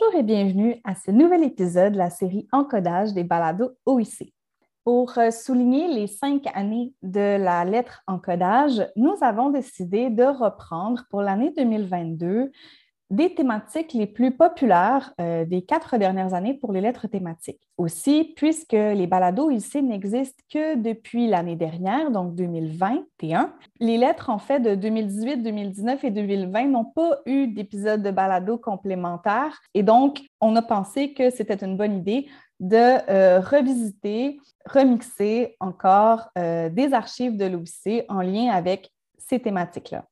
Bonjour 0.00 0.18
et 0.18 0.22
bienvenue 0.22 0.80
à 0.84 0.94
ce 0.94 1.10
nouvel 1.10 1.42
épisode 1.44 1.92
de 1.92 1.98
la 1.98 2.10
série 2.10 2.48
Encodage 2.52 3.12
des 3.12 3.24
balados 3.24 3.72
OIC. 3.84 4.32
Pour 4.82 5.18
euh, 5.18 5.30
souligner 5.30 5.88
les 5.88 6.06
cinq 6.06 6.44
années 6.54 6.94
de 7.02 7.36
la 7.36 7.64
lettre 7.64 8.02
encodage, 8.06 8.86
nous 8.96 9.14
avons 9.20 9.50
décidé 9.50 10.08
de 10.08 10.22
reprendre 10.22 11.04
pour 11.10 11.20
l'année 11.20 11.52
2022 11.54 12.50
des 13.10 13.34
thématiques 13.34 13.92
les 13.92 14.06
plus 14.06 14.30
populaires 14.30 15.12
euh, 15.20 15.44
des 15.44 15.62
quatre 15.62 15.98
dernières 15.98 16.32
années 16.32 16.54
pour 16.54 16.72
les 16.72 16.80
lettres 16.80 17.08
thématiques. 17.08 17.60
Aussi, 17.76 18.32
puisque 18.36 18.72
les 18.72 19.06
balados 19.08 19.50
ici 19.50 19.82
n'existent 19.82 20.42
que 20.48 20.76
depuis 20.76 21.26
l'année 21.26 21.56
dernière, 21.56 22.12
donc 22.12 22.36
2021, 22.36 23.52
les 23.80 23.98
lettres 23.98 24.30
en 24.30 24.38
fait 24.38 24.60
de 24.60 24.76
2018, 24.76 25.38
2019 25.38 26.04
et 26.04 26.10
2020 26.10 26.66
n'ont 26.66 26.84
pas 26.84 27.18
eu 27.26 27.48
d'épisode 27.48 28.02
de 28.02 28.12
balado 28.12 28.58
complémentaire 28.58 29.60
et 29.74 29.82
donc 29.82 30.20
on 30.40 30.54
a 30.54 30.62
pensé 30.62 31.12
que 31.12 31.30
c'était 31.30 31.64
une 31.64 31.76
bonne 31.76 31.98
idée 31.98 32.28
de 32.60 32.76
euh, 33.10 33.40
revisiter, 33.40 34.38
remixer 34.66 35.56
encore 35.58 36.28
euh, 36.38 36.68
des 36.68 36.92
archives 36.92 37.36
de 37.36 37.46
l'OIC 37.46 38.04
en 38.08 38.20
lien 38.20 38.50
avec 38.52 38.92
ces 39.18 39.40
thématiques-là. 39.40 40.04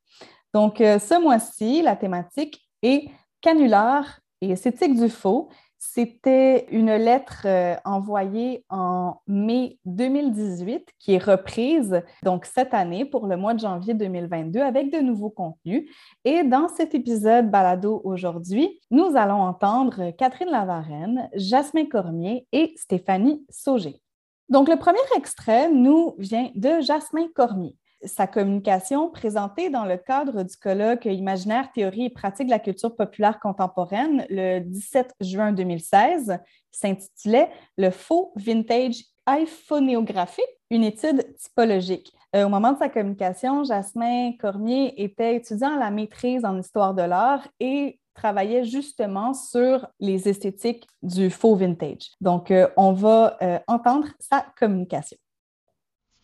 Donc, 0.54 0.78
ce 0.78 1.20
mois-ci, 1.20 1.82
la 1.82 1.94
thématique 1.94 2.67
et 2.82 3.10
canular 3.40 4.20
et 4.40 4.50
esthétique 4.50 4.94
du 4.94 5.08
faux, 5.08 5.48
c'était 5.80 6.66
une 6.70 6.90
lettre 6.90 7.42
euh, 7.44 7.76
envoyée 7.84 8.64
en 8.68 9.20
mai 9.28 9.78
2018 9.84 10.88
qui 10.98 11.14
est 11.14 11.22
reprise 11.22 12.02
donc 12.24 12.46
cette 12.46 12.74
année 12.74 13.04
pour 13.04 13.28
le 13.28 13.36
mois 13.36 13.54
de 13.54 13.60
janvier 13.60 13.94
2022 13.94 14.60
avec 14.60 14.92
de 14.92 14.98
nouveaux 14.98 15.30
contenus. 15.30 15.88
Et 16.24 16.42
dans 16.42 16.68
cet 16.68 16.96
épisode 16.96 17.50
balado 17.50 18.00
aujourd'hui, 18.04 18.80
nous 18.90 19.16
allons 19.16 19.40
entendre 19.40 20.10
Catherine 20.18 20.50
Lavarenne, 20.50 21.28
Jasmin 21.34 21.86
Cormier 21.86 22.46
et 22.50 22.74
Stéphanie 22.76 23.46
Sauger. 23.48 24.00
Donc 24.48 24.68
le 24.68 24.76
premier 24.76 24.98
extrait 25.16 25.70
nous 25.70 26.16
vient 26.18 26.50
de 26.56 26.80
Jasmin 26.80 27.28
Cormier 27.34 27.76
sa 28.04 28.26
communication 28.26 29.10
présentée 29.10 29.70
dans 29.70 29.84
le 29.84 29.96
cadre 29.96 30.42
du 30.42 30.56
colloque 30.56 31.04
Imaginaire, 31.04 31.70
théorie 31.72 32.06
et 32.06 32.10
pratique 32.10 32.46
de 32.46 32.52
la 32.52 32.58
culture 32.58 32.94
populaire 32.94 33.40
contemporaine 33.40 34.26
le 34.30 34.60
17 34.60 35.14
juin 35.20 35.52
2016 35.52 36.38
s'intitulait 36.70 37.50
Le 37.76 37.90
faux 37.90 38.32
vintage 38.36 39.02
iPhonéographique, 39.28 40.44
une 40.70 40.84
étude 40.84 41.24
typologique. 41.36 42.12
Euh, 42.36 42.44
au 42.44 42.48
moment 42.48 42.72
de 42.72 42.78
sa 42.78 42.88
communication, 42.88 43.64
Jasmin 43.64 44.32
Cormier 44.38 44.94
était 45.02 45.36
étudiant 45.36 45.74
à 45.74 45.78
la 45.78 45.90
maîtrise 45.90 46.44
en 46.44 46.58
histoire 46.58 46.94
de 46.94 47.02
l'art 47.02 47.46
et 47.60 47.98
travaillait 48.14 48.64
justement 48.64 49.32
sur 49.32 49.86
les 50.00 50.28
esthétiques 50.28 50.86
du 51.02 51.30
faux 51.30 51.54
vintage. 51.54 52.10
Donc, 52.20 52.50
euh, 52.50 52.68
on 52.76 52.92
va 52.92 53.36
euh, 53.42 53.58
entendre 53.66 54.08
sa 54.18 54.44
communication. 54.58 55.16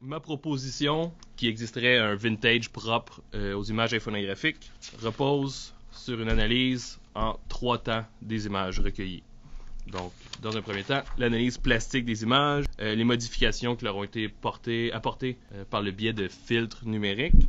Ma 0.07 0.21
proposition, 0.21 1.13
qui 1.35 1.49
existerait 1.49 1.97
un 1.97 2.15
vintage 2.15 2.69
propre 2.69 3.23
euh, 3.35 3.55
aux 3.55 3.65
images 3.65 3.93
iphonographiques, 3.93 4.71
repose 5.01 5.73
sur 5.93 6.21
une 6.21 6.29
analyse 6.29 6.99
en 7.15 7.39
trois 7.49 7.79
temps 7.79 8.05
des 8.21 8.45
images 8.45 8.81
recueillies. 8.81 9.23
Donc, 9.87 10.13
dans 10.43 10.55
un 10.55 10.61
premier 10.61 10.83
temps, 10.83 11.03
l'analyse 11.17 11.57
plastique 11.57 12.05
des 12.05 12.23
images, 12.23 12.67
euh, 12.83 12.95
les 12.95 13.05
modifications 13.05 13.77
qui 13.77 13.87
leur 13.87 13.97
ont 13.97 14.05
été 14.05 14.29
portées, 14.29 14.93
apportées 14.93 15.39
euh, 15.55 15.65
par 15.65 15.81
le 15.81 15.91
biais 15.91 16.13
de 16.13 16.29
filtres 16.29 16.85
numériques. 16.85 17.49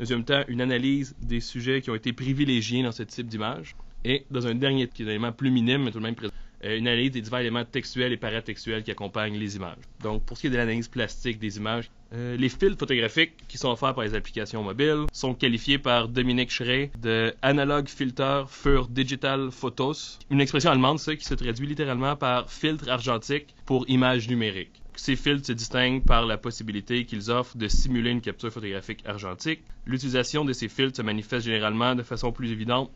Deuxième 0.00 0.24
temps, 0.24 0.42
une 0.48 0.62
analyse 0.62 1.14
des 1.22 1.38
sujets 1.38 1.80
qui 1.80 1.90
ont 1.90 1.94
été 1.94 2.12
privilégiés 2.12 2.82
dans 2.82 2.90
ce 2.90 3.04
type 3.04 3.28
d'image. 3.28 3.76
Et 4.04 4.26
dans 4.32 4.48
un 4.48 4.56
dernier, 4.56 4.90
élément 4.98 5.30
plus 5.30 5.52
minime, 5.52 5.84
mais 5.84 5.92
tout 5.92 5.98
de 5.98 6.02
même 6.02 6.16
présent, 6.16 6.34
une 6.64 6.88
analyse 6.88 7.12
des 7.12 7.20
divers 7.20 7.40
éléments 7.40 7.64
textuels 7.64 8.12
et 8.12 8.16
paratextuels 8.16 8.82
qui 8.82 8.90
accompagnent 8.90 9.38
les 9.38 9.56
images. 9.56 9.76
Donc, 10.02 10.24
pour 10.24 10.36
ce 10.36 10.42
qui 10.42 10.46
est 10.48 10.50
de 10.50 10.56
l'analyse 10.56 10.88
plastique 10.88 11.38
des 11.38 11.56
images, 11.56 11.90
euh, 12.12 12.36
les 12.36 12.48
filtres 12.48 12.78
photographiques 12.78 13.32
qui 13.48 13.58
sont 13.58 13.70
offerts 13.70 13.94
par 13.94 14.04
les 14.04 14.14
applications 14.14 14.62
mobiles 14.62 15.06
sont 15.12 15.34
qualifiés 15.34 15.78
par 15.78 16.08
Dominique 16.08 16.50
Schrey 16.50 16.90
de 17.00 17.34
Analog 17.42 17.88
Filter 17.88 18.44
für 18.48 18.88
Digital 18.88 19.50
Photos, 19.50 20.18
une 20.30 20.40
expression 20.40 20.70
allemande, 20.70 20.98
ça, 20.98 21.16
qui 21.16 21.24
se 21.24 21.34
traduit 21.34 21.66
littéralement 21.66 22.14
par 22.16 22.50
filtre 22.50 22.88
argentique 22.88 23.54
pour 23.66 23.88
images 23.88 24.28
numériques. 24.28 24.80
Ces 24.96 25.16
filtres 25.16 25.46
se 25.46 25.52
distinguent 25.52 26.04
par 26.04 26.24
la 26.24 26.38
possibilité 26.38 27.04
qu'ils 27.04 27.30
offrent 27.30 27.56
de 27.56 27.66
simuler 27.66 28.10
une 28.10 28.20
capture 28.20 28.52
photographique 28.52 29.04
argentique. 29.04 29.60
L'utilisation 29.86 30.44
de 30.44 30.52
ces 30.52 30.68
filtres 30.68 30.96
se 30.96 31.02
manifeste 31.02 31.46
généralement 31.46 31.96
de 31.96 32.04
façon 32.04 32.30
plus 32.30 32.52
évidente 32.52 32.92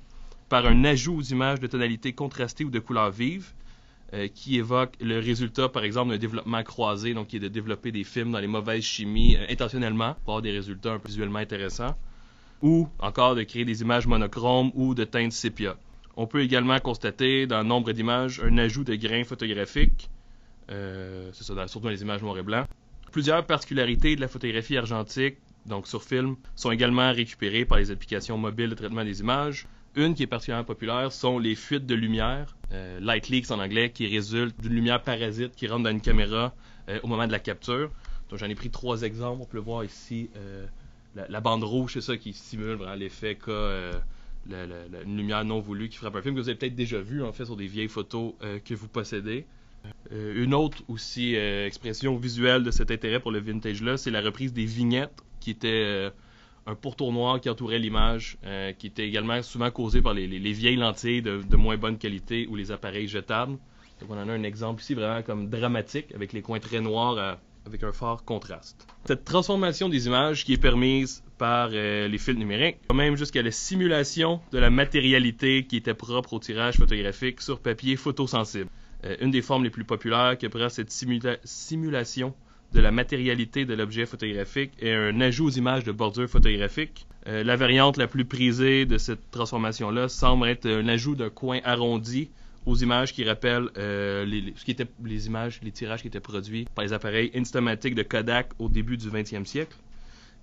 par 0.49 0.67
un 0.67 0.85
ajout 0.85 1.17
aux 1.17 1.23
images 1.23 1.61
de 1.61 1.67
tonalités 1.67 2.13
contrastées 2.13 2.65
ou 2.65 2.71
de 2.71 2.79
couleurs 2.79 3.11
vives, 3.11 3.53
euh, 4.15 4.29
qui 4.29 4.57
évoque 4.57 4.95
le 5.01 5.19
résultat, 5.19 5.69
par 5.69 5.85
exemple, 5.85 6.11
d'un 6.11 6.19
développement 6.19 6.63
croisé, 6.63 7.13
donc 7.13 7.29
qui 7.29 7.37
est 7.37 7.41
de 7.41 7.49
développer 7.49 7.93
des 7.93 8.05
films 8.05 8.33
dans 8.33 8.39
les 8.39 8.47
mauvaises 8.47 8.83
chimies 8.83 9.37
euh, 9.37 9.47
intentionnellement 9.51 10.15
pour 10.25 10.35
avoir 10.35 10.43
des 10.43 10.51
résultats 10.51 10.99
visuellement 11.05 11.41
intéressants, 11.41 11.95
ou 12.63 12.89
encore 12.99 13.35
de 13.35 13.43
créer 13.43 13.67
des 13.67 13.83
images 13.83 14.07
monochromes 14.07 14.71
ou 14.75 14.95
de 14.95 15.05
teintes 15.05 15.33
sépia. 15.33 15.77
On 16.17 16.27
peut 16.27 16.41
également 16.41 16.79
constater 16.81 17.47
dans 17.47 17.63
nombre 17.63 17.93
d'images 17.93 18.41
un 18.41 18.57
ajout 18.57 18.83
de 18.83 18.95
grains 18.95 19.25
photographiques, 19.25 20.09
euh, 20.71 21.31
c'est 21.35 21.45
ça, 21.45 21.69
surtout 21.69 21.85
dans 21.85 21.91
les 21.91 22.01
images 22.01 22.23
noir 22.23 22.39
et 22.39 22.43
blanc. 22.43 22.65
Plusieurs 23.13 23.45
particularités 23.45 24.17
de 24.17 24.23
la 24.23 24.29
photographie 24.29 24.79
argentique, 24.79 25.37
donc 25.67 25.87
sur 25.87 26.03
film, 26.03 26.37
sont 26.57 26.71
également 26.71 27.13
récupérées 27.13 27.67
par 27.67 27.79
les 27.79 27.91
applications 27.91 28.39
mobiles 28.39 28.71
de 28.71 28.75
traitement 28.75 29.05
des 29.05 29.21
images. 29.21 29.67
Une 29.97 30.15
qui 30.15 30.23
est 30.23 30.27
particulièrement 30.27 30.65
populaire 30.65 31.13
sont 31.13 31.39
les 31.39 31.55
fuites 31.55 31.87
de 31.87 31.95
lumière, 31.95 32.57
euh, 32.73 33.01
light 33.01 33.29
leaks 33.29 33.51
en 33.51 33.59
anglais, 33.59 33.91
qui 33.91 34.07
résultent 34.07 34.61
d'une 34.61 34.75
lumière 34.75 35.03
parasite 35.03 35.55
qui 35.57 35.67
rentre 35.67 35.85
dans 35.85 35.91
une 35.91 36.01
caméra 36.01 36.55
euh, 36.89 37.01
au 37.03 37.07
moment 37.07 37.27
de 37.27 37.33
la 37.33 37.39
capture. 37.39 37.91
Donc 38.29 38.39
j'en 38.39 38.47
ai 38.47 38.55
pris 38.55 38.71
trois 38.71 39.03
exemples. 39.03 39.43
On 39.43 39.47
peut 39.47 39.57
le 39.57 39.63
voir 39.63 39.85
ici. 39.85 40.29
Euh, 40.37 40.67
la, 41.29 41.41
bande 41.41 41.65
rouge, 41.65 41.95
c'est 41.95 42.01
ça 42.01 42.17
qui 42.17 42.33
simule 42.33 42.75
vraiment 42.75 42.95
l'effet 42.95 43.35
qu'a 43.35 44.01
une 44.51 45.17
lumière 45.17 45.45
non 45.45 45.59
voulue 45.59 45.89
qui 45.89 45.99
frappe 45.99 46.15
un 46.15 46.23
film 46.23 46.35
que 46.37 46.41
vous 46.41 46.49
avez 46.49 46.57
peut-être 46.57 46.77
déjà 46.77 47.01
vu 47.01 47.25
en 47.25 47.33
fait 47.33 47.45
sur 47.45 47.57
des 47.57 47.67
vieilles 47.67 47.89
photos 47.89 48.35
que 48.65 48.75
vous 48.75 48.87
possédez. 48.87 49.45
une 50.13 50.55
autre 50.55 50.79
aussi 50.87 51.35
expression 51.35 52.17
visuelle 52.17 52.63
de 52.63 52.71
cet 52.71 52.93
intérêt 52.93 53.19
pour 53.19 53.33
le 53.33 53.41
vintage 53.41 53.83
là, 53.83 53.97
c'est 53.97 54.13
la 54.13 54.21
reprise 54.21 54.53
des 54.53 54.65
vignettes 54.65 55.23
qui 55.41 55.51
étaient 55.51 56.13
un 56.69 56.75
pourtour 56.75 57.13
noir 57.13 57.41
qui 57.41 57.49
entourait 57.49 57.79
l'image, 57.79 58.37
euh, 58.45 58.73
qui 58.73 58.89
était 58.89 59.09
également 59.09 59.43
souvent 59.43 59.71
causé 59.71 60.03
par 60.03 60.13
les, 60.13 60.27
vieilles 60.53 60.77
lentilles 60.77 61.23
de, 61.23 61.57
moins 61.57 61.79
bonne 61.79 61.97
qualité 61.97 62.47
ou 62.47 62.57
les 62.57 62.71
appareils 62.71 63.09
jetables. 63.09 63.57
Donc 64.01 64.11
on 64.11 64.19
en 64.19 64.29
a 64.29 64.33
un 64.33 64.43
exemple 64.43 64.83
ici 64.83 64.95
vraiment 64.95 65.23
comme 65.23 65.49
dramatique, 65.49 66.15
avec 66.15 66.33
les 66.35 66.43
coins 66.43 66.61
très 66.61 66.81
noirs 66.81 67.17
euh, 67.17 67.35
avec 67.67 67.83
un 67.83 67.93
fort 67.93 68.23
contraste. 68.25 68.87
Cette 69.07 69.25
transformation 69.25 69.89
des 69.89 70.07
images 70.07 70.45
qui 70.45 70.53
est 70.53 70.61
permise 70.61 71.25
par 71.39 71.71
euh, 71.73 72.07
les 72.07 72.19
fils 72.19 72.37
numériques, 72.37 72.79
même 72.93 73.17
jusqu'à 73.17 73.43
la 73.43 73.51
simulation 73.51 74.41
de 74.53 74.59
la 74.59 74.69
matérialité 74.69 75.65
qui 75.65 75.77
était 75.77 75.95
propre 75.95 76.35
au 76.35 76.39
tirage 76.39 76.77
photographique 76.77 77.41
sur 77.41 77.61
papier 77.61 77.97
photosensible. 77.97 78.69
une 79.21 79.31
des 79.31 79.43
formes 79.43 79.65
les 79.65 79.71
plus 79.71 79.85
populaires 79.85 80.37
qui 80.37 80.47
opère 80.47 80.71
cette 80.71 80.91
simulation 80.91 82.35
de 82.73 82.81
la 82.81 82.91
matérialité 82.91 83.65
de 83.65 83.75
l'objet 83.75 84.07
photographique 84.07 84.73
et 84.81 84.93
un 84.93 85.21
ajout 85.21 85.47
aux 85.47 85.51
images 85.51 85.85
de 85.85 85.93
bordure 85.93 86.29
photographique. 86.29 87.07
Euh, 87.27 87.43
la 87.43 87.57
variante 87.57 87.97
la 87.97 88.07
plus 88.07 88.25
prisée 88.25 88.87
de 88.87 88.99
cette 88.99 89.31
transformation-là 89.31 90.09
semble 90.09 90.49
être 90.49 90.67
un 90.67 90.89
ajout 90.89 91.15
d'un 91.15 91.31
coin 91.31 91.61
arrondi 91.65 92.31
aux 92.67 92.77
images 92.77 93.15
qui 93.15 93.25
rappellent 93.25 93.71
euh, 93.79 94.25
les, 94.27 94.53
ce 94.57 94.65
qui 94.65 94.77
les 95.05 95.27
images, 95.27 95.61
les 95.63 95.71
tirages 95.71 96.03
qui 96.03 96.09
étaient 96.09 96.21
produits 96.21 96.67
par 96.75 96.85
les 96.85 96.93
appareils 96.93 97.31
Instamatic 97.35 97.95
de 97.95 98.03
Kodak 98.03 98.51
au 98.59 98.69
début 98.69 98.97
du 98.99 99.09
20e 99.09 99.47
siècle. 99.47 99.77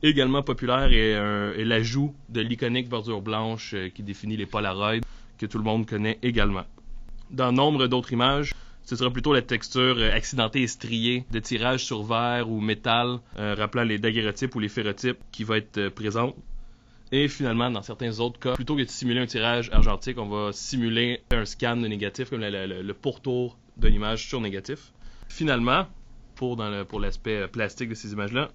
Également 0.04 0.44
populaire 0.44 0.92
est, 0.92 1.64
l'ajout 1.64 2.14
de 2.30 2.42
l'iconique 2.42 2.90
bordure 2.90 3.22
blanche 3.22 3.74
euh, 3.74 3.90
qui 3.90 4.04
définit 4.04 4.38
les 4.38 4.46
Polaroids, 4.46 5.02
que 5.38 5.46
tout 5.46 5.58
le 5.58 5.64
monde 5.64 5.88
connaît 5.88 6.20
également. 6.22 6.66
Dans 7.32 7.52
nombre 7.52 7.88
d'autres 7.88 8.14
images, 8.14 8.54
ce 8.86 8.96
sera 8.96 9.10
plutôt 9.10 9.34
la 9.34 9.42
texture 9.42 9.96
euh, 9.98 10.12
accidentée 10.14 10.62
et 10.62 10.68
striée 10.68 11.26
de 11.32 11.40
tirage 11.40 11.84
sur 11.84 12.04
verre 12.04 12.50
ou 12.50 12.62
métal, 12.62 13.20
euh, 13.38 13.56
rappelant 13.58 13.84
les 13.84 13.98
daguerreotypes 13.98 14.56
ou 14.56 14.60
les 14.60 14.70
ferrotypes 14.70 15.18
qui 15.32 15.44
va 15.44 15.58
être 15.58 15.78
euh, 15.78 15.90
présente. 15.90 16.36
Et 17.12 17.28
finalement, 17.28 17.70
dans 17.70 17.82
certains 17.82 18.20
autres 18.20 18.40
cas, 18.40 18.54
plutôt 18.54 18.76
que 18.76 18.84
de 18.84 18.90
simuler 18.90 19.22
un 19.22 19.26
tirage 19.26 19.70
argentique, 19.72 20.18
on 20.20 20.28
va 20.28 20.52
simuler 20.54 21.22
un 21.32 21.46
scan 21.46 21.78
de 21.78 21.88
négatif, 21.88 22.30
comme 22.30 22.42
le, 22.42 22.94
pourtour 22.94 23.58
d'une 23.78 23.94
image 23.94 24.28
sur 24.28 24.42
négatif. 24.42 24.92
Finalement, 25.30 25.88
pour, 26.36 26.60
pour 26.88 27.00
l'aspect 27.00 27.48
plastique 27.48 27.90
de 27.90 27.94
ces 27.94 28.14
images-là, 28.14 28.50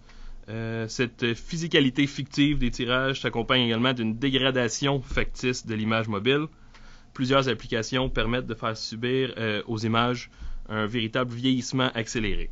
cette 0.89 1.35
physicalité 1.35 2.09
fictive 2.09 2.59
des 2.59 2.73
tirages 2.73 3.21
s'accompagne 3.21 3.63
également 3.63 3.93
d'une 3.93 4.19
dégradation 4.19 5.01
factice 5.01 5.65
de 5.65 5.75
l'image 5.77 6.09
mobile. 6.09 6.47
Plusieurs 7.15 7.49
applications 7.49 8.09
permettent 8.09 8.47
de 8.47 8.55
faire 8.55 8.77
subir 8.77 9.35
euh, 9.37 9.63
aux 9.67 9.79
images 9.79 10.31
un 10.69 10.87
véritable 10.87 11.33
vieillissement 11.33 11.91
accéléré. 11.95 12.51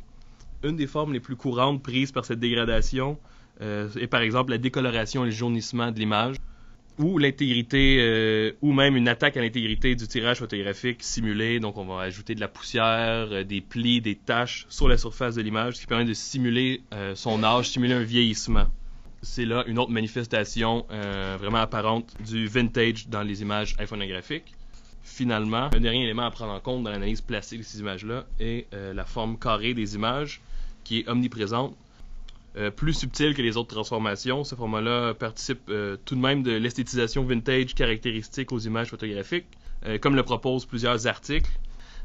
Une 0.63 0.75
des 0.75 0.87
formes 0.87 1.13
les 1.13 1.21
plus 1.21 1.37
courantes 1.37 1.81
prises 1.81 2.11
par 2.11 2.25
cette 2.25 2.39
dégradation 2.39 3.17
euh, 3.61 3.87
est 3.99 4.07
par 4.07 4.21
exemple 4.21 4.51
la 4.51 4.57
décoloration 4.57 5.23
et 5.23 5.27
le 5.27 5.31
jaunissement 5.31 5.91
de 5.91 5.99
l'image 5.99 6.35
ou 6.97 7.17
l'intégrité 7.17 7.97
euh, 8.01 8.51
ou 8.61 8.73
même 8.73 8.97
une 8.97 9.07
attaque 9.07 9.37
à 9.37 9.41
l'intégrité 9.41 9.95
du 9.95 10.05
tirage 10.05 10.39
photographique 10.39 11.01
simulé. 11.01 11.61
Donc 11.61 11.77
on 11.77 11.85
va 11.85 12.01
ajouter 12.01 12.35
de 12.35 12.41
la 12.41 12.49
poussière, 12.49 13.45
des 13.45 13.61
plis, 13.61 14.01
des 14.01 14.15
taches 14.15 14.65
sur 14.67 14.89
la 14.89 14.97
surface 14.97 15.35
de 15.35 15.41
l'image, 15.41 15.75
ce 15.75 15.81
qui 15.81 15.87
permet 15.87 16.03
de 16.03 16.13
simuler 16.13 16.81
son 17.15 17.41
âge, 17.43 17.69
simuler 17.69 17.93
un 17.93 18.03
vieillissement. 18.03 18.65
C'est 19.21 19.45
là 19.45 19.63
une 19.67 19.79
autre 19.79 19.91
manifestation 19.91 20.85
vraiment 20.89 21.57
apparente 21.57 22.13
du 22.25 22.47
vintage 22.47 23.07
dans 23.09 23.21
les 23.21 23.41
images 23.41 23.75
iPhoneographiques. 23.79 24.53
Finalement, 25.03 25.69
un 25.73 25.79
dernier 25.79 26.03
élément 26.03 26.23
à 26.23 26.31
prendre 26.31 26.53
en 26.53 26.59
compte 26.59 26.83
dans 26.83 26.91
l'analyse 26.91 27.21
plastique 27.21 27.59
de 27.59 27.65
ces 27.65 27.79
images-là 27.79 28.25
est 28.39 28.67
la 28.71 29.05
forme 29.05 29.37
carrée 29.37 29.73
des 29.73 29.95
images 29.95 30.41
qui 30.83 30.99
est 30.99 31.09
omniprésente 31.09 31.75
euh, 32.57 32.71
plus 32.71 32.93
subtil 32.93 33.35
que 33.35 33.43
les 33.43 33.57
autres 33.57 33.75
transformations. 33.75 34.43
Ce 34.43 34.55
format-là 34.55 35.13
participe 35.13 35.61
euh, 35.69 35.97
tout 36.03 36.15
de 36.15 36.19
même 36.19 36.41
de 36.41 36.51
l'esthétisation 36.51 37.23
vintage 37.23 37.75
caractéristique 37.75 38.51
aux 38.51 38.57
images 38.57 38.89
photographiques, 38.89 39.45
euh, 39.85 39.99
comme 39.99 40.15
le 40.15 40.23
proposent 40.23 40.65
plusieurs 40.65 41.05
articles. 41.05 41.51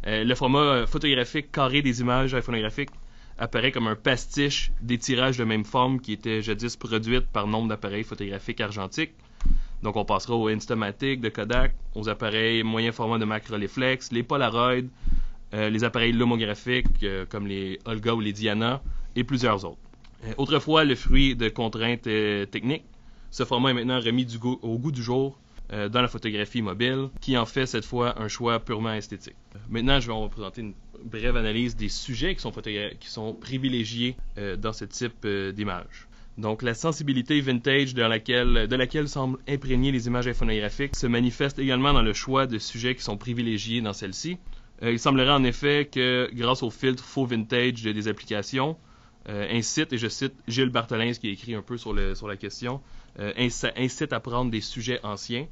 le 0.05 0.35
format 0.35 0.87
photographique 0.87 1.51
carré 1.51 1.81
des 1.81 2.03
images 2.03 2.35
iPhoneographiques 2.35 2.91
apparaît 3.39 3.73
comme 3.73 3.87
un 3.87 3.97
pastiche 3.97 4.73
des 4.81 4.99
tirages 4.99 5.37
de 5.37 5.45
même 5.45 5.65
forme 5.65 6.01
qui 6.01 6.13
étaient 6.13 6.43
jadis 6.43 6.77
produites 6.77 7.27
par 7.27 7.47
nombre 7.47 7.69
d'appareils 7.69 8.05
photographiques 8.05 8.61
argentiques. 8.61 9.15
Donc 9.83 9.97
on 9.97 10.05
passera 10.05 10.35
aux 10.37 10.49
Instamatic 10.49 11.21
de 11.21 11.29
Kodak, 11.29 11.75
aux 11.95 12.09
appareils 12.09 12.63
moyen 12.63 12.93
format 12.93 13.19
de 13.19 13.25
Macroleflex, 13.25 14.13
les 14.13 14.23
Polaroid, 14.23 14.89
les 15.53 15.85
appareils 15.85 16.13
lomographiques 16.13 17.05
comme 17.29 17.47
les 17.47 17.79
Olga 17.85 18.15
ou 18.15 18.21
les 18.21 18.33
Diana 18.33 18.81
et 19.15 19.25
plusieurs 19.25 19.65
autres. 19.65 19.79
Euh, 20.27 20.33
autrefois 20.39 20.85
le 20.85 20.95
fruit 20.95 21.37
de 21.37 21.49
contraintes 21.49 22.07
euh, 22.07 22.47
techniques, 22.47 22.85
ce 23.31 23.45
format 23.45 23.71
est 23.71 23.75
maintenant 23.75 24.01
remis 24.01 24.27
au 24.43 24.79
goût 24.79 24.93
du 24.93 25.03
jour 25.03 25.39
euh, 25.73 25.89
dans 25.89 26.03
la 26.03 26.09
photographie 26.09 26.63
mobile, 26.63 27.09
qui 27.21 27.37
en 27.37 27.47
fait 27.47 27.67
cette 27.67 27.85
fois 27.85 28.21
un 28.21 28.29
choix 28.29 28.61
purement 28.61 28.93
esthétique. 28.93 29.37
Maintenant, 29.69 30.01
je 30.01 30.09
vais 30.09 30.15
vous 30.15 30.29
présenter 30.29 30.61
une 30.61 30.75
brève 31.05 31.37
analyse 31.37 31.77
des 31.77 31.89
sujets 31.89 32.35
qui 32.35 32.43
sont, 32.43 33.35
privilégiés 33.35 34.17
dans 34.59 34.73
ce 34.73 34.85
type 34.85 35.27
d'image. 35.27 36.09
Donc, 36.39 36.63
la 36.63 36.75
sensibilité 36.75 37.41
vintage 37.41 37.95
de 37.95 38.03
laquelle, 38.03 39.09
semblent 39.09 39.39
imprégner 39.49 39.93
les 39.93 40.07
images 40.07 40.27
infonographiques 40.27 40.97
se 40.97 41.07
manifeste 41.07 41.59
également 41.59 41.93
dans 41.93 42.03
le 42.03 42.13
choix 42.13 42.47
de 42.47 42.59
sujets 42.59 42.95
qui 42.95 43.03
sont 43.03 43.17
privilégiés 43.17 43.81
dans 43.81 43.93
celle-ci. 43.93 44.39
il 44.83 44.99
semblerait 44.99 45.33
en 45.33 45.45
effet 45.45 45.89
que, 45.91 46.29
grâce 46.33 46.63
au 46.63 46.71
filtre 46.71 47.05
faux 47.05 47.27
vintage 47.27 47.83
des 47.83 48.09
applications, 48.09 48.77
euh, 49.29 49.47
incite, 49.51 49.93
et 49.93 49.99
je 49.99 50.09
cite 50.09 50.35
Gilles 50.49 50.69
Barthelin 50.69 51.13
qui 51.13 51.31
écrit 51.31 51.55
un 51.55 51.63
peu 51.63 51.79
sur, 51.79 51.95
la 51.95 52.37
question, 52.37 52.75
euh, 52.75 52.79
incite 53.19 54.13
à 54.13 54.21
prendre 54.21 54.51
des 54.51 54.61
sujets 54.61 55.01
anciens. 55.03 55.47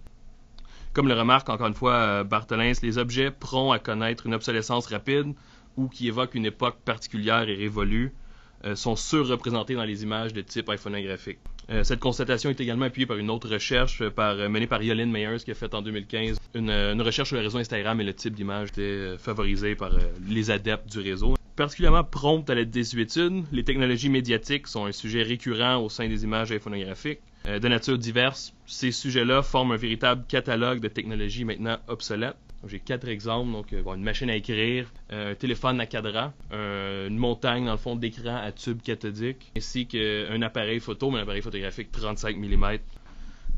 Comme 0.93 1.09
le 1.09 1.15
remarque 1.15 1.49
encore 1.49 1.69
une 1.69 1.75
fois 1.75 1.95
euh, 1.95 2.25
Barthelin, 2.25 2.73
les 2.83 2.99
objets 2.99 3.31
prompts 3.31 3.75
à 3.75 3.79
connaître 3.79 4.27
une 4.27 4.35
obsolescence 4.35 4.87
rapide 4.87 5.33
ou 5.77 5.89
qui 5.89 6.09
évoquent 6.09 6.35
une 6.35 6.45
époque 6.45 6.77
particulière 6.85 7.49
et 7.49 7.55
révolue 7.55 8.13
sont 8.77 8.95
surreprésentés 8.95 9.75
dans 9.75 9.83
les 9.83 10.05
images 10.05 10.33
de 10.33 10.41
type 10.41 10.69
iPhoneographique. 10.69 11.41
cette 11.83 11.99
constatation 11.99 12.49
est 12.49 12.61
également 12.61 12.85
appuyée 12.85 13.07
par 13.07 13.17
une 13.17 13.29
autre 13.29 13.49
recherche 13.49 14.01
menée 14.01 14.69
par 14.69 14.81
Yolene 14.81 15.11
Meyers 15.11 15.39
qui 15.45 15.51
a 15.51 15.55
fait 15.55 15.75
en 15.75 15.83
2015 15.83 16.39
une, 16.55 17.03
recherche 17.03 17.31
sur 17.31 17.39
le 17.39 17.43
réseau 17.43 17.59
Instagram 17.59 18.01
et 18.01 18.05
le 18.05 18.15
type 18.15 18.35
d'image 18.35 18.69
était 18.69 19.19
favorisé 19.19 19.75
par 19.75 19.91
les 20.29 20.51
adeptes 20.53 20.89
du 20.93 21.01
réseau 21.01 21.35
particulièrement 21.57 22.05
prompte 22.05 22.51
à 22.51 22.55
la 22.55 22.65
désuétude, 22.65 23.45
les 23.53 23.65
technologies 23.65 24.09
médiatiques 24.09 24.67
sont 24.67 24.87
un 24.87 24.93
sujet 24.93 25.23
récurrent 25.23 25.77
au 25.83 25.89
sein 25.89 26.09
des 26.09 26.25
images 26.25 26.51
iPhoneographiques. 26.51 27.21
Euh, 27.49 27.59
de 27.59 27.69
nature 27.69 27.99
diverse, 27.99 28.55
ces 28.67 28.93
sujets-là 28.93 29.43
forment 29.43 29.73
un 29.73 29.77
véritable 29.77 30.25
catalogue 30.29 30.81
de 30.81 30.89
technologies 30.89 31.45
maintenant 31.45 31.79
obsolètes. 31.89 32.37
J'ai 32.69 32.79
quatre 32.79 33.09
exemples, 33.09 33.51
donc 33.51 33.73
euh, 33.73 33.83
une 33.95 34.05
machine 34.05 34.31
à 34.31 34.37
écrire, 34.37 34.87
euh, 35.11 35.33
un 35.33 35.35
téléphone 35.35 35.81
à 35.81 35.87
cadran, 35.87 36.33
une 36.53 37.19
montagne 37.19 37.65
dans 37.65 37.73
le 37.73 37.79
fond 37.79 37.97
d'écran 37.97 38.37
à 38.37 38.53
tube 38.53 38.81
cathodique, 38.81 39.51
ainsi 39.57 39.87
qu'un 39.87 40.41
appareil 40.43 40.79
photo, 40.79 41.11
mais 41.11 41.19
un 41.19 41.23
appareil 41.23 41.43
photographique 41.43 41.91
35 41.91 42.37
mm. 42.37 42.79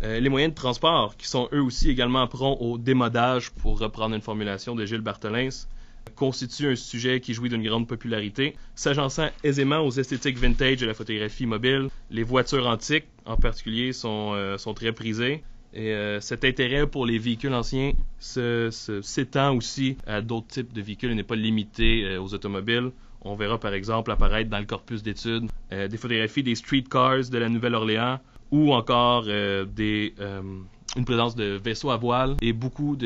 les 0.02 0.28
moyens 0.30 0.54
de 0.54 0.56
transport, 0.56 1.18
qui 1.18 1.28
sont 1.28 1.50
eux 1.52 1.60
aussi 1.60 1.90
également 1.90 2.26
prompts 2.26 2.56
au 2.60 2.78
démodage, 2.78 3.50
pour 3.50 3.78
reprendre 3.78 4.14
une 4.14 4.22
formulation 4.22 4.74
de 4.74 4.86
Gilles 4.86 5.02
Barthelins, 5.02 5.66
constitue 6.14 6.72
un 6.72 6.76
sujet 6.76 7.20
qui 7.20 7.34
jouit 7.34 7.48
d'une 7.48 7.62
grande 7.62 7.86
popularité, 7.86 8.54
s'agençant 8.74 9.28
aisément 9.42 9.80
aux 9.80 9.90
esthétiques 9.90 10.38
vintage 10.38 10.78
de 10.78 10.86
la 10.86 10.94
photographie 10.94 11.46
mobile. 11.46 11.88
Les 12.10 12.22
voitures 12.22 12.66
antiques, 12.66 13.06
en 13.24 13.36
particulier, 13.36 13.92
sont, 13.92 14.32
euh, 14.34 14.58
sont 14.58 14.74
très 14.74 14.92
prisées. 14.92 15.42
Et 15.72 15.92
euh, 15.92 16.20
cet 16.20 16.44
intérêt 16.44 16.86
pour 16.86 17.04
les 17.04 17.18
véhicules 17.18 17.52
anciens 17.52 17.92
s'étend 18.20 19.56
aussi 19.56 19.96
à 20.06 20.20
d'autres 20.20 20.46
types 20.46 20.72
de 20.72 20.80
véhicules 20.80 21.10
et 21.10 21.14
n'est 21.14 21.24
pas 21.24 21.34
limité 21.36 22.04
euh, 22.04 22.22
aux 22.22 22.32
automobiles. 22.32 22.92
On 23.22 23.34
verra 23.34 23.58
par 23.58 23.72
exemple 23.72 24.12
apparaître 24.12 24.50
dans 24.50 24.58
le 24.58 24.66
corpus 24.66 25.02
d'études 25.02 25.48
des 25.70 25.96
photographies 25.96 26.42
des 26.42 26.54
streetcars 26.54 27.30
de 27.30 27.38
la 27.38 27.48
Nouvelle-Orléans 27.48 28.20
ou 28.50 28.74
encore 28.74 29.24
des, 29.24 30.12
une 30.94 31.04
présence 31.06 31.34
de 31.34 31.58
vaisseaux 31.64 31.88
à 31.90 31.96
voile 31.96 32.36
et 32.42 32.52
beaucoup 32.52 32.98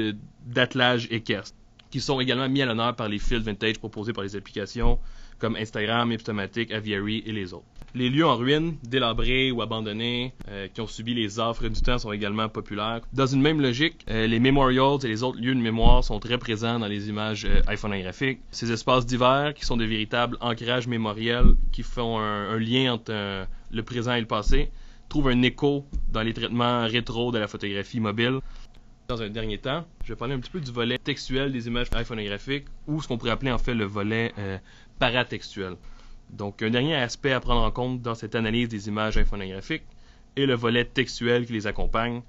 d'attelages 0.45 1.07
équestres 1.13 1.55
qui 1.91 2.01
sont 2.01 2.21
également 2.21 2.49
mis 2.49 2.63
à 2.63 2.67
l'honneur 2.67 2.95
par 2.95 3.09
les 3.09 3.19
fils 3.19 3.39
vintage 3.39 3.79
proposés 3.79 4.13
par 4.13 4.25
les 4.25 4.37
applications 4.37 4.99
comme 5.39 5.57
Instagram, 5.57 6.11
Iptomatic, 6.13 6.73
Aviary 6.73 7.23
et 7.25 7.33
les 7.33 7.55
autres. 7.55 7.65
Les 7.95 8.11
lieux 8.11 8.27
en 8.27 8.37
ruine, 8.37 8.77
délabrés 8.83 9.51
ou 9.51 9.63
abandonnés, 9.63 10.35
euh, 10.49 10.69
qui 10.69 10.81
ont 10.81 10.87
subi 10.87 11.15
les 11.15 11.39
offres 11.39 11.69
du 11.69 11.81
temps 11.81 11.99
sont 11.99 12.13
également 12.13 12.49
populaires. 12.49 13.01
Dans 13.13 13.27
une 13.27 13.41
même 13.41 13.61
logique, 13.61 14.05
euh, 14.11 14.27
les 14.27 14.41
memorials 14.41 14.99
et 15.05 15.09
les 15.09 15.23
autres 15.23 15.41
lieux 15.41 15.55
de 15.55 15.61
mémoire 15.61 16.05
sont 16.05 16.19
très 16.19 16.39
présents 16.39 16.79
dans 16.79 16.87
les 16.87 17.09
images 17.09 17.47
euh, 17.47 17.63
iPhoneographiques. 17.69 18.41
Ces 18.51 18.71
espaces 18.73 19.07
divers, 19.07 19.55
qui 19.55 19.65
sont 19.65 19.77
de 19.77 19.85
véritables 19.85 20.37
ancrages 20.41 20.87
mémoriels, 20.87 21.55
qui 21.73 21.83
font 21.83 22.19
un, 22.19 22.51
un 22.51 22.59
lien 22.59 22.95
entre 22.95 23.47
le 23.71 23.83
présent 23.83 24.13
et 24.13 24.21
le 24.21 24.27
passé, 24.27 24.71
trouvent 25.09 25.29
un 25.29 25.43
écho 25.43 25.87
dans 26.13 26.23
les 26.23 26.35
traitements 26.35 26.87
rétro 26.87 27.33
de 27.33 27.39
la 27.39 27.49
photographie 27.49 28.01
mobile. 28.01 28.41
Dans 29.09 29.23
un 29.23 29.31
dernier 29.31 29.57
temps, 29.57 29.87
je 30.05 30.13
vais 30.13 30.17
parler 30.17 30.35
un 30.35 30.39
petit 30.39 30.51
peu 30.51 30.61
du 30.61 30.71
volet 30.71 30.99
textuel 30.99 31.51
des 31.51 31.67
images 31.67 31.87
iPhoneographiques 31.95 32.67
ou 32.87 33.01
ce 33.01 33.09
qu'on 33.09 33.17
pourrait 33.17 33.31
appeler 33.31 33.51
en 33.51 33.57
fait 33.57 33.73
le 33.73 33.87
volet 33.87 34.35
euh, 34.37 34.59
paratextuel. 34.99 35.77
Donc, 36.29 36.61
un 36.61 36.69
dernier 36.69 36.95
aspect 36.95 37.33
à 37.33 37.41
prendre 37.41 37.63
en 37.63 37.71
compte 37.71 38.03
dans 38.03 38.15
cette 38.15 38.35
analyse 38.35 38.69
des 38.69 38.87
images 38.89 39.17
iPhoneographiques 39.17 39.85
est 40.37 40.45
le 40.45 40.53
volet 40.53 40.85
textuel 40.85 41.47
qui 41.47 41.55
les 41.55 41.67
accompagne. 41.67 42.21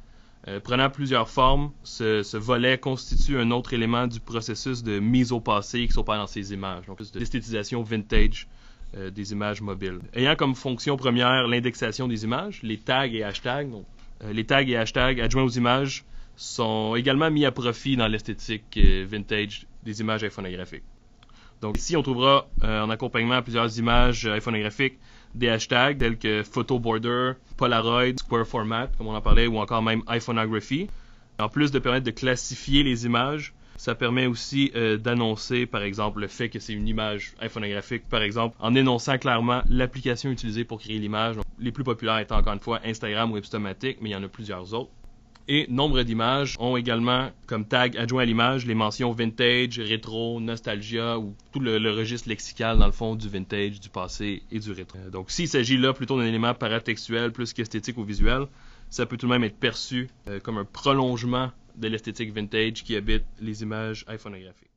Euh, 0.48 0.62
prenant 0.62 0.90
plusieurs 0.90 1.30
formes, 1.30 1.74
ce, 1.84 2.38
volet 2.38 2.78
constitue 2.78 3.38
un 3.38 3.52
autre 3.52 3.74
élément 3.74 4.08
du 4.08 4.22
processus 4.22 4.82
de 4.82 5.00
mise 5.00 5.34
au 5.34 5.42
passé 5.42 5.86
qui 5.86 5.92
s'opère 5.92 6.16
dans 6.16 6.28
ces 6.28 6.54
images, 6.54 6.86
donc 6.86 7.00
de 7.00 7.20
l'esthétisation 7.20 7.84
vintage 7.84 8.48
euh, 8.96 9.10
des 9.10 9.34
images 9.34 9.60
mobiles. 9.60 10.00
Ayant 10.14 10.38
comme 10.38 10.56
fonction 10.56 10.96
première 10.96 11.46
l'indexation 11.46 12.08
des 12.08 12.24
images, 12.24 12.62
les 12.64 12.78
tags 12.78 13.04
et 13.04 13.22
hashtags, 13.22 13.70
donc, 13.70 13.86
les 14.32 14.46
tags 14.46 14.62
et 14.62 14.78
hashtags 14.78 15.20
adjoints 15.20 15.44
aux 15.44 15.50
images 15.50 16.06
sont 16.39 16.96
également 16.96 17.29
mis 17.29 17.46
à 17.46 17.51
profit 17.51 17.98
dans 17.98 18.08
l'esthétique 18.08 18.77
euh, 18.77 19.05
vintage 19.05 19.67
des 19.84 20.00
images 20.00 20.24
iPhoneographiques. 20.24 20.86
Donc 21.60 21.77
ici, 21.77 21.98
on 21.98 22.01
trouvera 22.01 22.48
euh, 22.63 22.81
en 22.81 22.89
accompagnement 22.89 23.34
à 23.34 23.41
plusieurs 23.41 23.77
images 23.77 24.25
euh, 24.25 24.38
iPhoneographiques 24.38 24.98
des 25.36 25.50
hashtags 25.50 25.98
tels 25.98 26.17
que 26.17 26.41
Photo 26.43 26.79
Border, 26.79 27.34
Polaroid, 27.58 28.17
Square 28.17 28.48
Format, 28.48 28.88
comme 28.98 29.08
on 29.08 29.15
en 29.15 29.22
parlait, 29.22 29.48
ou 29.48 29.58
encore 29.58 29.81
même 29.81 30.01
iPhoneography. 30.08 30.89
En 31.39 31.50
plus 31.50 31.72
de 31.72 31.79
permettre 31.79 32.05
de 32.05 32.12
classifier 32.12 32.84
les 32.84 33.05
images, 33.05 33.53
ça 33.75 33.93
permet 33.93 34.25
aussi 34.25 34.74
d'annoncer, 35.00 35.65
par 35.65 35.84
exemple, 35.84 36.19
le 36.19 36.27
fait 36.27 36.50
que 36.50 36.60
c'est 36.60 36.74
une 36.74 36.88
image 36.88 37.34
iPhoneographique, 37.41 38.10
par 38.10 38.22
exemple, 38.22 38.58
en 38.60 38.75
énonçant 38.75 39.17
clairement 39.17 39.62
l'application 39.69 40.31
utilisée 40.31 40.65
pour 40.65 40.79
créer 40.81 41.00
l'image. 41.00 41.38
Les 41.60 41.72
plus 41.72 41.86
populaires 41.86 42.19
étant 42.19 42.38
encore 42.38 42.53
une 42.53 42.60
fois 42.60 42.81
Instagram 42.84 43.31
ou 43.31 43.38
Ipstomatic, 43.38 44.00
mais 44.01 44.10
il 44.10 44.13
y 44.13 44.15
en 44.17 44.24
a 44.24 44.27
plusieurs 44.27 44.74
autres 44.74 44.91
et 45.50 45.65
nombre 45.68 46.03
d'images 46.03 46.56
ont 46.60 46.77
également 46.77 47.32
comme 47.48 47.65
tag 47.65 47.98
adjoint 47.98 48.22
à 48.22 48.25
l'image 48.25 48.68
les 48.68 48.75
mentions 48.75 49.12
vintage, 49.12 49.79
rétro, 49.79 50.39
nostalgia 50.39 51.18
ou 51.18 51.36
tout 51.51 51.60
le, 51.60 51.77
registre 51.91 52.29
lexical 52.29 52.77
dans 52.77 52.86
le 52.86 52.91
fond 52.91 53.15
du 53.15 53.27
vintage, 53.27 53.79
du 53.79 53.89
passé 53.89 54.44
et 54.51 54.60
du 54.60 54.72
rétro. 54.72 55.00
Euh, 55.00 55.10
donc 55.10 55.32
s'il 55.32 55.48
s'agit 55.48 55.75
là 55.75 55.91
plutôt 55.91 56.20
d'un 56.20 56.27
élément 56.27 56.53
paratextuel 56.53 57.32
plus 57.32 57.51
qu'esthétique 57.51 57.98
ou 57.98 58.03
visuel, 58.03 58.46
ça 58.91 59.08
peut 59.08 59.18
tout 59.18 59.25
de 59.25 59.32
même 59.32 59.44
être 59.44 59.58
perçu 59.58 60.08
euh, 60.29 60.39
comme 60.39 60.60
un 60.60 60.65
prolongement 60.65 61.51
de 61.75 61.88
l'esthétique 61.88 62.32
vintage 62.32 62.84
qui 62.84 62.96
habite 62.96 63.24
les 63.41 63.63
images 63.63 64.06
iPhoneographiques. 64.08 64.69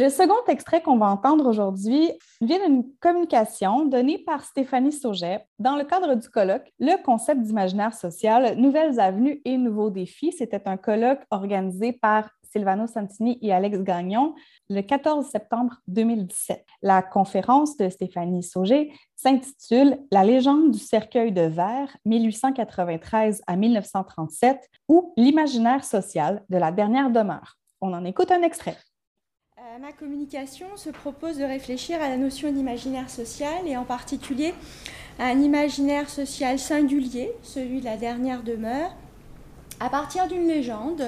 Le 0.00 0.08
second 0.08 0.42
extrait 0.48 0.80
qu'on 0.80 0.96
va 0.96 1.10
entendre 1.10 1.46
aujourd'hui 1.46 2.10
vient 2.40 2.66
d'une 2.66 2.84
communication 3.00 3.84
donnée 3.84 4.16
par 4.16 4.46
Stéphanie 4.46 4.92
Sauget 4.92 5.44
dans 5.58 5.76
le 5.76 5.84
cadre 5.84 6.14
du 6.14 6.26
colloque 6.30 6.72
Le 6.78 6.96
concept 7.04 7.42
d'imaginaire 7.42 7.92
social, 7.92 8.56
nouvelles 8.56 8.98
avenues 8.98 9.42
et 9.44 9.58
nouveaux 9.58 9.90
défis. 9.90 10.32
C'était 10.32 10.66
un 10.66 10.78
colloque 10.78 11.20
organisé 11.30 11.92
par 11.92 12.30
Silvano 12.50 12.86
Santini 12.86 13.38
et 13.42 13.52
Alex 13.52 13.80
Gagnon 13.80 14.34
le 14.70 14.80
14 14.80 15.26
septembre 15.26 15.74
2017. 15.88 16.64
La 16.80 17.02
conférence 17.02 17.76
de 17.76 17.90
Stéphanie 17.90 18.42
Sauget 18.42 18.92
s'intitule 19.16 19.98
La 20.10 20.24
légende 20.24 20.70
du 20.70 20.78
cercueil 20.78 21.30
de 21.30 21.42
verre 21.42 21.94
1893 22.06 23.42
à 23.46 23.54
1937 23.54 24.66
ou 24.88 25.12
l'imaginaire 25.18 25.84
social 25.84 26.42
de 26.48 26.56
la 26.56 26.72
dernière 26.72 27.10
demeure. 27.10 27.58
On 27.82 27.92
en 27.92 28.06
écoute 28.06 28.30
un 28.30 28.40
extrait. 28.40 28.78
Euh, 29.60 29.78
ma 29.78 29.92
communication 29.92 30.64
se 30.76 30.88
propose 30.88 31.36
de 31.36 31.44
réfléchir 31.44 32.00
à 32.00 32.08
la 32.08 32.16
notion 32.16 32.50
d'imaginaire 32.50 33.10
social 33.10 33.66
et 33.66 33.76
en 33.76 33.84
particulier 33.84 34.54
à 35.18 35.26
un 35.26 35.38
imaginaire 35.38 36.08
social 36.08 36.58
singulier, 36.58 37.30
celui 37.42 37.80
de 37.80 37.84
la 37.84 37.98
dernière 37.98 38.42
demeure, 38.42 38.90
à 39.78 39.90
partir 39.90 40.28
d'une 40.28 40.46
légende 40.48 41.04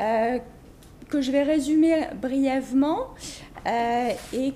euh, 0.00 0.38
que 1.10 1.20
je 1.20 1.30
vais 1.30 1.42
résumer 1.42 2.06
brièvement 2.14 3.08
euh, 3.66 4.08
et 4.32 4.54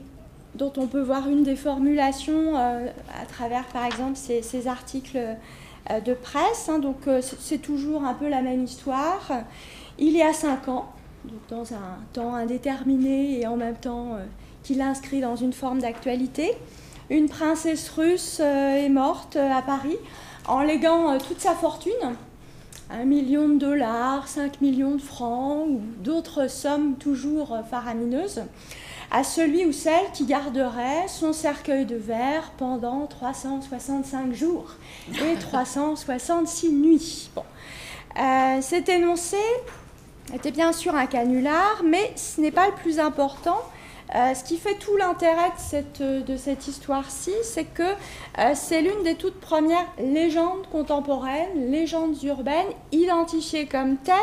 dont 0.54 0.72
on 0.78 0.86
peut 0.86 1.02
voir 1.02 1.28
une 1.28 1.42
des 1.42 1.56
formulations 1.56 2.56
à 2.56 3.26
travers 3.28 3.66
par 3.66 3.84
exemple 3.84 4.16
ces, 4.16 4.66
articles 4.66 5.36
de 6.06 6.14
presse. 6.14 6.70
Hein. 6.70 6.78
donc 6.78 7.02
c'est 7.20 7.60
toujours 7.60 8.04
un 8.04 8.14
peu 8.14 8.28
la 8.28 8.40
même 8.40 8.64
histoire. 8.64 9.30
Il 9.98 10.12
y 10.12 10.22
a 10.22 10.32
cinq 10.32 10.68
ans, 10.68 10.90
dans 11.48 11.72
un 11.74 11.98
temps 12.12 12.34
indéterminé 12.34 13.40
et 13.40 13.46
en 13.46 13.56
même 13.56 13.76
temps 13.76 14.14
euh, 14.14 14.24
qu'il 14.62 14.80
inscrit 14.80 15.20
dans 15.20 15.36
une 15.36 15.52
forme 15.52 15.80
d'actualité. 15.80 16.52
Une 17.08 17.28
princesse 17.28 17.90
russe 17.90 18.38
euh, 18.40 18.76
est 18.76 18.88
morte 18.88 19.36
euh, 19.36 19.52
à 19.52 19.62
Paris 19.62 19.96
en 20.46 20.60
léguant 20.60 21.18
toute 21.18 21.40
sa 21.40 21.52
fortune, 21.52 21.92
un 22.90 23.04
million 23.04 23.48
de 23.48 23.58
dollars, 23.58 24.26
5 24.26 24.60
millions 24.60 24.96
de 24.96 25.00
francs 25.00 25.66
ou 25.68 25.80
d'autres 25.98 26.48
sommes 26.48 26.96
toujours 26.96 27.58
faramineuses, 27.70 28.42
à 29.12 29.22
celui 29.22 29.66
ou 29.66 29.72
celle 29.72 30.10
qui 30.14 30.24
garderait 30.24 31.06
son 31.08 31.32
cercueil 31.32 31.84
de 31.84 31.94
verre 31.94 32.52
pendant 32.56 33.06
365 33.06 34.32
jours 34.32 34.74
et 35.12 35.34
366 35.38 36.72
nuits. 36.72 37.30
Bon. 37.36 37.44
cet 38.62 38.88
énoncé 38.88 39.36
était 40.34 40.50
bien 40.50 40.72
sûr 40.72 40.94
un 40.94 41.06
canular, 41.06 41.82
mais 41.84 42.12
ce 42.16 42.40
n'est 42.40 42.50
pas 42.50 42.66
le 42.66 42.74
plus 42.74 42.98
important. 42.98 43.58
Euh, 44.14 44.34
ce 44.34 44.42
qui 44.42 44.56
fait 44.56 44.74
tout 44.74 44.96
l'intérêt 44.96 45.52
de 45.72 46.36
cette, 46.36 46.66
histoire-ci, 46.66 47.32
c'est 47.44 47.64
que 47.64 47.82
euh, 47.82 48.52
c'est 48.54 48.82
l'une 48.82 49.04
des 49.04 49.14
toutes 49.14 49.40
premières 49.40 49.86
légendes 49.98 50.66
contemporaines, 50.72 51.70
légendes 51.70 52.20
urbaines, 52.24 52.66
identifiées 52.90 53.66
comme 53.66 53.98
telles 53.98 54.16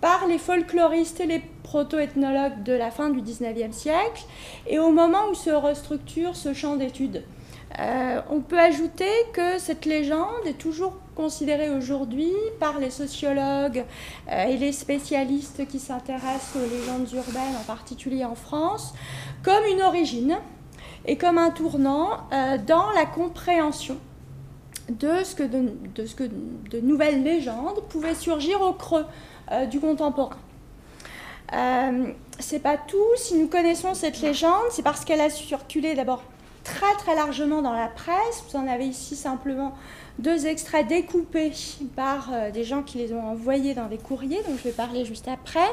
par 0.00 0.26
les 0.26 0.38
folkloristes 0.38 1.20
et 1.20 1.26
les 1.26 1.42
proto-ethnologues 1.62 2.64
de 2.64 2.72
la 2.72 2.90
fin 2.90 3.10
du 3.10 3.20
XIXe 3.20 3.74
siècle, 3.74 4.24
et 4.66 4.80
au 4.80 4.90
moment 4.90 5.28
où 5.30 5.34
se 5.34 5.50
restructure 5.50 6.34
ce 6.34 6.52
champ 6.52 6.74
d'études. 6.74 7.22
Euh, 7.78 8.20
on 8.28 8.40
peut 8.40 8.58
ajouter 8.58 9.10
que 9.32 9.58
cette 9.58 9.86
légende 9.86 10.46
est 10.46 10.58
toujours 10.58 10.94
considérée 11.14 11.70
aujourd'hui 11.70 12.32
par 12.60 12.78
les 12.78 12.90
sociologues 12.90 13.84
euh, 14.30 14.44
et 14.44 14.56
les 14.58 14.72
spécialistes 14.72 15.66
qui 15.66 15.78
s'intéressent 15.78 16.56
aux 16.56 16.68
légendes 16.68 17.10
urbaines, 17.12 17.56
en 17.58 17.64
particulier 17.64 18.24
en 18.24 18.34
France, 18.34 18.92
comme 19.42 19.64
une 19.72 19.82
origine 19.82 20.38
et 21.06 21.16
comme 21.16 21.38
un 21.38 21.50
tournant 21.50 22.10
euh, 22.32 22.58
dans 22.58 22.90
la 22.90 23.06
compréhension 23.06 23.96
de 24.90 25.24
ce, 25.24 25.34
que 25.34 25.44
de, 25.44 26.04
ce 26.04 26.14
que 26.14 26.24
de 26.24 26.80
nouvelles 26.80 27.22
légendes 27.22 27.80
pouvaient 27.88 28.14
surgir 28.14 28.60
au 28.60 28.72
creux 28.72 29.06
du 29.70 29.80
contemporain. 29.80 30.36
c'est 32.38 32.58
pas 32.58 32.76
tout. 32.76 32.98
Si 33.16 33.36
nous 33.36 33.48
connaissons 33.48 33.94
cette 33.94 34.20
légende, 34.20 34.64
c'est 34.70 34.82
parce 34.82 35.04
qu'elle 35.04 35.20
a 35.20 35.30
circulé 35.30 35.94
d'abord 35.94 36.22
très 36.64 36.94
très 36.98 37.14
largement 37.14 37.62
dans 37.62 37.72
la 37.72 37.88
presse. 37.88 38.44
Vous 38.48 38.56
en 38.56 38.66
avez 38.66 38.86
ici 38.86 39.16
simplement 39.16 39.74
deux 40.18 40.46
extraits 40.46 40.86
découpés 40.86 41.52
par 41.96 42.30
euh, 42.32 42.50
des 42.50 42.64
gens 42.64 42.82
qui 42.82 42.98
les 42.98 43.12
ont 43.12 43.24
envoyés 43.24 43.74
dans 43.74 43.86
des 43.86 43.98
courriers, 43.98 44.42
dont 44.46 44.56
je 44.56 44.64
vais 44.64 44.72
parler 44.72 45.04
juste 45.04 45.28
après. 45.28 45.68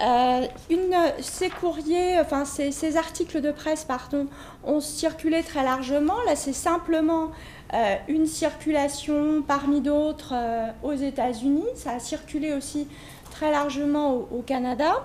Euh, 0.00 0.46
une, 0.70 0.96
ces 1.20 1.50
courriers, 1.50 2.18
enfin 2.20 2.44
ces, 2.44 2.96
articles 2.96 3.40
de 3.40 3.50
presse, 3.50 3.84
pardon, 3.84 4.26
ont 4.64 4.80
circulé 4.80 5.42
très 5.42 5.64
largement. 5.64 6.16
Là, 6.26 6.36
c'est 6.36 6.52
simplement 6.52 7.30
euh, 7.72 7.96
une 8.08 8.26
circulation 8.26 9.42
parmi 9.46 9.80
d'autres 9.80 10.34
aux 10.82 10.94
États-Unis. 10.94 11.66
Ça 11.74 11.92
a 11.92 11.98
circulé 11.98 12.54
aussi 12.54 12.86
très 13.30 13.50
largement 13.50 14.14
au 14.14 14.42
Canada. 14.42 15.04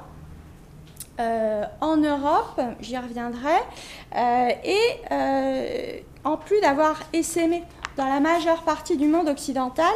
Euh, 1.20 1.64
en 1.82 1.98
Europe, 1.98 2.62
j'y 2.80 2.98
reviendrai, 2.98 3.50
euh, 4.16 4.50
et 4.64 4.78
euh, 5.12 5.98
en 6.24 6.38
plus 6.38 6.62
d'avoir 6.62 6.98
essaimé 7.12 7.64
dans 7.98 8.08
la 8.08 8.22
majeure 8.22 8.64
partie 8.64 8.96
du 8.96 9.08
monde 9.08 9.28
occidental, 9.28 9.94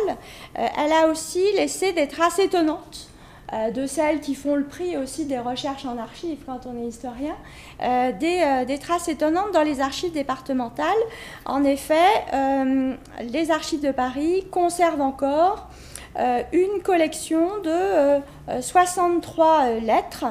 elle 0.55 0.91
a 0.91 1.07
aussi 1.07 1.41
laissé 1.55 1.93
des 1.93 2.09
traces 2.09 2.39
étonnantes 2.39 3.07
de 3.73 3.85
celles 3.85 4.19
qui 4.19 4.35
font 4.35 4.55
le 4.55 4.65
prix 4.65 4.97
aussi 4.97 5.25
des 5.25 5.39
recherches 5.39 5.85
en 5.85 5.97
archives 5.97 6.39
quand 6.45 6.65
on 6.65 6.75
est 6.83 6.87
historien, 6.87 7.35
des, 7.79 8.65
des, 8.67 8.79
traces 8.79 9.07
étonnantes 9.07 9.53
dans 9.53 9.61
les 9.61 9.79
archives 9.79 10.11
départementales. 10.11 10.87
En 11.45 11.63
effet, 11.63 11.95
les 13.21 13.51
archives 13.51 13.81
de 13.81 13.91
Paris 13.91 14.45
conservent 14.51 15.01
encore 15.01 15.69
une 16.15 16.81
collection 16.83 17.49
de 17.63 18.21
63 18.61 19.79
lettres 19.81 20.25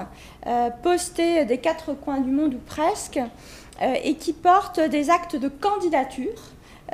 euh, 0.49 0.71
postés 0.83 1.45
des 1.45 1.59
quatre 1.59 1.93
coins 1.93 2.19
du 2.19 2.31
monde 2.31 2.55
ou 2.55 2.59
presque, 2.59 3.21
euh, 3.81 3.95
et 4.03 4.17
qui 4.17 4.33
portent 4.33 4.81
des 4.81 5.09
actes 5.09 5.37
de 5.37 5.49
candidature, 5.49 6.41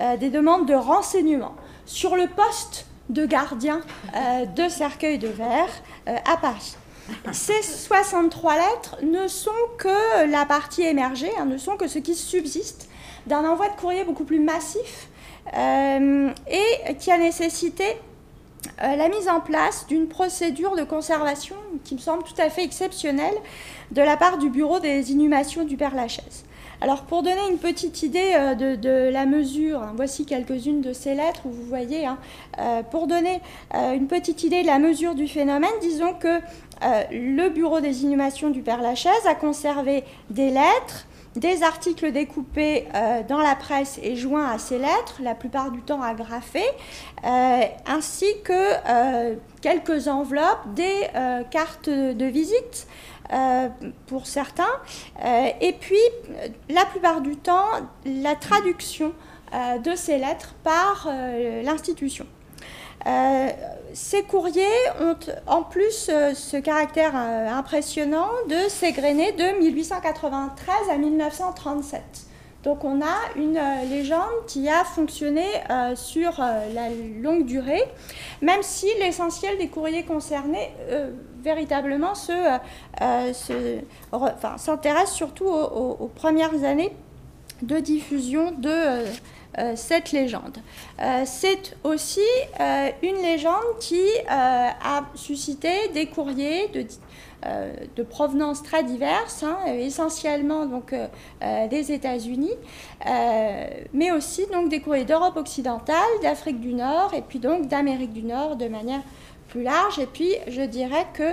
euh, 0.01 0.19
des 0.19 0.29
demandes 0.29 0.67
de 0.67 0.75
renseignements 0.75 1.55
sur 1.87 2.15
le 2.15 2.27
poste 2.27 2.87
de 3.09 3.25
gardien 3.25 3.81
de 4.55 4.69
cercueil 4.69 5.17
de 5.17 5.29
verre 5.29 5.71
à 6.27 6.37
Paris. 6.37 6.77
Ces 7.33 7.63
63 7.63 8.55
lettres 8.57 8.97
ne 9.03 9.27
sont 9.29 9.51
que 9.79 10.31
la 10.31 10.45
partie 10.45 10.83
émergée, 10.83 11.33
hein, 11.41 11.47
ne 11.47 11.57
sont 11.57 11.79
que 11.79 11.89
ce 11.89 11.99
qui 11.99 12.15
subsiste 12.15 12.91
d'un 13.27 13.49
envoi 13.49 13.69
de 13.71 13.81
courrier 13.81 14.05
beaucoup 14.05 14.25
plus 14.25 14.41
massif 14.41 15.09
et 15.57 16.95
qui 16.99 17.11
a 17.11 17.17
nécessité 17.17 17.97
euh, 18.83 18.97
la 18.97 19.09
mise 19.09 19.29
en 19.29 19.41
place 19.41 19.87
d'une 19.89 20.09
procédure 20.09 20.77
de 20.77 20.85
conservation 20.85 21.57
qui 21.85 21.95
me 21.95 22.01
semble 22.01 22.23
tout 22.23 22.41
à 22.41 22.51
fait 22.51 22.65
exceptionnelle 22.65 23.35
de 23.93 24.03
la 24.03 24.17
part 24.17 24.39
du 24.39 24.51
Bureau 24.51 24.81
des 24.81 25.13
inhumations 25.13 25.65
du 25.65 25.77
Père 25.77 25.95
Lachaise. 25.95 26.45
Alors 26.81 27.03
pour 27.03 27.25
donner 27.25 27.41
une 27.51 27.59
petite 27.59 28.03
idée 28.03 28.35
euh, 28.37 28.55
de, 28.55 29.11
la 29.11 29.27
mesure, 29.27 29.83
hein, 29.83 29.93
voici 29.97 30.27
quelques-unes 30.27 30.81
de 30.81 30.93
ces 30.93 31.15
lettres 31.15 31.43
où 31.45 31.51
vous 31.51 31.65
voyez, 31.65 32.07
hein, 32.07 32.19
euh, 32.61 32.83
pour 32.83 33.09
donner 33.09 33.41
une 33.75 34.07
petite 34.07 34.45
idée 34.45 34.63
de 34.63 34.67
la 34.67 34.79
mesure 34.79 35.15
du 35.15 35.27
phénomène, 35.27 35.71
disons 35.81 36.15
que 36.15 36.41
le 37.11 37.49
Bureau 37.49 37.81
des 37.81 38.05
inhumations 38.05 38.51
du 38.51 38.63
Père 38.63 38.81
Lachaise 38.81 39.27
a 39.27 39.35
conservé 39.35 40.05
des 40.31 40.51
lettres, 40.51 41.08
des 41.39 41.63
articles 41.63 42.11
découpés 42.13 42.87
euh, 42.95 43.23
dans 43.23 43.39
la 43.39 43.55
presse 43.55 43.99
et 44.03 44.17
joints 44.17 44.51
à 44.51 44.59
ces 44.59 44.79
lettres, 44.79 45.21
la 45.21 45.35
plupart 45.35 45.71
du 45.71 45.81
temps 45.83 46.03
agrafés, 46.03 46.61
euh, 47.25 47.61
ainsi 47.87 48.27
que 48.45 48.53
euh, 48.53 49.37
quelques 49.61 50.09
enveloppes, 50.09 50.75
des 50.75 51.09
cartes 51.51 51.89
de 51.89 52.25
visite 52.25 52.87
pour 54.07 54.27
certains, 54.27 54.65
et 55.61 55.75
puis 55.79 55.97
la 56.71 56.85
plupart 56.87 57.21
du 57.21 57.37
temps 57.37 57.67
la 58.07 58.35
traduction 58.37 59.13
de 59.53 59.95
ces 59.95 60.19
lettres 60.19 60.55
par 60.63 61.09
l'institution. 61.63 62.27
Euh, 63.99 64.09
ces 64.09 64.23
courriers 64.23 64.65
ont 65.01 65.17
en 65.47 65.63
plus 65.63 66.09
euh, 66.09 66.35
ce 66.35 66.57
caractère 66.57 67.13
euh, 67.15 67.49
impressionnant 67.51 68.29
de 68.49 68.69
s'égrener 68.69 69.33
de 69.33 69.59
1893 69.61 70.75
à 70.91 70.97
1937. 70.97 72.03
Donc 72.65 72.85
on 72.85 73.01
a 73.01 73.17
une 73.37 73.61
légende 73.89 74.45
qui 74.49 74.69
a 74.69 74.83
fonctionné 74.85 75.45
sur 75.95 76.41
la 76.41 76.89
longue 77.23 77.47
durée, 77.47 77.85
même 78.43 78.63
si 78.63 78.87
l'essentiel 78.99 79.57
des 79.59 79.69
courriers 79.69 80.03
concernés 80.03 80.73
véritablement 81.41 82.15
s'intéresse 84.57 85.13
surtout 85.13 85.47
aux, 85.47 86.11
premières 86.17 86.65
années 86.65 86.93
de 87.63 87.79
diffusion 87.79 88.51
de 88.51 89.05
cette 89.75 90.13
légende. 90.13 90.59
C'est 91.25 91.77
aussi 91.85 92.21
une 93.03 93.17
légende 93.23 93.79
qui 93.81 94.03
a 94.29 95.05
suscité 95.15 95.89
des 95.95 96.07
courriers 96.07 96.69
de 96.69 96.87
euh, 97.47 98.05
provenance 98.09 98.63
très 98.63 98.83
diverses, 98.83 99.45
hein, 99.45 99.59
essentiellement 99.67 100.67
donc 100.67 100.93
euh, 100.93 101.07
euh, 101.43 101.69
des 101.69 101.93
États-Unis, 101.93 102.55
mais 103.93 104.11
aussi 104.11 104.47
donc 104.53 104.69
des 104.69 104.81
courriers 104.81 105.05
d'Europe 105.05 105.37
occidentale, 105.37 105.97
d'Afrique 106.23 106.61
du 106.61 106.75
Nord 106.75 107.13
et 107.15 107.23
puis 107.23 107.39
donc 107.39 107.69
d'Amérique 107.69 108.13
du 108.13 108.23
Nord 108.23 108.57
de 108.57 108.67
manière 108.69 109.03
plus 109.49 109.63
large. 109.63 109.99
Et 109.99 110.07
puis, 110.07 110.35
je 110.49 110.63
dirais 110.63 111.07
que 111.15 111.33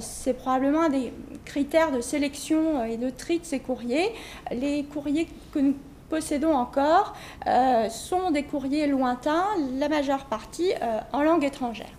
c'est 0.00 0.32
probablement 0.32 0.82
un 0.82 0.88
des 0.88 1.12
critères 1.44 1.92
de 1.92 2.00
sélection 2.00 2.84
et 2.84 2.96
de 2.96 3.10
tri 3.10 3.40
de 3.40 3.44
ces 3.44 3.58
courriers. 3.58 4.10
Les 4.52 4.84
courriers 4.84 5.28
que 5.52 5.58
nous 5.58 5.74
possédons 6.12 6.54
encore 6.54 7.14
sont 7.90 8.30
des 8.30 8.42
courriers 8.42 8.86
lointains, 8.86 9.46
la 9.78 9.88
majeure 9.88 10.26
partie 10.26 10.72
en 11.12 11.22
langue 11.22 11.44
étrangère. 11.44 11.94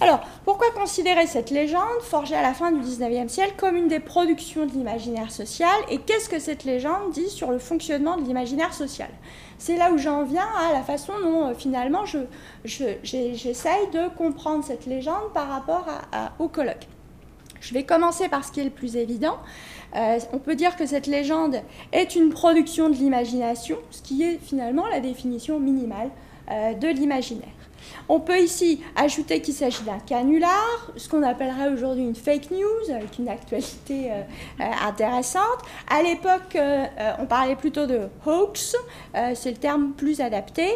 Alors, 0.00 0.20
pourquoi 0.44 0.70
considérer 0.72 1.26
cette 1.26 1.50
légende, 1.50 2.00
forgée 2.02 2.34
à 2.34 2.42
la 2.42 2.52
fin 2.52 2.72
du 2.72 2.80
XIXe 2.80 3.32
siècle, 3.32 3.54
comme 3.56 3.76
une 3.76 3.88
des 3.88 4.00
productions 4.00 4.66
de 4.66 4.72
l'imaginaire 4.72 5.30
social 5.30 5.74
Et 5.88 5.98
qu'est-ce 5.98 6.28
que 6.28 6.40
cette 6.40 6.64
légende 6.64 7.12
dit 7.12 7.30
sur 7.30 7.50
le 7.50 7.58
fonctionnement 7.58 8.16
de 8.16 8.22
l'imaginaire 8.22 8.74
social? 8.74 9.08
C'est 9.58 9.76
là 9.76 9.92
où 9.92 9.98
j'en 9.98 10.24
viens 10.24 10.48
à 10.68 10.72
la 10.72 10.82
façon 10.82 11.12
dont, 11.22 11.46
euh, 11.46 11.54
finalement, 11.54 12.04
j'essaye 12.64 13.90
de 13.92 14.08
comprendre 14.16 14.64
cette 14.64 14.86
légende 14.86 15.32
par 15.32 15.48
rapport 15.48 15.86
au 16.38 16.48
colloque. 16.48 16.88
Je 17.64 17.72
vais 17.72 17.84
commencer 17.84 18.28
par 18.28 18.44
ce 18.44 18.52
qui 18.52 18.60
est 18.60 18.64
le 18.64 18.70
plus 18.70 18.96
évident. 18.96 19.38
Euh, 19.96 20.18
on 20.34 20.38
peut 20.38 20.54
dire 20.54 20.76
que 20.76 20.84
cette 20.84 21.06
légende 21.06 21.62
est 21.92 22.14
une 22.14 22.28
production 22.28 22.90
de 22.90 22.94
l'imagination, 22.94 23.78
ce 23.90 24.02
qui 24.02 24.22
est 24.22 24.38
finalement 24.38 24.86
la 24.86 25.00
définition 25.00 25.58
minimale 25.58 26.10
euh, 26.50 26.74
de 26.74 26.88
l'imaginaire. 26.88 27.63
On 28.08 28.20
peut 28.20 28.38
ici 28.38 28.82
ajouter 28.96 29.40
qu'il 29.40 29.54
s'agit 29.54 29.82
d'un 29.82 29.98
canular, 29.98 30.90
ce 30.96 31.08
qu'on 31.08 31.22
appellerait 31.22 31.70
aujourd'hui 31.70 32.04
une 32.04 32.14
fake 32.14 32.50
news, 32.50 32.94
avec 32.94 33.18
une 33.18 33.28
actualité 33.28 34.10
euh, 34.10 34.22
euh, 34.60 34.64
intéressante. 34.86 35.42
À 35.88 36.02
l'époque, 36.02 36.56
euh, 36.56 36.84
on 37.18 37.26
parlait 37.26 37.56
plutôt 37.56 37.86
de 37.86 38.08
hoax, 38.26 38.76
c'est 39.34 39.50
le 39.50 39.56
terme 39.56 39.92
plus 39.92 40.20
adapté, 40.20 40.66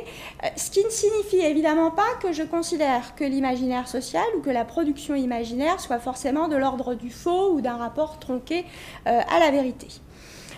ce 0.56 0.70
qui 0.70 0.84
ne 0.84 0.90
signifie 0.90 1.40
évidemment 1.40 1.90
pas 1.90 2.14
que 2.22 2.32
je 2.32 2.42
considère 2.42 3.14
que 3.14 3.24
l'imaginaire 3.24 3.88
social 3.88 4.24
ou 4.36 4.40
que 4.40 4.50
la 4.50 4.64
production 4.64 5.14
imaginaire 5.14 5.80
soit 5.80 5.98
forcément 5.98 6.48
de 6.48 6.56
l'ordre 6.56 6.94
du 6.94 7.10
faux 7.10 7.52
ou 7.52 7.60
d'un 7.60 7.76
rapport 7.76 8.18
tronqué 8.18 8.64
à 9.04 9.38
la 9.40 9.50
vérité. 9.50 9.88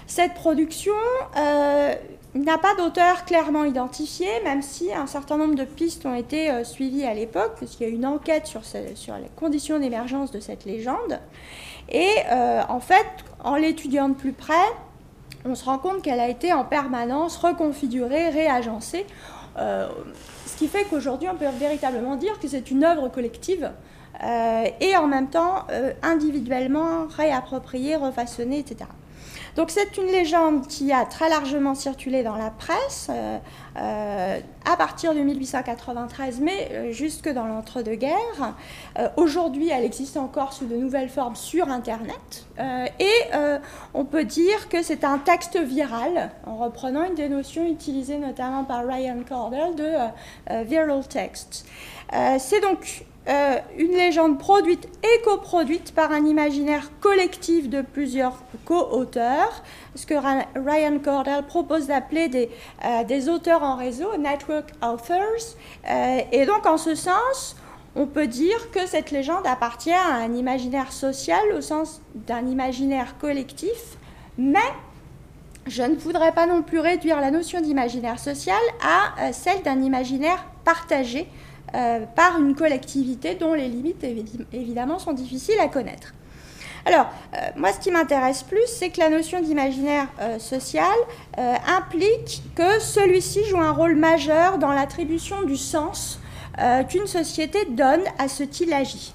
Cette 0.07 0.35
production 0.35 0.95
il 2.35 2.43
n'a 2.43 2.59
pas 2.59 2.77
d'auteur 2.77 3.25
clairement 3.25 3.65
identifié, 3.65 4.29
même 4.45 4.63
si 4.63 4.93
un 4.95 5.09
certain 5.09 5.37
nombre 5.37 5.57
de 5.57 5.65
pistes 5.65 6.07
ont 6.07 6.15
été 6.15 6.51
euh, 6.51 6.63
suivies 6.63 7.05
à 7.05 7.13
l'époque, 7.13 7.55
puisqu'il 7.57 7.83
y 7.83 7.87
a 7.87 7.89
eu 7.89 7.95
une 7.97 8.07
enquête 8.07 8.47
sur, 8.47 8.63
les 8.75 9.29
conditions 9.35 9.81
d'émergence 9.81 10.31
de 10.31 10.39
cette 10.39 10.65
légende. 10.65 11.19
Et 11.89 12.09
euh, 12.31 12.63
en 12.69 12.79
fait, 12.79 13.07
en 13.43 13.57
l'étudiant 13.57 14.09
de 14.09 14.15
plus 14.15 14.33
près, 14.33 14.55
on 15.45 15.57
se 15.57 15.65
rend 15.65 15.79
compte 15.79 16.03
qu'elle 16.03 16.21
a 16.21 16.29
été 16.29 16.53
en 16.53 16.65
permanence 16.65 17.37
reconfigurée, 17.37 18.29
réagencée, 18.29 19.07
euh, 19.59 19.89
ce 20.47 20.57
qui 20.57 20.69
fait 20.69 20.85
qu'aujourd'hui, 20.85 21.29
on 21.29 21.35
peut 21.35 21.47
véritablement 21.59 22.15
dire 22.15 22.39
que 22.39 22.47
c'est 22.47 22.71
une 22.71 22.85
œuvre 22.85 23.09
collective 23.09 23.71
et 24.81 24.97
en 24.99 25.07
même 25.07 25.31
temps 25.31 25.67
individuellement 26.03 27.07
réappropriée, 27.07 27.97
refaçonnée, 27.97 28.59
etc. 28.59 28.85
Donc 29.57 29.71
c'est 29.71 29.97
une 29.97 30.07
légende 30.07 30.67
qui 30.67 30.93
a 30.93 31.05
très 31.05 31.29
largement 31.29 31.75
circulé 31.75 32.23
dans 32.23 32.37
la 32.37 32.51
presse 32.51 33.09
euh, 33.11 33.39
euh, 33.77 34.41
à 34.65 34.77
partir 34.77 35.15
de 35.15 35.21
1893, 35.21 36.41
mais 36.41 36.69
euh, 36.73 36.93
jusque 36.93 37.29
dans 37.29 37.47
l'entre-deux-guerres. 37.47 38.55
Aujourd'hui, 39.17 39.71
elle 39.71 39.85
existe 39.85 40.17
encore 40.17 40.53
sous 40.53 40.67
de 40.67 40.77
nouvelles 40.77 41.09
formes 41.09 41.37
sur 41.37 41.69
Internet. 41.69 42.47
et 42.59 43.31
on 43.95 44.05
peut 44.05 44.25
dire 44.25 44.69
que 44.69 44.83
c'est 44.83 45.05
un 45.05 45.19
texte 45.19 45.59
viral, 45.59 46.31
en 46.47 46.57
reprenant 46.57 47.05
une 47.05 47.15
des 47.15 47.29
notions 47.29 47.67
utilisées 47.67 48.19
notamment 48.19 48.65
par 48.65 48.87
Ryan 48.87 49.19
Cordell 49.27 49.75
de 49.75 50.65
viral 50.65 51.07
text. 51.09 51.67
c'est 52.39 52.61
donc 52.61 53.05
euh, 53.29 53.59
une 53.77 53.93
légende 53.93 54.39
produite 54.39 54.89
et 55.05 55.23
coproduite 55.23 55.95
par 55.95 56.11
un 56.11 56.25
imaginaire 56.25 56.91
collectif 57.01 57.69
de 57.69 57.83
plusieurs 57.83 58.43
co-auteurs, 58.65 59.63
ce 59.95 60.07
que 60.07 60.15
Ryan 60.15 60.99
Cordell 61.05 61.45
propose 61.45 61.87
d'appeler 61.87 62.29
des, 62.29 62.49
euh, 62.83 63.05
des, 63.05 63.29
auteurs 63.29 63.63
en 63.63 63.77
réseau, 63.77 64.17
network 64.17 64.71
authors. 64.83 65.19
Euh, 65.89 66.21
et 66.33 66.47
donc 66.47 66.65
en 66.65 66.79
ce 66.79 66.95
sens, 66.95 67.57
on 67.95 68.07
peut 68.07 68.27
dire 68.27 68.71
que 68.71 68.87
cette 68.87 69.11
légende 69.11 69.47
appartient 69.47 69.93
à 69.93 70.15
un 70.15 70.33
imaginaire 70.33 70.91
social 70.91 71.53
au 71.55 71.61
sens 71.61 72.01
d'un 72.15 72.47
imaginaire 72.47 73.19
collectif, 73.19 73.99
mais 74.39 74.59
je 75.67 75.83
ne 75.83 75.95
voudrais 75.95 76.33
pas 76.33 76.47
non 76.47 76.63
plus 76.63 76.79
réduire 76.79 77.21
la 77.21 77.31
notion 77.31 77.61
d'imaginaire 77.61 78.19
social 78.19 78.61
à 78.83 79.31
celle 79.35 79.63
d'un 79.63 79.83
imaginaire 79.83 80.47
partagé 80.65 81.29
euh, 81.75 82.01
par 82.17 82.41
une 82.41 82.55
collectivité 82.55 83.37
dont 83.37 83.55
les 83.55 83.69
limites 83.69 84.05
évidemment 84.53 84.99
sont 84.99 85.13
difficiles 85.13 85.61
à 85.61 85.69
connaître. 85.69 86.15
Alors, 86.85 87.07
euh, 87.35 87.39
moi, 87.57 87.73
ce 87.73 87.79
qui 87.79 87.91
m'intéresse 87.91 88.43
plus, 88.43 88.67
c'est 88.67 88.89
que 88.91 88.99
la 88.99 89.11
notion 89.11 89.41
d'imaginaire 89.41 90.09
euh, 90.21 90.39
social 90.39 90.97
implique 91.39 92.43
que 92.57 92.81
celui-ci 92.81 93.45
joue 93.45 93.61
un 93.61 93.73
rôle 93.73 93.97
majeur 93.97 94.59
dans 94.59 94.73
l'attribution 94.73 95.43
du 95.43 95.57
sens 95.57 96.19
qu'une 96.91 97.07
société 97.07 97.65
donne 97.71 98.03
à 98.19 98.29
ce 98.29 98.43
qu'il 98.43 98.75
agit. 98.75 99.15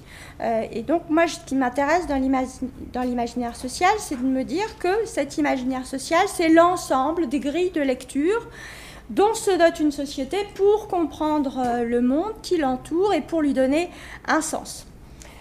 et 0.72 0.82
donc, 0.82 1.02
moi, 1.08 1.28
ce 1.28 1.38
qui 1.46 1.54
m'intéresse 1.54 2.08
dans 2.08 3.02
l'imaginaire 3.02 3.54
social, 3.54 3.92
c'est 3.98 4.20
de 4.20 4.26
me 4.26 4.42
dire 4.42 4.78
que 4.80 4.88
cet 5.04 5.38
imaginaire 5.38 5.86
social, 5.86 6.26
c'est 6.26 6.48
l'ensemble 6.48 7.28
des 7.28 7.38
grilles 7.38 7.70
de 7.70 7.82
lecture 7.82 8.48
dont 9.10 9.34
se 9.34 9.50
dote 9.50 9.80
une 9.80 9.92
société 9.92 10.36
pour 10.54 10.88
comprendre 10.88 11.58
euh, 11.58 11.84
le 11.84 12.00
monde 12.00 12.32
qui 12.42 12.56
l'entoure 12.56 13.14
et 13.14 13.20
pour 13.20 13.42
lui 13.42 13.52
donner 13.52 13.90
un 14.26 14.40
sens. 14.40 14.86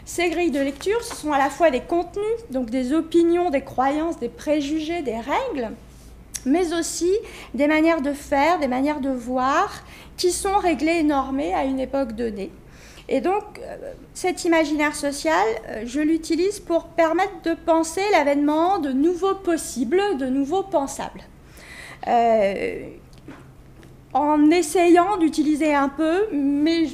Ces 0.05 0.29
grilles 0.29 0.51
de 0.51 0.59
lecture, 0.59 1.03
ce 1.03 1.15
sont 1.15 1.31
à 1.31 1.39
la 1.39 1.49
fois 1.49 1.71
des 1.71 1.81
contenus, 1.81 2.23
donc 2.51 2.69
des 2.69 2.93
opinions, 2.93 3.49
des 3.49 3.61
croyances, 3.61 4.19
des 4.19 4.29
préjugés, 4.29 5.01
des 5.01 5.17
règles, 5.17 5.71
mais 6.45 6.73
aussi 6.73 7.11
des 7.55 7.65
manières 7.65 8.01
de 8.01 8.13
faire, 8.13 8.59
des 8.59 8.67
manières 8.67 9.01
de 9.01 9.09
voir 9.09 9.83
qui 10.15 10.31
sont 10.31 10.57
réglées 10.57 10.99
et 10.99 11.03
normées 11.03 11.55
à 11.55 11.63
une 11.63 11.79
époque 11.79 12.11
donnée. 12.11 12.51
Et 13.09 13.19
donc, 13.19 13.43
euh, 13.59 13.93
cet 14.13 14.45
imaginaire 14.45 14.95
social, 14.95 15.45
euh, 15.69 15.83
je 15.85 15.99
l'utilise 15.99 16.59
pour 16.59 16.85
permettre 16.85 17.41
de 17.43 17.53
penser 17.53 18.01
l'avènement 18.11 18.77
de 18.77 18.91
nouveaux 18.91 19.35
possibles, 19.35 20.01
de 20.19 20.27
nouveaux 20.27 20.63
pensables 20.63 21.21
en 24.15 24.49
essayant 24.49 25.17
d'utiliser 25.17 25.75
un 25.75 25.89
peu, 25.89 26.27
mais 26.31 26.85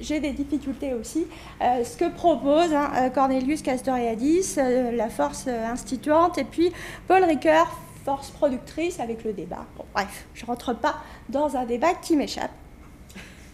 j'ai 0.00 0.20
des 0.20 0.32
difficultés 0.32 0.94
aussi, 0.94 1.26
euh, 1.60 1.84
ce 1.84 1.98
que 1.98 2.08
propose 2.08 2.72
hein, 2.72 2.90
euh, 2.96 3.08
Cornelius 3.10 3.60
Castoriadis, 3.60 4.54
euh, 4.56 4.90
la 4.90 5.10
force 5.10 5.48
instituante, 5.48 6.38
et 6.38 6.44
puis 6.44 6.72
Paul 7.06 7.24
Ricoeur, 7.24 7.66
force 8.06 8.30
productrice 8.30 9.00
avec 9.00 9.22
le 9.22 9.34
débat. 9.34 9.66
bref, 9.92 10.24
je 10.32 10.42
ne 10.42 10.46
rentre 10.46 10.74
pas 10.74 10.96
dans 11.28 11.56
un 11.56 11.66
débat 11.66 11.92
qui 11.92 12.16
m'échappe. 12.16 12.50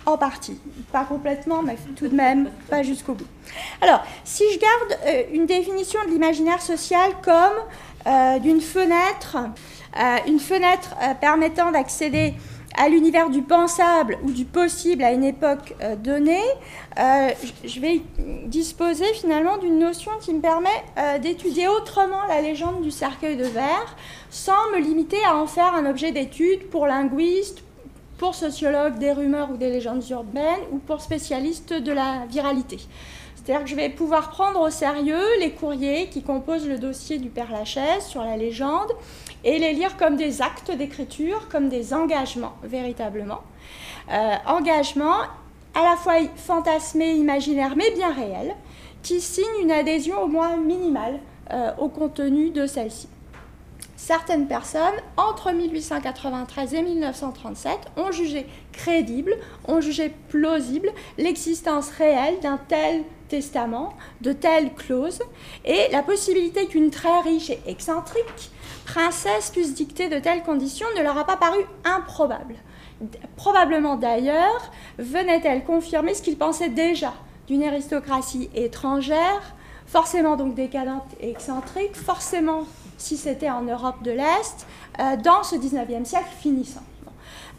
En 0.06 0.16
partie, 0.16 0.58
pas 0.92 1.04
complètement, 1.04 1.62
mais 1.62 1.76
tout 1.96 2.06
de 2.06 2.14
même, 2.14 2.48
pas 2.70 2.84
jusqu'au 2.84 3.14
bout. 3.14 3.26
Alors, 3.82 4.02
si 4.24 4.44
je 4.54 4.58
garde 4.58 5.26
une 5.34 5.44
définition 5.44 5.98
de 6.06 6.12
l'imaginaire 6.12 6.62
social 6.62 7.10
comme 7.20 8.40
d'une 8.40 8.62
fenêtre, 8.62 9.36
une 10.26 10.40
fenêtre 10.40 10.94
permettant 11.20 11.72
d'accéder 11.72 12.32
à 12.78 12.88
l'univers 12.88 13.28
du 13.28 13.42
pensable 13.42 14.18
ou 14.22 14.30
du 14.30 14.44
possible 14.44 15.02
à 15.02 15.12
une 15.12 15.24
époque 15.24 15.74
euh, 15.82 15.96
donnée, 15.96 16.44
euh, 16.98 17.30
je 17.64 17.80
vais 17.80 18.00
disposer 18.46 19.12
finalement 19.14 19.58
d'une 19.58 19.80
notion 19.80 20.12
qui 20.20 20.32
me 20.32 20.40
permet 20.40 20.68
euh, 20.96 21.18
d'étudier 21.18 21.66
autrement 21.66 22.24
la 22.28 22.40
légende 22.40 22.80
du 22.82 22.92
cercueil 22.92 23.36
de 23.36 23.44
verre, 23.44 23.96
sans 24.30 24.70
me 24.72 24.80
limiter 24.80 25.18
à 25.26 25.36
en 25.36 25.46
faire 25.46 25.74
un 25.74 25.90
objet 25.90 26.12
d'étude 26.12 26.70
pour 26.70 26.86
linguistes, 26.86 27.64
pour 28.16 28.36
sociologues 28.36 28.98
des 28.98 29.12
rumeurs 29.12 29.50
ou 29.50 29.56
des 29.56 29.70
légendes 29.70 30.08
urbaines, 30.10 30.62
ou 30.70 30.78
pour 30.78 31.00
spécialistes 31.00 31.72
de 31.72 31.92
la 31.92 32.26
viralité. 32.28 32.78
C'est-à-dire 33.48 33.64
que 33.64 33.70
je 33.70 33.76
vais 33.76 33.88
pouvoir 33.88 34.28
prendre 34.28 34.60
au 34.60 34.68
sérieux 34.68 35.24
les 35.40 35.52
courriers 35.52 36.08
qui 36.10 36.22
composent 36.22 36.68
le 36.68 36.76
dossier 36.76 37.16
du 37.16 37.30
Père 37.30 37.50
Lachaise 37.50 38.04
sur 38.06 38.22
la 38.22 38.36
légende, 38.36 38.92
et 39.42 39.58
les 39.58 39.72
lire 39.72 39.96
comme 39.96 40.16
des 40.16 40.42
actes 40.42 40.70
d'écriture, 40.70 41.48
comme 41.48 41.70
des 41.70 41.94
engagements 41.94 42.52
véritablement. 42.62 43.40
Euh, 44.12 44.34
engagements 44.44 45.22
à 45.74 45.82
la 45.82 45.96
fois 45.96 46.16
fantasmés, 46.36 47.12
imaginaires, 47.12 47.74
mais 47.74 47.90
bien 47.92 48.12
réels, 48.12 48.54
qui 49.02 49.18
signent 49.18 49.62
une 49.62 49.72
adhésion 49.72 50.20
au 50.20 50.26
moins 50.26 50.58
minimale 50.58 51.18
euh, 51.50 51.70
au 51.78 51.88
contenu 51.88 52.50
de 52.50 52.66
celle-ci. 52.66 53.08
certaines 53.96 54.46
personnes, 54.46 55.00
entre 55.16 55.52
1893 55.52 56.74
et 56.74 56.82
1937, 56.82 57.78
ont 57.96 58.12
jugé 58.12 58.44
crédible, 58.72 59.38
ont 59.66 59.80
jugé 59.80 60.12
plausible 60.28 60.90
l'existence 61.16 61.88
réelle 61.88 62.40
d'un 62.40 62.58
tel 62.68 63.04
testament, 63.28 63.92
de 64.20 64.32
telles 64.32 64.72
clauses, 64.74 65.20
et 65.64 65.88
la 65.92 66.02
possibilité 66.02 66.66
qu'une 66.66 66.90
très 66.90 67.20
riche 67.20 67.50
et 67.50 67.60
excentrique 67.66 68.50
princesse 68.84 69.50
puisse 69.50 69.74
dicter 69.74 70.08
de 70.08 70.18
telles 70.18 70.42
conditions 70.42 70.86
ne 70.96 71.02
leur 71.02 71.18
a 71.18 71.24
pas 71.24 71.36
paru 71.36 71.58
improbable. 71.84 72.54
Probablement 73.36 73.96
d'ailleurs 73.96 74.72
venait-elle 74.98 75.64
confirmer 75.64 76.14
ce 76.14 76.22
qu'ils 76.22 76.38
pensaient 76.38 76.70
déjà 76.70 77.12
d'une 77.46 77.62
aristocratie 77.62 78.50
étrangère, 78.54 79.54
forcément 79.86 80.36
donc 80.36 80.54
décadente 80.54 81.06
et 81.20 81.30
excentrique, 81.30 81.94
forcément 81.94 82.64
si 82.98 83.16
c'était 83.16 83.50
en 83.50 83.62
Europe 83.62 84.02
de 84.02 84.10
l'Est, 84.10 84.66
euh, 84.98 85.16
dans 85.16 85.42
ce 85.42 85.54
19e 85.56 86.04
siècle 86.04 86.28
finissant. 86.40 86.82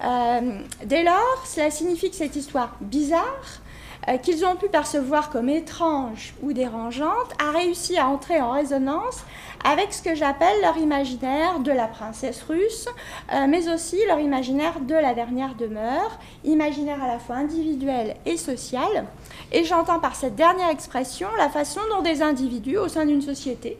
Euh, 0.03 0.59
dès 0.85 1.03
lors, 1.03 1.43
cela 1.45 1.71
signifie 1.71 2.09
que 2.09 2.15
cette 2.15 2.35
histoire 2.35 2.75
bizarre, 2.81 3.61
euh, 4.09 4.17
qu'ils 4.17 4.45
ont 4.45 4.55
pu 4.55 4.67
percevoir 4.69 5.29
comme 5.29 5.49
étrange 5.49 6.33
ou 6.41 6.53
dérangeante, 6.53 7.33
a 7.39 7.51
réussi 7.51 7.97
à 7.97 8.07
entrer 8.07 8.41
en 8.41 8.51
résonance 8.51 9.23
avec 9.63 9.93
ce 9.93 10.01
que 10.01 10.15
j'appelle 10.15 10.61
leur 10.61 10.77
imaginaire 10.77 11.59
de 11.59 11.71
la 11.71 11.87
princesse 11.87 12.43
russe, 12.43 12.87
euh, 13.33 13.45
mais 13.47 13.69
aussi 13.69 13.97
leur 14.07 14.19
imaginaire 14.19 14.79
de 14.79 14.95
la 14.95 15.13
dernière 15.13 15.55
demeure, 15.55 16.17
imaginaire 16.43 17.03
à 17.03 17.07
la 17.07 17.19
fois 17.19 17.35
individuel 17.35 18.15
et 18.25 18.37
social. 18.37 19.05
Et 19.51 19.63
j'entends 19.63 19.99
par 19.99 20.15
cette 20.15 20.35
dernière 20.35 20.69
expression 20.69 21.27
la 21.37 21.49
façon 21.49 21.81
dont 21.89 22.01
des 22.01 22.21
individus 22.21 22.77
au 22.77 22.87
sein 22.87 23.05
d'une 23.05 23.21
société 23.21 23.77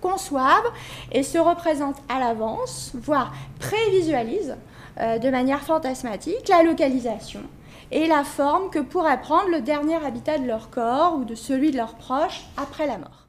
conçoivent 0.00 0.70
et 1.12 1.22
se 1.22 1.38
représentent 1.38 2.02
à 2.08 2.18
l'avance, 2.18 2.92
voire 2.94 3.32
prévisualisent 3.60 4.56
euh, 5.00 5.18
de 5.18 5.30
manière 5.30 5.60
fantasmatique 5.60 6.48
la 6.48 6.62
localisation, 6.62 7.40
et 7.92 8.06
la 8.06 8.24
forme 8.24 8.70
que 8.70 8.78
pourrait 8.78 9.20
prendre 9.20 9.50
le 9.50 9.60
dernier 9.60 9.96
habitat 9.96 10.38
de 10.38 10.46
leur 10.46 10.70
corps 10.70 11.18
ou 11.18 11.24
de 11.24 11.34
celui 11.34 11.70
de 11.70 11.76
leurs 11.76 11.96
proches 11.96 12.42
après 12.56 12.86
la 12.86 12.96
mort. 12.96 13.28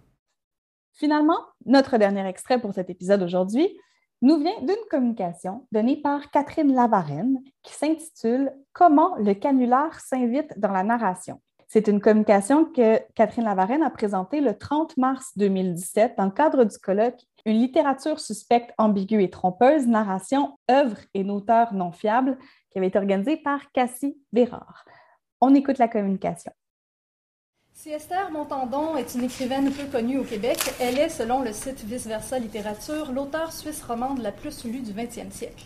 Finalement, 0.94 1.40
notre 1.66 1.98
dernier 1.98 2.26
extrait 2.26 2.62
pour 2.62 2.74
cet 2.74 2.90
épisode 2.90 3.22
aujourd'hui 3.24 3.78
nous 4.22 4.38
vient 4.38 4.58
d'une 4.62 4.76
communication 4.90 5.68
donnée 5.74 5.98
par 5.98 6.32
Catherine 6.32 6.74
Lavarenne 6.74 7.40
qui 7.62 7.74
s'intitule 7.74 8.54
Comment 8.72 9.18
le 9.18 9.34
canular 9.34 10.00
s'invite 10.00 10.58
dans 10.58 10.72
la 10.72 10.84
narration. 10.84 11.42
C'est 11.68 11.88
une 11.88 12.00
communication 12.00 12.64
que 12.66 13.00
Catherine 13.16 13.44
Lavarenne 13.44 13.84
a 13.84 13.90
présentée 13.90 14.40
le 14.40 14.58
30 14.58 14.96
mars 14.96 15.32
2017 15.36 16.14
dans 16.18 16.26
le 16.26 16.32
cadre 16.32 16.64
du 16.64 16.78
colloque 16.78 17.20
Une 17.46 17.58
littérature 17.58 18.22
suspecte, 18.22 18.72
ambiguë 18.78 19.24
et 19.24 19.30
trompeuse, 19.30 19.88
narration, 19.88 20.58
œuvre 20.72 20.98
et 21.14 21.28
auteur 21.30 21.74
non 21.74 21.92
fiable 21.92 22.38
qui 22.74 22.80
avait 22.80 22.88
été 22.88 22.98
organisé 22.98 23.38
par 23.38 23.72
Cassie 23.72 24.18
Bérard. 24.34 24.84
On 25.40 25.54
écoute 25.54 25.78
la 25.78 25.88
communication. 25.88 26.52
Si 27.72 27.90
Esther 27.90 28.32
Montandon 28.32 28.98
est 28.98 29.16
une 29.16 29.24
écrivaine 29.24 29.72
peu 29.72 29.86
connue 29.86 30.18
au 30.18 30.24
Québec, 30.24 30.58
elle 30.80 30.98
est, 30.98 31.10
selon 31.10 31.42
le 31.42 31.54
site 31.54 31.84
Vice 31.84 32.08
Versa 32.08 32.40
Littérature, 32.40 33.12
l'auteur 33.12 33.52
suisse 33.52 33.84
romande 33.84 34.20
la 34.20 34.32
plus 34.32 34.64
lue 34.66 34.82
du 34.82 34.92
20e 34.92 35.32
siècle. 35.32 35.66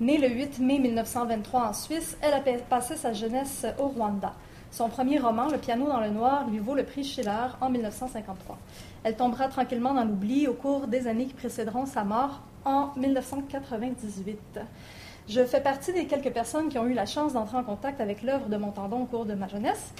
Née 0.00 0.18
le 0.18 0.28
8 0.28 0.60
mai 0.60 0.78
1923 0.78 1.68
en 1.68 1.72
Suisse, 1.72 2.16
elle 2.22 2.34
a 2.34 2.40
passé 2.68 2.96
sa 2.96 3.12
jeunesse 3.12 3.66
au 3.78 3.88
Rwanda. 3.88 4.34
Son 4.70 4.88
premier 4.88 5.18
roman, 5.18 5.48
Le 5.48 5.58
piano 5.58 5.86
dans 5.86 6.00
le 6.00 6.10
noir, 6.10 6.48
lui 6.48 6.58
vaut 6.58 6.74
le 6.74 6.84
prix 6.84 7.02
Schiller 7.04 7.48
en 7.60 7.70
1953. 7.70 8.58
Elle 9.02 9.16
tombera 9.16 9.48
tranquillement 9.48 9.94
dans 9.94 10.04
l'oubli 10.04 10.46
au 10.46 10.54
cours 10.54 10.86
des 10.86 11.06
années 11.06 11.26
qui 11.26 11.34
précéderont 11.34 11.86
sa 11.86 12.04
mort 12.04 12.42
en 12.64 12.90
1998. 12.96 14.60
Je 15.28 15.44
fais 15.44 15.60
partie 15.60 15.92
des 15.92 16.06
quelques 16.06 16.32
personnes 16.32 16.70
qui 16.70 16.78
ont 16.78 16.86
eu 16.86 16.94
la 16.94 17.04
chance 17.04 17.34
d'entrer 17.34 17.58
en 17.58 17.62
contact 17.62 18.00
avec 18.00 18.22
l'œuvre 18.22 18.48
de 18.48 18.56
Montandon 18.56 19.02
au 19.02 19.04
cours 19.04 19.26
de 19.26 19.34
ma 19.34 19.46
jeunesse. 19.46 19.92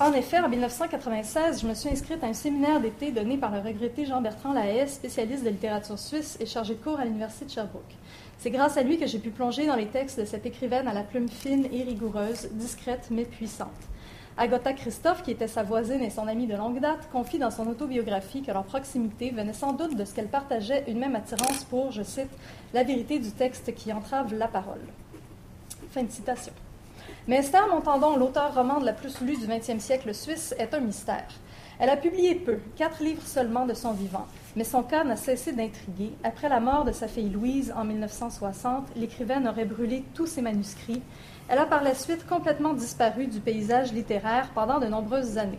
En 0.00 0.14
effet, 0.14 0.40
en 0.40 0.48
1996, 0.48 1.60
je 1.60 1.66
me 1.66 1.74
suis 1.74 1.90
inscrite 1.90 2.24
à 2.24 2.28
un 2.28 2.32
séminaire 2.32 2.80
d'été 2.80 3.12
donné 3.12 3.36
par 3.36 3.50
le 3.50 3.60
regretté 3.60 4.06
Jean-Bertrand 4.06 4.54
Lahaye, 4.54 4.88
spécialiste 4.88 5.44
de 5.44 5.50
littérature 5.50 5.98
suisse 5.98 6.38
et 6.40 6.46
chargé 6.46 6.74
de 6.74 6.82
cours 6.82 6.98
à 6.98 7.04
l'Université 7.04 7.44
de 7.44 7.50
Sherbrooke. 7.50 7.94
C'est 8.38 8.50
grâce 8.50 8.78
à 8.78 8.82
lui 8.82 8.96
que 8.96 9.06
j'ai 9.06 9.18
pu 9.18 9.28
plonger 9.28 9.66
dans 9.66 9.76
les 9.76 9.88
textes 9.88 10.18
de 10.18 10.24
cette 10.24 10.46
écrivaine 10.46 10.88
à 10.88 10.94
la 10.94 11.02
plume 11.02 11.28
fine 11.28 11.68
et 11.70 11.82
rigoureuse, 11.82 12.48
discrète 12.52 13.08
mais 13.10 13.24
puissante. 13.24 13.68
Agatha 14.38 14.72
Christophe, 14.72 15.22
qui 15.22 15.30
était 15.30 15.46
sa 15.46 15.62
voisine 15.62 16.00
et 16.00 16.08
son 16.08 16.26
amie 16.26 16.46
de 16.46 16.56
longue 16.56 16.80
date, 16.80 17.10
confie 17.12 17.38
dans 17.38 17.50
son 17.50 17.66
autobiographie 17.66 18.40
que 18.40 18.50
leur 18.50 18.64
proximité 18.64 19.30
venait 19.30 19.52
sans 19.52 19.74
doute 19.74 19.94
de 19.94 20.04
ce 20.06 20.14
qu'elle 20.14 20.28
partageait 20.28 20.84
une 20.88 20.98
même 20.98 21.14
attirance 21.14 21.64
pour, 21.64 21.92
je 21.92 22.02
cite, 22.02 22.30
la 22.72 22.82
vérité 22.82 23.18
du 23.18 23.30
texte 23.30 23.74
qui 23.74 23.92
entrave 23.92 24.32
la 24.32 24.48
parole. 24.48 24.80
Fin 25.90 26.04
de 26.04 26.10
citation. 26.10 26.54
Mais 27.28 27.36
Esther 27.36 27.68
Montandon, 27.68 28.16
l'auteur 28.16 28.54
roman 28.54 28.80
de 28.80 28.86
la 28.86 28.94
plus 28.94 29.20
lue 29.20 29.36
du 29.36 29.46
XXe 29.46 29.84
siècle 29.84 30.14
suisse, 30.14 30.54
est 30.58 30.72
un 30.72 30.80
mystère. 30.80 31.28
Elle 31.78 31.90
a 31.90 31.96
publié 31.96 32.34
peu, 32.34 32.58
quatre 32.76 33.02
livres 33.02 33.26
seulement 33.26 33.66
de 33.66 33.74
son 33.74 33.92
vivant, 33.92 34.26
mais 34.56 34.64
son 34.64 34.82
cas 34.82 35.04
n'a 35.04 35.16
cessé 35.16 35.52
d'intriguer. 35.52 36.12
Après 36.24 36.48
la 36.48 36.60
mort 36.60 36.84
de 36.84 36.92
sa 36.92 37.06
fille 37.06 37.28
Louise 37.28 37.72
en 37.76 37.84
1960, 37.84 38.88
l'écrivaine 38.96 39.46
aurait 39.46 39.66
brûlé 39.66 40.04
tous 40.14 40.26
ses 40.26 40.42
manuscrits 40.42 41.02
elle 41.52 41.58
a 41.58 41.66
par 41.66 41.82
la 41.82 41.94
suite 41.94 42.26
complètement 42.26 42.72
disparu 42.72 43.26
du 43.26 43.38
paysage 43.38 43.92
littéraire 43.92 44.48
pendant 44.54 44.80
de 44.80 44.86
nombreuses 44.86 45.36
années. 45.36 45.58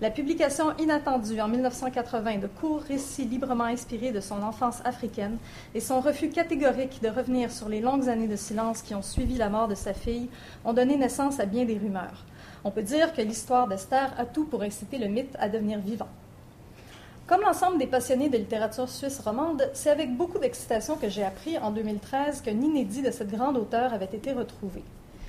La 0.00 0.08
publication 0.08 0.74
inattendue 0.78 1.42
en 1.42 1.48
1980 1.48 2.38
de 2.38 2.46
courts 2.46 2.80
récits 2.80 3.26
librement 3.26 3.64
inspirés 3.64 4.12
de 4.12 4.20
son 4.20 4.42
enfance 4.42 4.80
africaine 4.86 5.36
et 5.74 5.80
son 5.80 6.00
refus 6.00 6.30
catégorique 6.30 7.02
de 7.02 7.10
revenir 7.10 7.52
sur 7.52 7.68
les 7.68 7.82
longues 7.82 8.08
années 8.08 8.28
de 8.28 8.36
silence 8.36 8.80
qui 8.80 8.94
ont 8.94 9.02
suivi 9.02 9.36
la 9.36 9.50
mort 9.50 9.68
de 9.68 9.74
sa 9.74 9.92
fille 9.92 10.30
ont 10.64 10.72
donné 10.72 10.96
naissance 10.96 11.38
à 11.38 11.44
bien 11.44 11.66
des 11.66 11.76
rumeurs. 11.76 12.24
On 12.64 12.70
peut 12.70 12.80
dire 12.80 13.12
que 13.12 13.20
l'histoire 13.20 13.68
d'Esther 13.68 14.14
a 14.16 14.24
tout 14.24 14.46
pour 14.46 14.62
inciter 14.62 14.96
le 14.96 15.08
mythe 15.08 15.36
à 15.38 15.50
devenir 15.50 15.80
vivant. 15.80 16.08
Comme 17.26 17.42
l'ensemble 17.42 17.76
des 17.76 17.86
passionnés 17.86 18.30
de 18.30 18.38
littérature 18.38 18.88
suisse 18.88 19.20
romande, 19.20 19.68
c'est 19.74 19.90
avec 19.90 20.16
beaucoup 20.16 20.38
d'excitation 20.38 20.96
que 20.96 21.10
j'ai 21.10 21.24
appris 21.24 21.58
en 21.58 21.72
2013 21.72 22.40
qu'un 22.40 22.52
inédit 22.52 23.02
de 23.02 23.10
cette 23.10 23.30
grande 23.30 23.58
auteure 23.58 23.92
avait 23.92 24.06
été 24.06 24.32
retrouvé. 24.32 24.82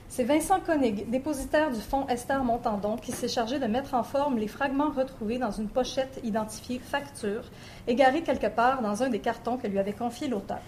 C'est 0.09 0.23
Vincent 0.23 0.61
Koenig, 0.61 1.09
dépositaire 1.09 1.69
du 1.69 1.81
fonds 1.81 2.07
Esther 2.07 2.43
Montandon, 2.43 2.95
qui 2.95 3.11
s'est 3.11 3.27
chargé 3.27 3.59
de 3.59 3.65
mettre 3.67 3.93
en 3.93 4.03
forme 4.03 4.37
les 4.37 4.47
fragments 4.47 4.89
retrouvés 4.89 5.37
dans 5.37 5.51
une 5.51 5.67
pochette 5.67 6.21
identifiée 6.23 6.79
facture, 6.79 7.43
égarée 7.87 8.21
quelque 8.21 8.47
part 8.47 8.81
dans 8.81 9.03
un 9.03 9.09
des 9.09 9.19
cartons 9.19 9.57
que 9.57 9.67
lui 9.67 9.79
avait 9.79 9.93
confié 9.93 10.27
l'auteur. 10.29 10.61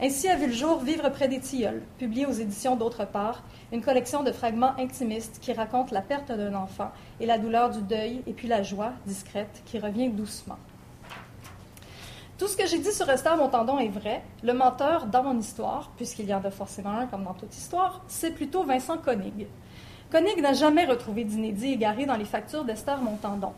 Ainsi 0.00 0.26
a 0.26 0.36
vu 0.36 0.46
le 0.46 0.52
jour 0.52 0.80
Vivre 0.80 1.10
près 1.10 1.28
des 1.28 1.38
tilleuls, 1.38 1.82
publié 1.98 2.24
aux 2.26 2.32
éditions 2.32 2.74
D'autre 2.74 3.04
part, 3.04 3.44
une 3.72 3.82
collection 3.82 4.24
de 4.24 4.32
fragments 4.32 4.76
intimistes 4.78 5.38
qui 5.40 5.52
racontent 5.52 5.94
la 5.94 6.02
perte 6.02 6.32
d'un 6.32 6.54
enfant 6.54 6.90
et 7.20 7.26
la 7.26 7.38
douleur 7.38 7.70
du 7.70 7.82
deuil, 7.82 8.22
et 8.26 8.32
puis 8.32 8.48
la 8.48 8.62
joie 8.62 8.94
discrète 9.06 9.62
qui 9.66 9.78
revient 9.78 10.08
doucement. 10.08 10.58
Tout 12.42 12.48
ce 12.48 12.56
que 12.56 12.66
j'ai 12.66 12.80
dit 12.80 12.90
sur 12.90 13.08
Esther 13.08 13.36
Montandon 13.36 13.78
est 13.78 13.86
vrai. 13.86 14.20
Le 14.42 14.52
menteur 14.52 15.06
dans 15.06 15.22
mon 15.22 15.38
histoire, 15.38 15.92
puisqu'il 15.96 16.26
y 16.26 16.34
en 16.34 16.42
a 16.42 16.50
forcément 16.50 16.90
un 16.90 17.06
comme 17.06 17.22
dans 17.22 17.34
toute 17.34 17.56
histoire, 17.56 18.02
c'est 18.08 18.32
plutôt 18.32 18.64
Vincent 18.64 18.98
Koenig. 18.98 19.46
Koenig 20.10 20.42
n'a 20.42 20.52
jamais 20.52 20.84
retrouvé 20.84 21.22
d'inédit 21.22 21.74
égaré 21.74 22.04
dans 22.04 22.16
les 22.16 22.24
factures 22.24 22.64
d'Esther 22.64 23.00
Montandon. 23.00 23.52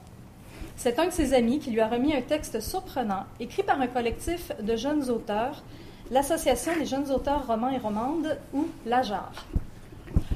C'est 0.77 0.99
un 0.99 1.07
de 1.07 1.13
ses 1.13 1.33
amis 1.33 1.61
qui 1.61 1.71
lui 1.71 1.81
a 1.81 1.89
remis 1.89 2.15
un 2.15 2.21
texte 2.21 2.61
surprenant, 2.61 3.25
écrit 3.41 3.63
par 3.63 3.81
un 3.81 3.87
collectif 3.87 4.53
de 4.61 4.77
jeunes 4.77 5.09
auteurs, 5.09 5.63
l'Association 6.11 6.77
des 6.79 6.85
jeunes 6.85 7.11
auteurs 7.11 7.47
romans 7.47 7.71
et 7.71 7.79
romandes, 7.79 8.37
ou 8.53 8.67
l'AJAR. 8.85 9.33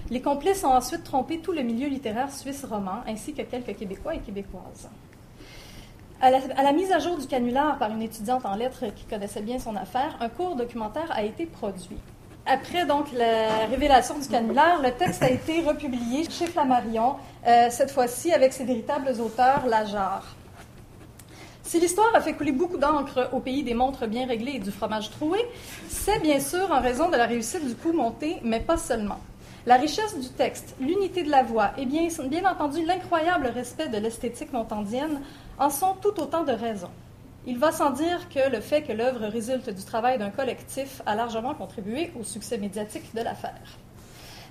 Les 0.09 0.23
complices 0.23 0.65
ont 0.65 0.73
ensuite 0.73 1.05
trompé 1.05 1.41
tout 1.41 1.53
le 1.53 1.61
milieu 1.61 1.89
littéraire 1.89 2.33
suisse 2.33 2.65
roman, 2.65 3.03
ainsi 3.07 3.35
que 3.35 3.43
quelques 3.43 3.77
Québécois 3.77 4.15
et 4.15 4.21
Québécoises. 4.21 4.89
À 6.21 6.31
la, 6.31 6.73
mise 6.73 6.91
à 6.91 6.99
jour 6.99 7.17
du 7.17 7.29
canular 7.29 7.79
par 7.79 7.93
une 7.93 8.03
étudiante 8.03 8.45
en 8.45 8.57
lettres 8.57 8.87
qui 8.97 9.05
connaissait 9.05 9.41
bien 9.41 9.61
son 9.61 9.77
affaire, 9.77 10.17
un 10.21 10.29
court 10.29 10.57
documentaire 10.57 11.09
a 11.13 11.23
été 11.23 11.47
produit. 11.47 11.97
Après 12.45 12.85
donc 12.87 13.13
la 13.13 13.67
révélation 13.71 14.19
du 14.19 14.27
canular, 14.27 14.83
le 14.83 14.91
texte 14.91 15.23
a 15.23 15.31
été 15.31 15.61
republié 15.61 16.29
chez 16.29 16.47
Flammarion, 16.47 17.15
euh, 17.47 17.69
cette 17.71 17.93
fois-ci 17.93 18.33
avec 18.33 18.53
ses 18.53 18.65
véritables 18.65 19.13
auteurs, 19.21 19.65
Lajar. 19.69 20.35
Si 21.63 21.79
l'histoire 21.79 22.13
a 22.13 22.21
fait 22.21 22.33
couler 22.33 22.51
beaucoup 22.51 22.79
d'encre 22.79 23.31
au 23.33 23.39
pays 23.39 23.63
des 23.63 23.75
montres 23.75 24.09
bien 24.09 24.27
réglées 24.27 24.57
et 24.57 24.59
du 24.59 24.73
fromage 24.73 25.11
troué, 25.11 25.39
c'est 25.89 26.19
bien 26.21 26.41
sûr 26.41 26.73
en 26.73 26.81
raison 26.81 27.09
de 27.11 27.17
la 27.17 27.27
réussite 27.27 27.65
du 27.65 27.77
coup 27.77 27.93
monté, 27.93 28.39
mais 28.43 28.59
pas 28.59 28.77
seulement. 28.77 29.21
La 29.67 29.77
richesse 29.77 30.19
du 30.19 30.29
texte, 30.31 30.75
l'unité 30.81 31.23
de 31.23 31.31
la 31.31 31.43
voix 31.45 31.73
et 31.77 31.87
bien 31.87 32.09
entendu 32.51 32.85
l'incroyable 32.85 33.47
respect 33.49 33.89
de 33.89 33.99
l'esthétique 33.99 34.53
montandienne 34.53 35.21
en 35.59 35.71
sont 35.71 35.95
tout 36.01 36.21
autant 36.21 36.45
de 36.45 36.53
raisons. 36.53 36.91
Il 37.47 37.59
va 37.59 37.73
sans 37.73 37.91
dire 37.91 38.29
que 38.29 38.51
le 38.51 38.61
fait 38.61 38.83
que 38.83 38.93
l'œuvre 38.93 39.27
résulte 39.27 39.71
du 39.71 39.83
travail 39.83 40.19
d'un 40.19 40.31
collectif 40.31 41.03
a 41.07 41.15
largement 41.15 41.55
contribué 41.55 42.13
au 42.19 42.25
succès 42.25 42.59
médiatique 42.59 43.15
de 43.15 43.23
l'affaire. 43.23 43.79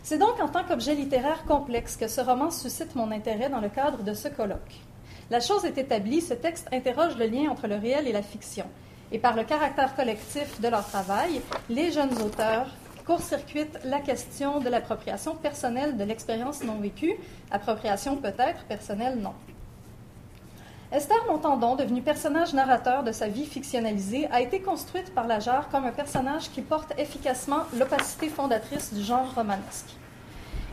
C'est 0.03 0.17
donc 0.17 0.39
en 0.41 0.47
tant 0.47 0.63
qu'objet 0.63 0.95
littéraire 0.95 1.43
complexe 1.45 1.97
que 1.97 2.07
ce 2.07 2.21
roman 2.21 2.49
suscite 2.49 2.95
mon 2.95 3.11
intérêt 3.11 3.49
dans 3.49 3.59
le 3.59 3.69
cadre 3.69 4.03
de 4.03 4.13
ce 4.13 4.29
colloque. 4.29 4.81
La 5.29 5.41
chose 5.41 5.65
est 5.65 5.77
établie, 5.77 6.21
ce 6.21 6.33
texte 6.33 6.67
interroge 6.71 7.17
le 7.17 7.27
lien 7.27 7.49
entre 7.51 7.67
le 7.67 7.75
réel 7.75 8.07
et 8.07 8.13
la 8.13 8.21
fiction. 8.21 8.65
Et 9.11 9.19
par 9.19 9.35
le 9.35 9.43
caractère 9.43 9.95
collectif 9.95 10.59
de 10.61 10.67
leur 10.67 10.85
travail, 10.87 11.41
les 11.69 11.91
jeunes 11.91 12.17
auteurs 12.21 12.67
court-circuitent 13.05 13.79
la 13.83 13.99
question 13.99 14.59
de 14.59 14.69
l'appropriation 14.69 15.35
personnelle 15.35 15.97
de 15.97 16.03
l'expérience 16.03 16.63
non 16.63 16.79
vécue, 16.79 17.15
appropriation 17.51 18.17
peut-être, 18.17 18.65
personnelle 18.65 19.19
non. 19.19 19.33
Esther 20.89 21.25
Montandon, 21.27 21.75
devenue 21.75 22.01
personnage 22.01 22.53
narrateur 22.53 23.03
de 23.03 23.11
sa 23.11 23.27
vie 23.27 23.45
fictionnalisée, 23.45 24.25
a 24.31 24.39
été 24.39 24.61
construite 24.61 25.13
par 25.13 25.27
la 25.27 25.41
genre 25.41 25.67
comme 25.67 25.83
un 25.83 25.91
personnage 25.91 26.49
qui 26.51 26.61
porte 26.61 26.97
efficacement 26.97 27.63
l'opacité 27.77 28.29
fondatrice 28.29 28.93
du 28.93 29.03
genre 29.03 29.35
romanesque. 29.35 29.89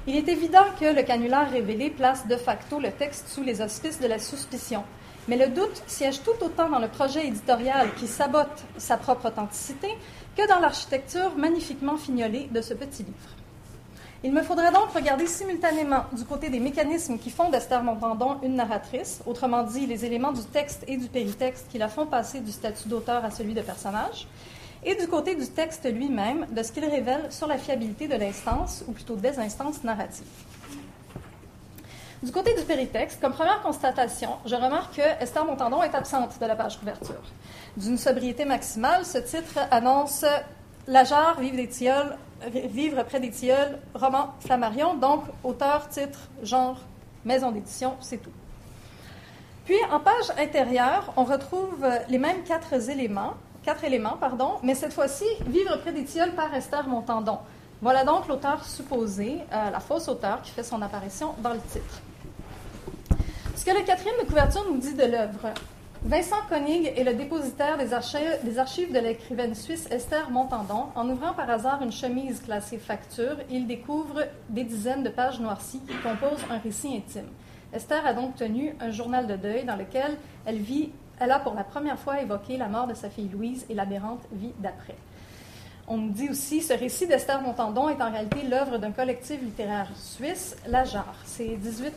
Il 0.07 0.15
est 0.15 0.29
évident 0.29 0.67
que 0.79 0.85
le 0.85 1.03
canular 1.03 1.51
révélé 1.51 1.91
place 1.91 2.29
de 2.29 2.37
facto 2.37 2.79
le 2.79 2.93
texte 2.93 3.27
sous 3.27 3.43
les 3.43 3.61
auspices 3.61 4.01
de 4.01 4.07
la 4.07 4.21
suspicion, 4.21 4.85
mais 5.27 5.37
le 5.37 5.49
doute 5.49 5.83
siège 5.89 6.23
tout 6.23 6.45
autant 6.45 6.69
dans 6.69 6.79
le 6.79 6.89
projet 6.89 7.27
éditorial 7.27 7.93
qui 7.95 8.07
sabote 8.07 8.63
sa 8.77 8.97
propre 8.97 9.27
authenticité 9.27 9.89
que 10.37 10.47
dans 10.47 10.61
l'architecture 10.61 11.37
magnifiquement 11.37 11.97
fignolée 11.97 12.49
de 12.53 12.61
ce 12.61 12.75
petit 12.75 13.03
livre. 13.03 13.44
Il 14.25 14.33
me 14.33 14.43
faudra 14.43 14.71
donc 14.71 14.91
regarder 14.95 15.27
simultanément 15.27 16.05
du 16.13 16.25
côté 16.25 16.49
des 16.49 16.59
mécanismes 16.59 17.19
qui 17.19 17.29
font 17.29 17.51
d'Esther 17.51 17.83
Montandon 17.83 18.39
une 18.43 18.55
narratrice, 18.55 19.21
autrement 19.27 19.63
dit 19.65 19.87
les 19.87 20.07
éléments 20.07 20.33
du 20.33 20.43
texte 20.45 20.83
et 20.89 20.97
du 20.97 21.09
péritexte 21.09 21.67
qui 21.71 21.77
la 21.77 21.89
font 21.89 22.07
passer 22.07 22.41
du 22.41 22.51
statut 22.51 22.89
d'auteur 22.89 23.23
à 23.23 23.31
celui 23.31 23.53
de 23.53 23.61
personnage, 23.61 24.27
et 24.83 24.95
du 24.95 25.09
côté 25.09 25.35
du 25.35 25.47
texte 25.47 25.85
lui-même, 25.93 26.47
de 26.51 26.63
ce 26.63 26.73
qu'il 26.73 26.87
révèle 26.87 27.31
sur 27.31 27.47
la 27.47 27.59
fiabilité 27.59 28.09
de 28.09 28.15
l'instance, 28.15 28.83
ou 28.89 28.93
plutôt 28.93 29.17
des 29.17 29.39
instances 29.39 29.85
narratives. 29.85 30.25
Du 32.23 32.33
côté 32.33 32.55
du 32.55 32.63
péritexte, 32.63 33.21
comme 33.21 33.35
première 33.35 33.61
constatation, 33.61 34.31
je 34.47 34.55
remarque 34.55 34.97
que 34.97 35.23
Esther 35.23 35.45
Montandon 35.45 35.83
est 35.83 35.95
absente 35.95 36.41
de 36.41 36.47
la 36.47 36.57
page 36.57 36.79
couverture. 36.79 37.23
D'une 37.77 37.99
sobriété 37.99 38.47
maximale, 38.47 39.05
ce 39.05 39.19
titre 39.19 39.59
annonce 39.71 40.25
La 40.87 41.05
jarre, 41.05 41.39
vivre 41.41 41.57
des 41.57 41.69
tilleuls, 41.69 42.17
vivre 42.51 43.03
près 43.05 43.21
des 43.21 43.31
tilleuls, 43.31 43.79
roman 43.95 44.35
Flammarion, 44.41 44.95
donc 44.95 45.25
auteur, 45.43 45.89
titre, 45.89 46.29
genre, 46.43 46.79
maison 47.25 47.51
d'édition, 47.51 47.95
c'est 48.01 48.19
tout. 48.19 48.33
Puis 49.65 49.77
en 49.91 50.01
page 50.01 50.31
intérieure, 50.39 51.13
on 51.17 51.25
retrouve 51.25 51.87
les 52.09 52.19
mêmes 52.19 52.43
quatre 52.43 52.75
éléments, 52.91 53.35
quatre 53.63 53.85
éléments, 53.85 54.17
pardon, 54.21 54.53
mais 54.63 54.75
cette 54.75 54.93
fois-ci, 54.93 55.25
vivre 55.47 55.77
près 55.79 55.93
des 55.93 56.05
tilleuls 56.05 56.35
par 56.35 56.55
Esther 56.55 56.87
Montandon. 56.87 57.39
Voilà 57.81 58.05
donc 58.05 58.29
l'auteur 58.29 58.65
supposé, 58.65 59.39
euh, 59.53 59.71
la 59.71 59.81
fausse 59.81 60.09
auteur 60.09 60.43
qui 60.43 60.51
fait 60.51 60.63
son 60.63 60.81
apparition 60.83 61.35
dans 61.39 61.53
le 61.53 61.61
titre. 61.61 62.01
Ce 63.57 63.65
que 63.65 63.71
le 63.71 63.85
quatrième 63.85 64.17
de 64.23 64.27
couverture 64.27 64.65
nous 64.71 64.79
dit 64.79 64.95
de 64.95 65.05
l'œuvre. 65.05 65.53
Vincent 66.05 66.37
Koenig 66.51 66.93
est 66.95 67.03
le 67.03 67.15
dépositaire 67.15 67.79
des 67.79 67.95
archives, 67.95 68.39
des 68.45 68.59
archives 68.59 68.93
de 68.93 68.99
l'écrivaine 68.99 69.55
suisse 69.55 69.89
Esther 69.91 70.31
Montandon. 70.31 70.89
En 70.95 71.09
ouvrant 71.09 71.33
par 71.33 71.49
hasard 71.49 71.81
une 71.81 71.93
chemise 71.93 72.43
classée 72.43 72.77
facture, 72.77 73.39
il 73.51 73.67
découvre 73.67 74.23
des 74.51 74.65
dizaines 74.65 75.03
de 75.03 75.09
pages 75.09 75.41
noircies 75.41 75.81
qui 75.81 75.95
composent 76.03 76.45
un 76.51 76.59
récit 76.59 76.95
intime. 76.95 77.31
Esther 77.73 78.05
a 78.05 78.13
donc 78.13 78.37
tenu 78.37 78.75
un 78.81 78.91
journal 78.91 79.27
de 79.27 79.37
deuil 79.37 79.65
dans 79.65 79.77
lequel 79.77 80.19
elle 80.45 80.61
elle 81.21 81.31
a 81.31 81.39
pour 81.39 81.55
la 81.55 81.65
première 81.65 81.99
fois 81.99 82.21
évoqué 82.21 82.59
la 82.59 82.69
mort 82.69 82.87
de 82.87 82.93
sa 82.93 83.09
fille 83.09 83.31
Louise 83.33 83.65
et 83.71 83.75
l'aberrante 83.75 84.27
vie 84.31 84.53
d'après. 84.59 84.97
On 85.87 85.99
nous 85.99 86.13
dit 86.13 86.31
aussi, 86.31 86.63
ce 86.63 86.73
récit 86.73 87.07
d'Esther 87.07 87.43
Montandon 87.43 87.91
est 87.91 88.01
en 88.01 88.11
réalité 88.11 88.39
l'œuvre 88.49 88.79
d'un 88.79 88.91
collectif 88.91 89.39
littéraire 89.43 89.91
suisse, 89.97 90.57
la 90.67 90.85
Jarre. 90.85 91.15
Ces 91.27 91.57
18 91.57 91.93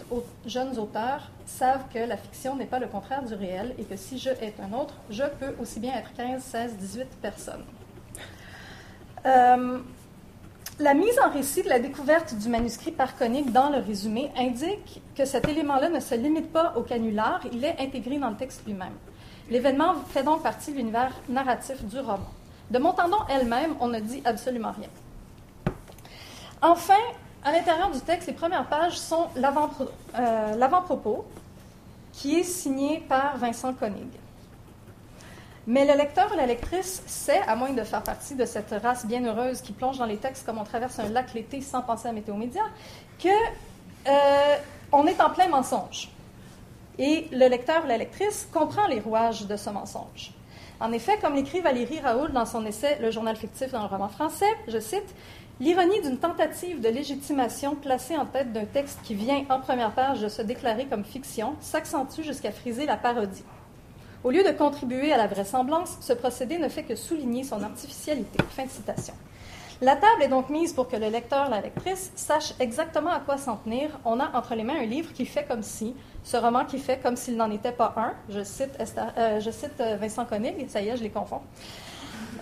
jeunes 0.45 0.77
auteurs 0.77 1.31
savent 1.45 1.85
que 1.93 1.99
la 1.99 2.17
fiction 2.17 2.57
n'est 2.57 2.65
pas 2.65 2.79
le 2.79 2.87
contraire 2.87 3.23
du 3.23 3.33
réel 3.33 3.73
et 3.79 3.85
que 3.85 3.95
si 3.95 4.17
je 4.17 4.29
est 4.29 4.55
un 4.59 4.77
autre, 4.77 4.95
je 5.09 5.23
peux 5.39 5.55
aussi 5.61 5.79
bien 5.79 5.93
être 5.93 6.13
15, 6.17 6.43
16, 6.43 6.75
18 6.75 7.07
personnes. 7.21 7.63
Euh, 9.25 9.79
la 10.79 10.93
mise 10.93 11.17
en 11.25 11.31
récit 11.31 11.63
de 11.63 11.69
la 11.69 11.79
découverte 11.79 12.35
du 12.35 12.49
manuscrit 12.49 12.91
par 12.91 13.15
Koenig 13.15 13.53
dans 13.53 13.69
le 13.69 13.77
résumé 13.77 14.31
indique 14.37 15.01
que 15.15 15.23
cet 15.23 15.47
élément-là 15.47 15.87
ne 15.87 16.01
se 16.01 16.13
limite 16.13 16.51
pas 16.51 16.73
au 16.75 16.81
canular, 16.81 17.39
il 17.53 17.63
est 17.63 17.79
intégré 17.79 18.19
dans 18.19 18.31
le 18.31 18.35
texte 18.35 18.65
lui-même. 18.67 18.93
L'événement 19.49 19.95
fait 20.09 20.23
donc 20.23 20.43
partie 20.43 20.73
de 20.73 20.77
l'univers 20.77 21.13
narratif 21.29 21.81
du 21.85 21.99
roman. 21.99 22.27
De 22.69 22.79
Montandon 22.79 23.17
elle-même, 23.29 23.75
on 23.79 23.87
ne 23.87 23.99
dit 23.99 24.21
absolument 24.25 24.71
rien. 24.71 24.89
Enfin, 26.61 26.99
à 27.43 27.51
l'intérieur 27.51 27.91
du 27.91 27.99
texte, 28.01 28.27
les 28.27 28.33
premières 28.33 28.67
pages 28.67 28.97
sont 28.97 29.27
euh, 29.37 30.55
l'avant-propos, 30.55 31.25
qui 32.11 32.39
est 32.39 32.43
signé 32.43 32.99
par 33.07 33.37
Vincent 33.37 33.73
Koenig. 33.73 34.09
Mais 35.67 35.85
le 35.85 35.97
lecteur 35.97 36.31
ou 36.33 36.35
la 36.37 36.45
lectrice 36.45 37.03
sait, 37.05 37.41
à 37.45 37.55
moins 37.55 37.71
de 37.71 37.83
faire 37.83 38.01
partie 38.01 38.35
de 38.35 38.45
cette 38.45 38.73
race 38.81 39.05
bienheureuse 39.05 39.61
qui 39.61 39.73
plonge 39.73 39.97
dans 39.97 40.05
les 40.05 40.17
textes 40.17 40.45
comme 40.45 40.57
on 40.57 40.63
traverse 40.63 40.97
un 40.99 41.09
lac 41.09 41.33
l'été 41.33 41.61
sans 41.61 41.81
penser 41.81 42.07
à 42.07 42.13
Météo 42.13 42.35
Média, 42.35 42.63
que 43.19 43.27
euh, 44.07 45.07
est 45.07 45.21
en 45.21 45.29
plein 45.29 45.49
mensonge. 45.49 46.09
Et 46.97 47.27
le 47.31 47.47
lecteur 47.47 47.83
ou 47.83 47.87
la 47.87 47.97
lectrice 47.97 48.47
comprend 48.51 48.87
les 48.87 48.99
rouages 48.99 49.45
de 49.45 49.55
ce 49.55 49.69
mensonge. 49.69 50.31
En 50.79 50.91
effet, 50.91 51.17
comme 51.19 51.33
l'écrit 51.33 51.61
Valérie 51.61 51.99
Raoul 51.99 52.31
dans 52.31 52.45
son 52.45 52.65
essai 52.65 52.97
Le 53.01 53.09
journal 53.09 53.35
fictif 53.35 53.71
dans 53.71 53.81
le 53.81 53.87
roman 53.87 54.09
français, 54.09 54.45
je 54.67 54.79
cite, 54.79 55.15
L'ironie 55.59 55.99
d'une 56.01 56.19
tentative 56.19 56.81
de 56.81 56.89
légitimation 56.89 57.73
placée 57.73 58.15
en 58.15 58.27
tête 58.27 58.53
d'un 58.53 58.65
texte 58.65 58.99
qui 59.03 59.15
vient 59.15 59.43
en 59.49 59.59
première 59.59 59.91
page 59.91 60.21
de 60.21 60.29
se 60.29 60.43
déclarer 60.43 60.85
comme 60.85 61.03
fiction 61.03 61.55
s'accentue 61.61 62.21
jusqu'à 62.21 62.51
friser 62.51 62.85
la 62.85 62.95
parodie. 62.95 63.43
Au 64.23 64.29
lieu 64.29 64.43
de 64.43 64.51
contribuer 64.51 65.11
à 65.11 65.17
la 65.17 65.25
vraisemblance, 65.25 65.97
ce 65.99 66.13
procédé 66.13 66.59
ne 66.59 66.69
fait 66.69 66.83
que 66.83 66.95
souligner 66.95 67.43
son 67.43 67.63
artificialité. 67.63 68.37
Fin 68.51 68.65
de 68.65 68.69
citation. 68.69 69.15
La 69.79 69.95
table 69.95 70.23
est 70.23 70.27
donc 70.27 70.49
mise 70.49 70.73
pour 70.73 70.87
que 70.87 70.95
le 70.95 71.09
lecteur, 71.09 71.49
la 71.49 71.61
lectrice, 71.61 72.11
sache 72.15 72.53
exactement 72.59 73.11
à 73.11 73.19
quoi 73.19 73.37
s'en 73.37 73.57
tenir. 73.57 73.89
On 74.05 74.19
a 74.19 74.35
entre 74.35 74.55
les 74.55 74.63
mains 74.63 74.79
un 74.79 74.85
livre 74.85 75.13
qui 75.13 75.25
fait 75.25 75.43
comme 75.43 75.61
si, 75.61 75.95
ce 76.23 76.35
roman 76.35 76.65
qui 76.65 76.79
fait 76.79 76.97
comme 76.97 77.15
s'il 77.15 77.37
n'en 77.37 77.51
était 77.51 77.71
pas 77.71 77.93
un. 77.95 78.13
Je 78.27 78.43
cite, 78.43 78.71
euh, 78.79 79.39
je 79.39 79.49
euh, 79.81 79.97
Vincent 79.97 80.25
ça 80.67 80.81
y 80.81 80.87
est, 80.87 80.97
je 80.97 81.03
les 81.03 81.11
confonds. 81.11 81.41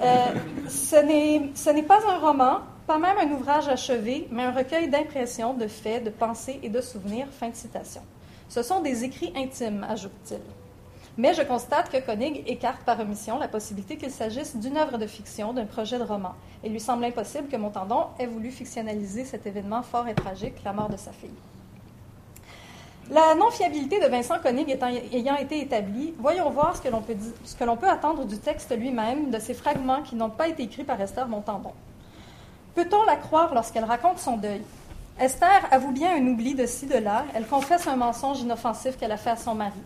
Euh, 0.01 0.25
ce 0.69 1.69
n'est 1.71 1.83
pas 1.83 1.99
un 2.09 2.19
roman, 2.19 2.61
pas 2.87 2.99
même 2.99 3.17
un 3.17 3.29
ouvrage 3.31 3.67
achevé, 3.67 4.29
mais 4.31 4.43
un 4.43 4.51
recueil 4.51 4.87
d'impressions, 4.89 5.53
de 5.53 5.67
faits, 5.67 6.05
de 6.05 6.11
pensées 6.11 6.61
et 6.63 6.69
de 6.69 6.79
souvenirs. 6.79 7.27
Fin 7.31 7.49
de 7.49 7.55
citation. 7.55 8.01
Ce 8.47 8.63
sont 8.63 8.79
des 8.79 9.03
écrits 9.03 9.33
intimes, 9.35 9.85
ajoute-t-il. 9.89 10.64
Mais 11.17 11.33
je 11.33 11.41
constate 11.43 11.89
que 11.89 11.97
Koenig 11.97 12.43
écarte 12.45 12.81
par 12.81 12.99
omission 12.99 13.39
la 13.39 13.47
possibilité 13.47 13.95
qu'il 13.95 14.11
s'agisse 14.11 14.57
d'une 14.57 14.75
œuvre 14.75 14.97
de 14.97 15.07
fiction, 15.07 15.53
d'un 15.53 15.65
projet 15.65 15.97
de 15.97 16.03
roman. 16.03 16.33
Il 16.63 16.73
lui 16.73 16.81
semble 16.81 17.05
impossible 17.05 17.47
que 17.47 17.55
Montandon 17.55 18.07
ait 18.19 18.25
voulu 18.25 18.51
fictionnaliser 18.51 19.23
cet 19.23 19.47
événement 19.47 19.81
fort 19.81 20.09
et 20.09 20.15
tragique, 20.15 20.55
la 20.65 20.73
mort 20.73 20.89
de 20.89 20.97
sa 20.97 21.13
fille. 21.13 21.29
La 23.11 23.35
non-fiabilité 23.35 23.99
de 23.99 24.07
Vincent 24.07 24.39
Koenig 24.39 24.77
ayant 25.13 25.35
été 25.35 25.61
établie, 25.61 26.13
voyons 26.17 26.49
voir 26.49 26.75
ce 26.75 26.81
que 26.81 26.89
l'on 26.89 27.01
peut, 27.01 27.15
peut, 27.15 27.89
attendre 27.89 28.25
du 28.25 28.39
texte 28.39 28.75
lui-même, 28.75 29.29
de 29.29 29.39
ces 29.39 29.53
fragments 29.53 30.01
qui 30.01 30.15
n'ont 30.15 30.31
pas 30.31 30.47
été 30.47 30.63
écrits 30.63 30.83
par 30.83 30.99
Esther 30.99 31.27
Montandon. 31.27 31.73
Peut-on 32.73 33.03
la 33.03 33.15
croire 33.15 33.53
lorsqu'elle 33.53 33.85
raconte 33.85 34.17
son 34.17 34.37
deuil? 34.37 34.63
Esther 35.17 35.67
avoue 35.71 35.91
bien 35.91 36.17
un 36.17 36.27
oubli 36.27 36.55
de 36.55 36.65
ci, 36.65 36.87
de 36.87 36.97
là, 36.97 37.25
elle 37.33 37.45
confesse 37.45 37.87
un 37.87 37.95
mensonge 37.95 38.41
inoffensif 38.41 38.97
qu'elle 38.97 39.13
a 39.13 39.17
fait 39.17 39.29
à 39.29 39.37
son 39.37 39.55
mari. 39.55 39.79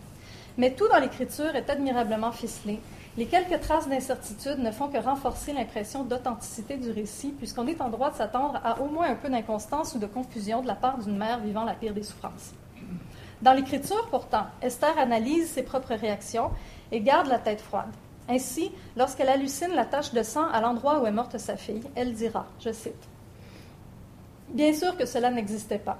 Mais 0.58 0.72
tout 0.72 0.88
dans 0.88 0.98
l'écriture 0.98 1.54
est 1.54 1.70
admirablement 1.70 2.32
ficelé. 2.32 2.80
Les 3.16 3.26
quelques 3.26 3.60
traces 3.60 3.88
d'incertitude 3.88 4.58
ne 4.58 4.70
font 4.70 4.88
que 4.88 4.98
renforcer 4.98 5.52
l'impression 5.52 6.04
d'authenticité 6.04 6.76
du 6.76 6.90
récit, 6.90 7.34
puisqu'on 7.36 7.66
est 7.66 7.80
en 7.80 7.88
droit 7.88 8.10
de 8.10 8.16
s'attendre 8.16 8.60
à 8.64 8.80
au 8.80 8.86
moins 8.86 9.10
un 9.10 9.16
peu 9.16 9.28
d'inconstance 9.28 9.94
ou 9.94 9.98
de 9.98 10.06
confusion 10.06 10.62
de 10.62 10.66
la 10.66 10.74
part 10.74 10.98
d'une 10.98 11.16
mère 11.16 11.40
vivant 11.40 11.64
la 11.64 11.74
pire 11.74 11.92
des 11.92 12.02
souffrances. 12.02 12.52
Dans 13.42 13.52
l'écriture, 13.52 14.06
pourtant, 14.10 14.46
Esther 14.62 14.98
analyse 14.98 15.50
ses 15.50 15.62
propres 15.62 15.94
réactions 15.94 16.50
et 16.92 17.00
garde 17.00 17.26
la 17.26 17.38
tête 17.38 17.60
froide. 17.60 17.90
Ainsi, 18.28 18.70
lorsqu'elle 18.96 19.28
hallucine 19.28 19.74
la 19.74 19.86
tache 19.86 20.12
de 20.12 20.22
sang 20.22 20.48
à 20.52 20.60
l'endroit 20.60 21.00
où 21.00 21.06
est 21.06 21.12
morte 21.12 21.36
sa 21.38 21.56
fille, 21.56 21.82
elle 21.96 22.12
dira, 22.12 22.46
je 22.60 22.70
cite, 22.70 23.08
Bien 24.50 24.72
sûr 24.72 24.96
que 24.96 25.06
cela 25.06 25.30
n'existait 25.30 25.78
pas. 25.78 25.98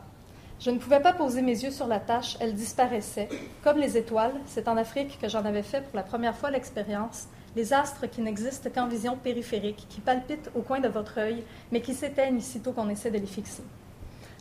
Je 0.60 0.70
ne 0.70 0.78
pouvais 0.78 1.00
pas 1.00 1.14
poser 1.14 1.40
mes 1.40 1.62
yeux 1.62 1.70
sur 1.70 1.86
la 1.86 2.00
tâche, 2.00 2.36
elle 2.38 2.52
disparaissait. 2.52 3.30
Comme 3.64 3.78
les 3.78 3.96
étoiles, 3.96 4.34
c'est 4.44 4.68
en 4.68 4.76
Afrique 4.76 5.18
que 5.18 5.26
j'en 5.26 5.46
avais 5.46 5.62
fait 5.62 5.80
pour 5.80 5.96
la 5.96 6.02
première 6.02 6.36
fois 6.36 6.50
l'expérience, 6.50 7.28
les 7.56 7.72
astres 7.72 8.04
qui 8.06 8.20
n'existent 8.20 8.68
qu'en 8.68 8.86
vision 8.86 9.16
périphérique, 9.16 9.86
qui 9.88 10.02
palpitent 10.02 10.50
au 10.54 10.60
coin 10.60 10.80
de 10.80 10.88
votre 10.88 11.16
œil, 11.16 11.44
mais 11.72 11.80
qui 11.80 11.94
s'éteignent 11.94 12.40
sitôt 12.40 12.72
qu'on 12.72 12.90
essaie 12.90 13.10
de 13.10 13.16
les 13.16 13.26
fixer. 13.26 13.62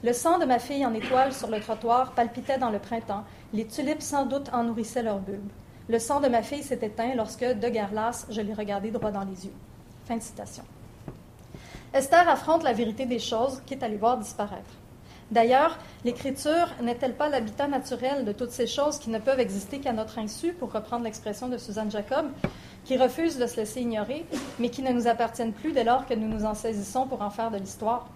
Le 0.03 0.11
sang 0.11 0.39
de 0.39 0.45
ma 0.45 0.59
fille 0.59 0.85
en 0.85 0.93
étoiles 0.93 1.31
sur 1.31 1.49
le 1.49 1.61
trottoir 1.61 2.11
palpitait 2.11 2.57
dans 2.57 2.69
le 2.69 2.79
printemps, 2.79 3.23
les 3.53 3.65
tulipes 3.65 4.01
sans 4.01 4.25
doute 4.25 4.49
en 4.51 4.65
nourrissaient 4.65 5.03
leurs 5.03 5.19
bulbes. 5.19 5.51
Le 5.87 5.99
sang 5.99 6.19
de 6.19 6.27
ma 6.27 6.43
fille 6.43 6.63
s'est 6.63 6.79
éteint 6.81 7.15
lorsque, 7.15 7.45
de 7.45 7.95
lasse, 7.95 8.27
je 8.29 8.41
l'ai 8.41 8.53
regardé 8.53 8.91
droit 8.91 9.11
dans 9.11 9.23
les 9.23 9.45
yeux. 9.45 9.55
Fin 10.05 10.17
de 10.17 10.21
citation. 10.21 10.63
Esther 11.93 12.27
affronte 12.27 12.63
la 12.63 12.73
vérité 12.73 13.05
des 13.05 13.19
choses, 13.19 13.61
quitte 13.65 13.83
à 13.83 13.87
les 13.87 13.95
voir 13.97 14.17
disparaître. 14.17 14.69
D'ailleurs, 15.31 15.77
l'écriture 16.05 16.69
n'est-elle 16.81 17.13
pas 17.13 17.29
l'habitat 17.29 17.67
naturel 17.67 18.25
de 18.25 18.31
toutes 18.31 18.51
ces 18.51 18.65
choses 18.65 18.97
qui 18.97 19.11
ne 19.11 19.19
peuvent 19.19 19.39
exister 19.39 19.79
qu'à 19.79 19.93
notre 19.93 20.17
insu, 20.17 20.53
pour 20.53 20.71
reprendre 20.71 21.03
l'expression 21.03 21.47
de 21.47 21.57
Suzanne 21.57 21.91
Jacob, 21.91 22.31
qui 22.85 22.97
refuse 22.97 23.37
de 23.37 23.45
se 23.45 23.57
laisser 23.57 23.81
ignorer, 23.81 24.25
mais 24.57 24.69
qui 24.69 24.81
ne 24.81 24.91
nous 24.91 25.07
appartiennent 25.07 25.53
plus 25.53 25.71
dès 25.71 25.83
lors 25.83 26.07
que 26.07 26.15
nous 26.15 26.27
nous 26.27 26.45
en 26.45 26.55
saisissons 26.55 27.05
pour 27.05 27.21
en 27.21 27.29
faire 27.29 27.51
de 27.51 27.57
l'histoire? 27.57 28.07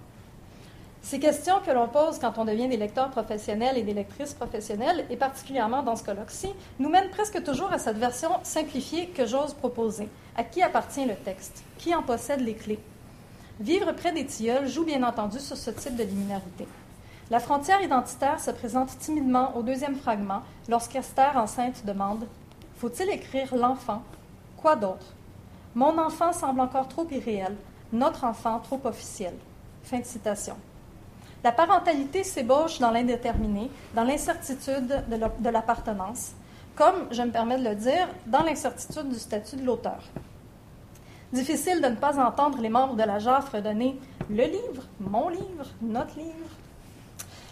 Ces 1.04 1.20
questions 1.20 1.60
que 1.64 1.70
l'on 1.70 1.88
pose 1.88 2.18
quand 2.18 2.38
on 2.38 2.46
devient 2.46 2.70
des 2.70 2.78
lecteurs 2.78 3.10
professionnels 3.10 3.78
et 3.78 3.84
des 3.84 3.94
lectrices 3.94 4.34
professionnelles, 4.34 5.06
et 5.12 5.18
particulièrement 5.18 5.84
dans 5.84 5.96
ce 5.96 6.04
colloque-ci, 6.04 6.48
nous 6.80 6.90
mènent 6.90 7.12
presque 7.12 7.44
toujours 7.44 7.72
à 7.72 7.78
cette 7.78 7.98
version 7.98 8.30
simplifiée 8.42 9.08
que 9.08 9.28
j'ose 9.28 9.54
proposer. 9.54 10.08
À 10.36 10.44
qui 10.44 10.64
appartient 10.64 11.06
le 11.06 11.16
texte? 11.16 11.64
Qui 11.78 11.94
en 11.94 12.02
possède 12.02 12.40
les 12.40 12.56
clés? 12.56 12.80
Vivre 13.60 13.92
près 13.92 14.14
des 14.14 14.26
tilleuls 14.26 14.68
joue 14.68 14.86
bien 14.86 15.04
entendu 15.04 15.40
sur 15.40 15.58
ce 15.58 15.70
type 15.70 15.96
de 15.96 16.04
liminarité. 16.04 16.66
La 17.34 17.40
frontière 17.40 17.82
identitaire 17.82 18.40
se 18.40 18.52
présente 18.52 18.96
timidement 19.00 19.58
au 19.58 19.64
deuxième 19.64 19.96
fragment 19.96 20.44
lorsqu'Esther 20.70 21.36
enceinte 21.36 21.84
demande 21.84 22.28
Faut-il 22.76 23.10
écrire 23.10 23.56
l'enfant? 23.56 24.04
Quoi 24.56 24.76
d'autre? 24.76 25.16
Mon 25.74 25.98
enfant 25.98 26.32
semble 26.32 26.60
encore 26.60 26.88
trop 26.88 27.08
irréel, 27.10 27.56
notre 27.92 28.26
enfant 28.26 28.60
trop 28.60 28.80
officiel. 28.84 29.34
Fin 29.84 29.98
de 29.98 30.06
citation. 30.06 30.56
La 31.44 31.52
parentalité 31.52 32.24
s'ébauche 32.24 32.78
dans 32.78 32.92
l'indéterminé, 32.92 33.72
dans 33.96 34.04
l'incertitude 34.04 35.04
de 35.10 35.50
l'appartenance, 35.50 36.34
comme, 36.76 37.08
je 37.10 37.24
me 37.24 37.32
permets 37.32 37.58
de 37.58 37.68
le 37.68 37.74
dire, 37.74 38.10
dans 38.28 38.44
l'incertitude 38.44 39.10
du 39.10 39.18
statut 39.18 39.56
de 39.56 39.66
l'auteur. 39.66 40.04
Difficile 41.32 41.82
de 41.82 41.88
ne 41.88 41.96
pas 41.96 42.24
entendre 42.24 42.60
les 42.62 42.70
membres 42.70 42.96
de 42.96 43.02
la 43.02 43.18
JAF 43.18 43.50
redonner 43.50 44.00
le 44.30 44.44
livre, 44.44 44.84
mon 45.00 45.30
livre, 45.30 45.66
notre 45.82 46.16
livre, 46.20 46.46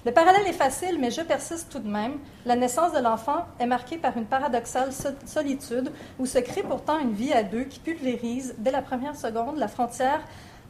le 0.03 0.11
parallèle 0.11 0.47
est 0.47 0.53
facile, 0.53 0.97
mais 0.99 1.11
je 1.11 1.21
persiste 1.21 1.71
tout 1.71 1.77
de 1.77 1.87
même. 1.87 2.17
La 2.47 2.55
naissance 2.55 2.91
de 2.91 2.99
l'enfant 2.99 3.45
est 3.59 3.67
marquée 3.67 3.97
par 3.97 4.17
une 4.17 4.25
paradoxale 4.25 4.89
solitude 5.25 5.91
où 6.17 6.25
se 6.25 6.39
crée 6.39 6.63
pourtant 6.63 6.97
une 6.97 7.13
vie 7.13 7.33
à 7.33 7.43
deux 7.43 7.65
qui 7.65 7.79
pulvérise, 7.79 8.55
dès 8.57 8.71
la 8.71 8.81
première 8.81 9.15
seconde, 9.15 9.57
la 9.57 9.67
frontière 9.67 10.21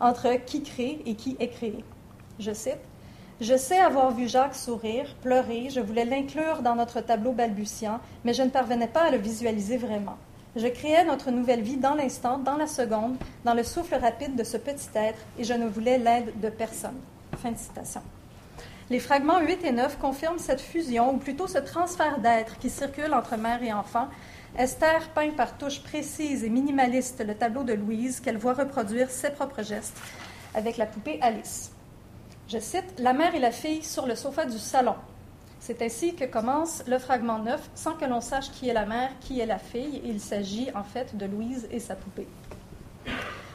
entre 0.01 0.35
qui 0.45 0.63
crée 0.63 1.01
et 1.05 1.15
qui 1.15 1.37
est 1.39 1.47
créé. 1.47 1.85
Je 2.39 2.51
cite 2.51 2.81
Je 3.39 3.55
sais 3.55 3.79
avoir 3.79 4.11
vu 4.11 4.27
Jacques 4.27 4.55
sourire, 4.55 5.15
pleurer, 5.21 5.69
je 5.69 5.79
voulais 5.79 6.05
l'inclure 6.05 6.61
dans 6.61 6.75
notre 6.75 6.99
tableau 6.99 7.31
balbutiant, 7.31 8.01
mais 8.25 8.33
je 8.33 8.43
ne 8.43 8.49
parvenais 8.49 8.87
pas 8.87 9.03
à 9.03 9.11
le 9.11 9.17
visualiser 9.17 9.77
vraiment. 9.77 10.17
Je 10.57 10.67
créais 10.67 11.05
notre 11.05 11.31
nouvelle 11.31 11.61
vie 11.61 11.77
dans 11.77 11.95
l'instant, 11.95 12.37
dans 12.37 12.57
la 12.57 12.67
seconde, 12.67 13.15
dans 13.45 13.53
le 13.53 13.63
souffle 13.63 13.95
rapide 13.95 14.35
de 14.35 14.43
ce 14.43 14.57
petit 14.57 14.89
être, 14.95 15.19
et 15.39 15.45
je 15.45 15.53
ne 15.53 15.69
voulais 15.69 15.97
l'aide 15.97 16.37
de 16.41 16.49
personne. 16.49 16.99
Fin 17.37 17.51
de 17.51 17.57
citation. 17.57 18.01
Les 18.91 18.99
fragments 18.99 19.39
8 19.39 19.63
et 19.63 19.71
9 19.71 19.99
confirment 19.99 20.37
cette 20.37 20.59
fusion, 20.59 21.13
ou 21.13 21.17
plutôt 21.17 21.47
ce 21.47 21.59
transfert 21.59 22.19
d'être 22.19 22.57
qui 22.59 22.69
circule 22.69 23.13
entre 23.13 23.37
mère 23.37 23.63
et 23.63 23.71
enfant. 23.71 24.09
Esther 24.59 25.07
peint 25.15 25.31
par 25.31 25.57
touches 25.57 25.81
précises 25.81 26.43
et 26.43 26.49
minimalistes 26.49 27.23
le 27.25 27.33
tableau 27.33 27.63
de 27.63 27.71
Louise 27.71 28.19
qu'elle 28.19 28.37
voit 28.37 28.51
reproduire 28.51 29.09
ses 29.09 29.29
propres 29.29 29.63
gestes 29.63 29.97
avec 30.53 30.75
la 30.75 30.85
poupée 30.85 31.19
Alice. 31.21 31.71
Je 32.49 32.59
cite 32.59 32.99
La 32.99 33.13
mère 33.13 33.33
et 33.33 33.39
la 33.39 33.51
fille 33.51 33.81
sur 33.81 34.05
le 34.05 34.15
sofa 34.15 34.43
du 34.43 34.59
salon. 34.59 34.95
C'est 35.61 35.81
ainsi 35.81 36.13
que 36.13 36.25
commence 36.25 36.83
le 36.85 36.99
fragment 36.99 37.39
9, 37.39 37.69
sans 37.73 37.93
que 37.93 38.03
l'on 38.03 38.19
sache 38.19 38.51
qui 38.51 38.67
est 38.67 38.73
la 38.73 38.85
mère, 38.85 39.11
qui 39.21 39.39
est 39.39 39.45
la 39.45 39.57
fille. 39.57 40.01
Il 40.03 40.19
s'agit 40.19 40.67
en 40.75 40.83
fait 40.83 41.15
de 41.15 41.27
Louise 41.27 41.65
et 41.71 41.79
sa 41.79 41.95
poupée. 41.95 42.27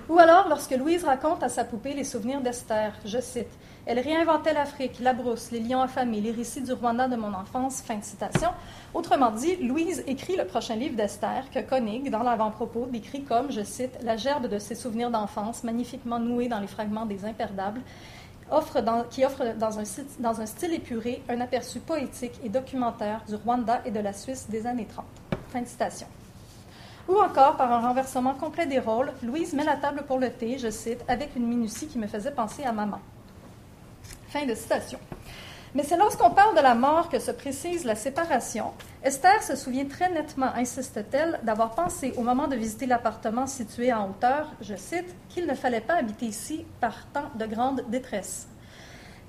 Ou 0.09 0.19
alors, 0.19 0.49
lorsque 0.49 0.75
Louise 0.75 1.05
raconte 1.05 1.43
à 1.43 1.51
sa 1.51 1.65
poupée 1.65 1.93
les 1.93 2.05
souvenirs 2.05 2.41
d'Esther, 2.41 2.95
je 3.05 3.21
cite 3.21 3.51
elle 3.87 4.01
réinventait 4.01 4.53
l'Afrique, 4.53 4.99
la 5.01 5.13
brousse, 5.13 5.53
les 5.53 5.61
lions 5.61 5.81
affamés, 5.81 6.21
les 6.21 6.33
récits 6.33 6.61
du 6.61 6.73
Rwanda 6.73 7.07
de 7.07 7.15
mon 7.15 7.33
enfance. 7.33 7.83
Fin 7.83 7.99
de 7.99 8.05
citation. 8.05 8.49
Autrement 8.93 9.31
dit, 9.31 9.57
Louise 9.57 10.03
écrit 10.09 10.37
le 10.37 10.45
prochain 10.45 10.75
livre 10.75 10.97
d'Esther 10.97 11.45
que 11.55 11.61
Koenig, 11.61 12.11
dans 12.11 12.25
l'avant-propos, 12.25 12.89
décrit 12.91 13.23
comme, 13.23 13.53
je 13.53 13.63
cite, 13.63 13.97
la 14.03 14.17
gerbe 14.17 14.49
de 14.49 14.59
ses 14.59 14.75
souvenirs 14.75 15.13
d'enfance, 15.13 15.63
magnifiquement 15.63 16.19
nouée 16.19 16.49
dans 16.49 16.59
les 16.59 16.67
fragments 16.67 17.07
des 17.07 17.25
imperdables, 17.25 17.81
qui 19.11 19.25
offre 19.25 19.55
dans 19.55 19.79
un, 19.79 19.85
dans 20.19 20.41
un 20.41 20.47
style 20.47 20.75
épuré 20.75 21.23
un 21.29 21.41
aperçu 21.41 21.79
poétique 21.79 22.41
et 22.43 22.49
documentaire 22.49 23.23
du 23.29 23.37
Rwanda 23.37 23.83
et 23.85 23.93
de 23.93 24.01
la 24.01 24.13
Suisse 24.13 24.49
des 24.49 24.67
années 24.67 24.87
30. 24.87 25.05
Fin 25.51 25.63
de 25.63 25.67
citation. 25.67 26.09
Ou 27.09 27.21
encore, 27.21 27.57
par 27.57 27.73
un 27.73 27.87
renversement 27.87 28.35
complet 28.35 28.67
des 28.67 28.81
rôles, 28.81 29.13
Louise 29.23 29.53
met 29.53 29.65
la 29.65 29.77
table 29.77 30.03
pour 30.09 30.19
le 30.19 30.31
thé, 30.31 30.59
je 30.59 30.71
cite, 30.71 31.05
avec 31.07 31.37
une 31.37 31.47
minutie 31.47 31.87
qui 31.87 31.99
me 31.99 32.09
faisait 32.09 32.33
penser 32.33 32.65
à 32.65 32.73
maman. 32.73 32.99
Mais 35.75 35.83
c'est 35.83 35.97
lorsqu'on 35.97 36.31
parle 36.31 36.57
de 36.57 36.63
la 36.63 36.75
mort 36.75 37.09
que 37.09 37.19
se 37.19 37.31
précise 37.31 37.85
la 37.85 37.95
séparation. 37.95 38.73
Esther 39.03 39.43
se 39.43 39.57
souvient 39.57 39.87
très 39.87 40.11
nettement, 40.11 40.53
insiste-t-elle, 40.55 41.41
d'avoir 41.43 41.75
pensé 41.75 42.13
au 42.17 42.23
moment 42.23 42.49
de 42.49 42.57
visiter 42.57 42.87
l'appartement 42.87 43.47
situé 43.47 43.93
en 43.93 44.11
hauteur, 44.11 44.51
je 44.61 44.75
cite, 44.75 45.15
qu'il 45.29 45.47
ne 45.47 45.55
fallait 45.55 45.81
pas 45.81 45.97
habiter 45.97 46.27
ici 46.27 46.65
par 46.81 47.07
tant 47.13 47.31
de 47.35 47.47
grande 47.47 47.85
détresse. 47.89 48.49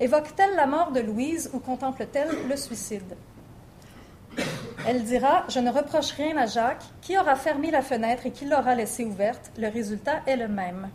Évoque-t-elle 0.00 0.54
la 0.54 0.66
mort 0.66 0.92
de 0.92 1.00
Louise 1.00 1.50
ou 1.52 1.58
contemple-t-elle 1.58 2.48
le 2.48 2.56
suicide? 2.56 3.16
Elle 4.86 5.02
dira 5.04 5.44
Je 5.48 5.58
ne 5.58 5.70
reproche 5.70 6.12
rien 6.12 6.36
à 6.36 6.46
Jacques. 6.46 6.84
Qui 7.00 7.18
aura 7.18 7.34
fermé 7.36 7.70
la 7.70 7.82
fenêtre 7.82 8.26
et 8.26 8.30
qui 8.30 8.44
l'aura 8.44 8.74
laissée 8.74 9.04
ouverte 9.04 9.50
Le 9.58 9.68
résultat 9.68 10.20
est 10.26 10.36
le 10.36 10.48
même. 10.48 10.88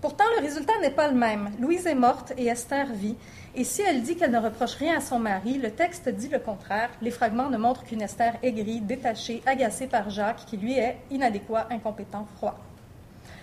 Pourtant, 0.00 0.24
le 0.36 0.42
résultat 0.42 0.74
n'est 0.80 0.90
pas 0.90 1.08
le 1.08 1.16
même. 1.16 1.50
Louise 1.58 1.86
est 1.86 1.94
morte 1.94 2.32
et 2.36 2.46
Esther 2.46 2.86
vit. 2.92 3.16
Et 3.56 3.64
si 3.64 3.82
elle 3.82 4.02
dit 4.02 4.14
qu'elle 4.14 4.30
ne 4.30 4.38
reproche 4.38 4.74
rien 4.76 4.98
à 4.98 5.00
son 5.00 5.18
mari, 5.18 5.58
le 5.58 5.72
texte 5.72 6.08
dit 6.08 6.28
le 6.28 6.38
contraire. 6.38 6.90
Les 7.02 7.10
fragments 7.10 7.48
ne 7.48 7.56
montrent 7.56 7.82
qu'une 7.82 8.02
Esther 8.02 8.34
aigrie, 8.42 8.80
détachée, 8.80 9.42
agacée 9.44 9.88
par 9.88 10.08
Jacques, 10.10 10.44
qui 10.46 10.56
lui 10.56 10.78
est 10.78 10.98
inadéquat, 11.10 11.66
incompétent, 11.70 12.26
froid. 12.36 12.56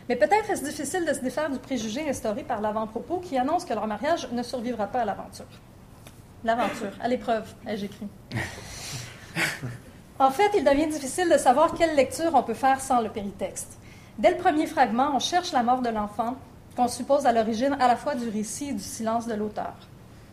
Mais 0.07 0.15
peut-être 0.15 0.49
est-ce 0.49 0.63
difficile 0.63 1.05
de 1.05 1.13
se 1.13 1.19
défaire 1.19 1.49
du 1.49 1.59
préjugé 1.59 2.07
instauré 2.07 2.43
par 2.43 2.61
l'avant-propos 2.61 3.17
qui 3.17 3.37
annonce 3.37 3.65
que 3.65 3.73
leur 3.73 3.87
mariage 3.87 4.29
ne 4.31 4.43
survivra 4.43 4.87
pas 4.87 5.01
à 5.01 5.05
l'aventure. 5.05 5.45
L'aventure, 6.45 6.91
à 7.01 7.07
l'épreuve, 7.07 7.53
ai-je 7.67 7.85
écrit. 7.85 8.07
En 10.19 10.31
fait, 10.31 10.51
il 10.55 10.63
devient 10.63 10.87
difficile 10.87 11.29
de 11.29 11.37
savoir 11.37 11.73
quelle 11.73 11.95
lecture 11.95 12.31
on 12.35 12.43
peut 12.43 12.53
faire 12.53 12.79
sans 12.79 13.01
le 13.01 13.09
péritexte. 13.09 13.77
Dès 14.17 14.32
le 14.32 14.38
premier 14.38 14.65
fragment, 14.65 15.12
on 15.13 15.19
cherche 15.19 15.51
la 15.51 15.62
mort 15.62 15.82
de 15.82 15.89
l'enfant, 15.89 16.38
qu'on 16.78 16.88
suppose 16.88 17.25
à 17.25 17.34
l'origine 17.34 17.75
à 17.82 17.88
la 17.88 17.97
fois 17.97 18.15
du 18.15 18.30
récit 18.30 18.69
et 18.69 18.73
du 18.73 18.84
silence 18.84 19.28
de 19.28 19.34
l'auteur. 19.34 19.73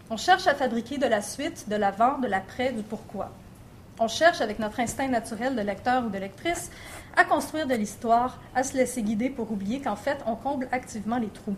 On 0.09 0.17
cherche 0.17 0.47
à 0.47 0.55
fabriquer 0.55 0.99
de 0.99 1.07
la 1.07 1.21
suite, 1.21 1.69
de 1.69 1.75
l'avant, 1.75 2.19
de 2.19 2.29
l'après, 2.29 2.73
du 2.73 2.85
pourquoi. 2.85 3.31
On 3.99 4.07
cherche, 4.07 4.41
avec 4.41 4.61
notre 4.61 4.79
instinct 4.79 5.09
naturel 5.09 5.57
de 5.57 5.63
lecteur 5.63 6.05
ou 6.05 6.11
de 6.11 6.19
lectrice, 6.19 6.71
à 7.17 7.25
construire 7.25 7.67
de 7.67 7.75
l'histoire, 7.75 8.39
à 8.55 8.63
se 8.63 8.77
laisser 8.77 9.03
guider 9.03 9.31
pour 9.31 9.51
oublier 9.51 9.81
qu'en 9.81 9.97
fait, 9.97 10.19
on 10.27 10.37
comble 10.37 10.69
activement 10.71 11.19
les 11.19 11.29
trous. 11.29 11.57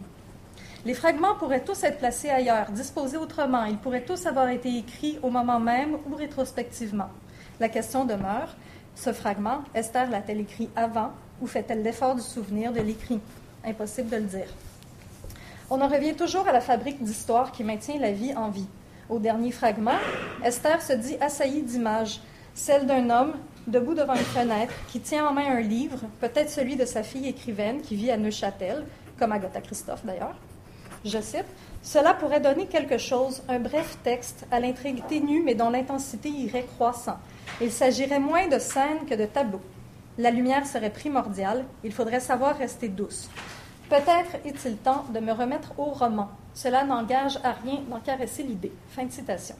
Les 0.87 0.95
fragments 0.95 1.35
pourraient 1.35 1.65
tous 1.65 1.85
être 1.85 1.99
placés 1.99 2.31
ailleurs, 2.31 2.71
disposés 2.71 3.19
autrement. 3.19 3.65
Ils 3.65 3.79
pourraient 3.79 4.05
tous 4.05 4.27
avoir 4.27 4.49
été 4.49 4.79
écrits 4.79 5.19
au 5.23 5.29
moment 5.29 5.61
même 5.61 5.99
ou 6.11 6.15
rétrospectivement. 6.15 7.09
La 7.61 7.69
question 7.69 8.05
demeure, 8.07 8.57
ce 8.95 9.13
fragment, 9.13 9.63
Esther 9.75 10.11
l'a-t-elle 10.11 10.41
écrit 10.41 10.71
avant 10.75 11.13
ou 11.40 11.47
fait-elle 11.47 11.83
l'effort 11.83 12.14
du 12.14 12.23
souvenir 12.23 12.73
de 12.73 12.81
l'écrit? 12.81 13.20
Impossible 13.64 14.11
de 14.11 14.16
le 14.16 14.23
dire. 14.23 14.47
On 15.70 15.81
en 15.81 15.88
revient 15.88 16.14
toujours 16.14 16.47
à 16.47 16.53
la 16.53 16.61
fabrique 16.61 17.03
d'histoire 17.03 17.51
qui 17.51 17.64
maintient 17.64 17.99
la 17.99 18.12
vie 18.12 18.35
en 18.35 18.51
vie. 18.51 18.66
Au 19.09 19.18
dernier 19.18 19.51
fragment, 19.51 19.99
Esther 20.44 20.81
se 20.83 20.92
dit 20.92 21.16
assaillie 21.20 21.62
d'images, 21.62 22.20
celle 22.55 22.87
d'un 22.87 23.11
homme 23.11 23.35
debout 23.66 23.94
devant 23.94 24.14
une 24.14 24.20
fenêtre 24.20 24.75
qui 24.88 25.01
tient 25.01 25.27
en 25.27 25.33
main 25.33 25.57
un 25.57 25.61
livre, 25.61 26.01
peut-être 26.20 26.51
celui 26.51 26.77
de 26.77 26.85
sa 26.85 27.03
fille 27.03 27.29
écrivaine 27.29 27.81
qui 27.81 27.97
vit 27.97 28.11
à 28.11 28.16
Neuchâtel, 28.16 28.85
comme 29.18 29.33
Agatha 29.33 29.61
Christophe 29.61 30.05
d'ailleurs. 30.05 30.37
Je 31.05 31.20
cite 31.20 31.47
Cela 31.83 32.14
pourrait 32.14 32.40
donner 32.40 32.66
quelque 32.66 32.99
chose, 32.99 33.42
un 33.49 33.59
bref 33.59 33.99
texte 34.03 34.47
à 34.51 34.61
l'intrigue 34.61 35.07
ténue 35.07 35.42
mais 35.42 35.55
dont 35.55 35.70
l'intensité 35.70 36.29
irait 36.29 36.66
croissant. 36.77 37.18
Il 37.61 37.70
s'agirait 37.70 38.20
moins 38.20 38.49
de 38.49 38.59
scènes 38.59 39.05
que 39.09 39.14
de 39.14 39.27
tableaux. 39.27 39.61
La 40.16 40.31
lumière 40.31 40.64
serait 40.64 40.92
primordiale, 40.92 41.64
il 41.83 41.92
faudrait 41.92 42.20
savoir 42.20 42.57
rester 42.57 42.88
douce. 42.88 43.29
Peut-être 43.90 44.37
est-il 44.44 44.77
temps 44.77 45.05
de 45.12 45.18
me 45.18 45.32
remettre 45.32 45.76
au 45.76 45.86
roman. 45.86 46.28
Cela 46.55 46.84
n'engage 46.84 47.41
à 47.43 47.51
rien 47.51 47.80
d'en 47.91 47.99
caresser 47.99 48.45
l'idée. 48.45 48.70
Fin 48.91 49.07
de 49.07 49.11
citation. 49.11 49.57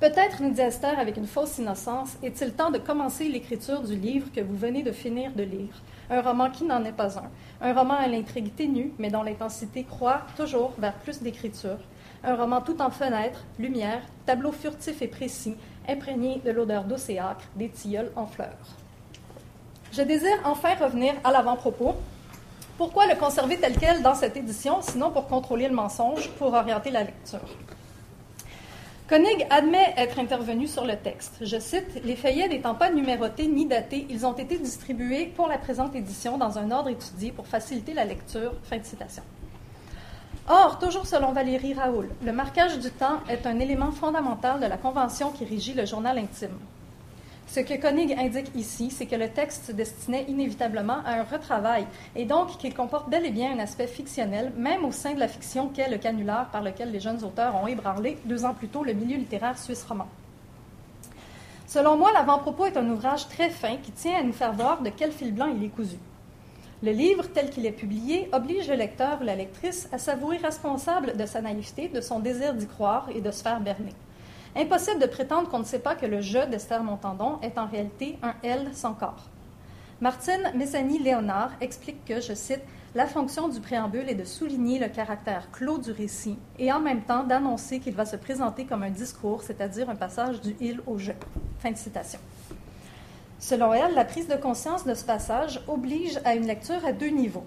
Peut-être, 0.00 0.42
nous 0.42 0.50
dit 0.50 0.60
Esther 0.60 0.98
avec 0.98 1.16
une 1.16 1.26
fausse 1.26 1.56
innocence, 1.56 2.18
est-il 2.22 2.52
temps 2.52 2.70
de 2.70 2.76
commencer 2.76 3.30
l'écriture 3.30 3.80
du 3.80 3.96
livre 3.96 4.30
que 4.30 4.42
vous 4.42 4.54
venez 4.54 4.82
de 4.82 4.92
finir 4.92 5.32
de 5.32 5.44
lire. 5.44 5.82
Un 6.10 6.20
roman 6.20 6.50
qui 6.50 6.64
n'en 6.64 6.84
est 6.84 6.92
pas 6.92 7.18
un. 7.18 7.30
Un 7.62 7.72
roman 7.72 7.94
à 7.94 8.08
l'intrigue 8.08 8.54
ténue, 8.54 8.92
mais 8.98 9.08
dont 9.08 9.22
l'intensité 9.22 9.84
croît 9.84 10.26
toujours 10.36 10.74
vers 10.76 10.92
plus 10.92 11.22
d'écriture. 11.22 11.78
Un 12.22 12.34
roman 12.34 12.60
tout 12.60 12.82
en 12.82 12.90
fenêtres, 12.90 13.46
lumière, 13.58 14.02
tableau 14.26 14.52
furtif 14.52 15.00
et 15.00 15.08
précis, 15.08 15.56
imprégné 15.88 16.42
de 16.44 16.50
l'odeur 16.50 16.84
d'océacre, 16.84 17.48
des 17.56 17.70
tilleuls 17.70 18.12
en 18.14 18.26
fleurs. 18.26 18.76
Je 19.96 20.02
désire 20.02 20.38
enfin 20.44 20.74
revenir 20.74 21.14
à 21.24 21.32
l'avant-propos. 21.32 21.94
Pourquoi 22.76 23.06
le 23.06 23.14
conserver 23.14 23.56
tel 23.56 23.78
quel 23.78 24.02
dans 24.02 24.14
cette 24.14 24.36
édition, 24.36 24.82
sinon 24.82 25.10
pour 25.10 25.26
contrôler 25.26 25.68
le 25.68 25.74
mensonge, 25.74 26.28
pour 26.32 26.52
orienter 26.52 26.90
la 26.90 27.04
lecture? 27.04 27.40
Koenig 29.08 29.46
admet 29.48 29.94
être 29.96 30.18
intervenu 30.18 30.66
sur 30.66 30.84
le 30.84 30.96
texte. 30.96 31.36
Je 31.40 31.58
cite 31.58 32.04
Les 32.04 32.14
feuillets 32.14 32.46
n'étant 32.46 32.74
pas 32.74 32.90
numérotés 32.90 33.46
ni 33.46 33.64
datés, 33.64 34.06
ils 34.10 34.26
ont 34.26 34.34
été 34.34 34.58
distribués 34.58 35.32
pour 35.34 35.48
la 35.48 35.56
présente 35.56 35.94
édition 35.94 36.36
dans 36.36 36.58
un 36.58 36.70
ordre 36.72 36.90
étudié 36.90 37.32
pour 37.32 37.46
faciliter 37.46 37.94
la 37.94 38.04
lecture. 38.04 38.52
Fin 38.64 38.76
de 38.76 38.84
citation. 38.84 39.22
Or, 40.46 40.78
toujours 40.78 41.06
selon 41.06 41.32
Valérie 41.32 41.72
Raoul, 41.72 42.10
le 42.22 42.32
marquage 42.32 42.78
du 42.80 42.90
temps 42.90 43.20
est 43.30 43.46
un 43.46 43.58
élément 43.60 43.92
fondamental 43.92 44.60
de 44.60 44.66
la 44.66 44.76
convention 44.76 45.30
qui 45.30 45.46
régit 45.46 45.72
le 45.72 45.86
journal 45.86 46.18
intime. 46.18 46.58
Ce 47.46 47.60
que 47.60 47.80
Koenig 47.80 48.12
indique 48.18 48.50
ici, 48.54 48.90
c'est 48.90 49.06
que 49.06 49.14
le 49.14 49.28
texte 49.28 49.66
se 49.66 49.72
destinait 49.72 50.24
inévitablement 50.28 50.98
à 51.06 51.20
un 51.20 51.22
retravail 51.22 51.86
et 52.16 52.24
donc 52.24 52.58
qu'il 52.58 52.74
comporte 52.74 53.08
bel 53.08 53.24
et 53.24 53.30
bien 53.30 53.52
un 53.52 53.60
aspect 53.60 53.86
fictionnel, 53.86 54.52
même 54.56 54.84
au 54.84 54.92
sein 54.92 55.14
de 55.14 55.20
la 55.20 55.28
fiction 55.28 55.68
qu'est 55.68 55.88
le 55.88 55.98
canular 55.98 56.50
par 56.50 56.62
lequel 56.62 56.90
les 56.90 57.00
jeunes 57.00 57.22
auteurs 57.24 57.54
ont 57.54 57.66
ébranlé 57.66 58.18
deux 58.24 58.44
ans 58.44 58.52
plus 58.52 58.68
tôt 58.68 58.82
le 58.82 58.92
milieu 58.92 59.16
littéraire 59.16 59.56
suisse 59.58 59.84
roman. 59.84 60.08
Selon 61.66 61.96
moi, 61.96 62.12
l'avant-propos 62.12 62.66
est 62.66 62.76
un 62.76 62.88
ouvrage 62.90 63.28
très 63.28 63.50
fin 63.50 63.76
qui 63.76 63.92
tient 63.92 64.18
à 64.18 64.22
nous 64.22 64.32
faire 64.32 64.52
voir 64.52 64.82
de 64.82 64.90
quel 64.90 65.12
fil 65.12 65.32
blanc 65.32 65.46
il 65.46 65.64
est 65.64 65.68
cousu. 65.68 65.98
Le 66.82 66.90
livre, 66.90 67.24
tel 67.32 67.50
qu'il 67.50 67.64
est 67.64 67.72
publié, 67.72 68.28
oblige 68.32 68.68
le 68.68 68.74
lecteur 68.74 69.20
ou 69.20 69.24
la 69.24 69.34
lectrice 69.34 69.88
à 69.92 69.98
s'avouer 69.98 70.36
responsable 70.36 71.16
de 71.16 71.26
sa 71.26 71.40
naïveté, 71.40 71.88
de 71.88 72.00
son 72.00 72.20
désir 72.20 72.54
d'y 72.54 72.66
croire 72.66 73.08
et 73.14 73.20
de 73.20 73.30
se 73.30 73.42
faire 73.42 73.60
berner. 73.60 73.94
Impossible 74.58 75.00
de 75.00 75.06
prétendre 75.06 75.50
qu'on 75.50 75.58
ne 75.58 75.64
sait 75.64 75.80
pas 75.80 75.94
que 75.94 76.06
le 76.06 76.22
je 76.22 76.38
d'Esther 76.48 76.82
Montandon 76.82 77.38
est 77.42 77.58
en 77.58 77.66
réalité 77.66 78.18
un 78.22 78.32
elle 78.42 78.72
sans 78.72 78.94
corps. 78.94 79.28
Martine 80.00 80.50
Messani-Léonard 80.54 81.50
explique 81.60 82.02
que, 82.06 82.22
je 82.22 82.32
cite, 82.32 82.62
la 82.94 83.06
fonction 83.06 83.48
du 83.48 83.60
préambule 83.60 84.08
est 84.08 84.14
de 84.14 84.24
souligner 84.24 84.78
le 84.78 84.88
caractère 84.88 85.50
clos 85.50 85.76
du 85.76 85.90
récit 85.90 86.38
et 86.58 86.72
en 86.72 86.80
même 86.80 87.02
temps 87.02 87.24
d'annoncer 87.24 87.80
qu'il 87.80 87.94
va 87.94 88.06
se 88.06 88.16
présenter 88.16 88.64
comme 88.64 88.82
un 88.82 88.90
discours, 88.90 89.42
c'est-à-dire 89.42 89.90
un 89.90 89.94
passage 89.94 90.40
du 90.40 90.56
il 90.58 90.80
au 90.86 90.96
je. 90.96 91.12
Fin 91.58 91.72
de 91.72 91.76
citation. 91.76 92.18
Selon 93.38 93.74
elle, 93.74 93.94
la 93.94 94.06
prise 94.06 94.26
de 94.26 94.36
conscience 94.36 94.86
de 94.86 94.94
ce 94.94 95.04
passage 95.04 95.60
oblige 95.68 96.18
à 96.24 96.34
une 96.34 96.46
lecture 96.46 96.82
à 96.86 96.92
deux 96.92 97.08
niveaux. 97.08 97.44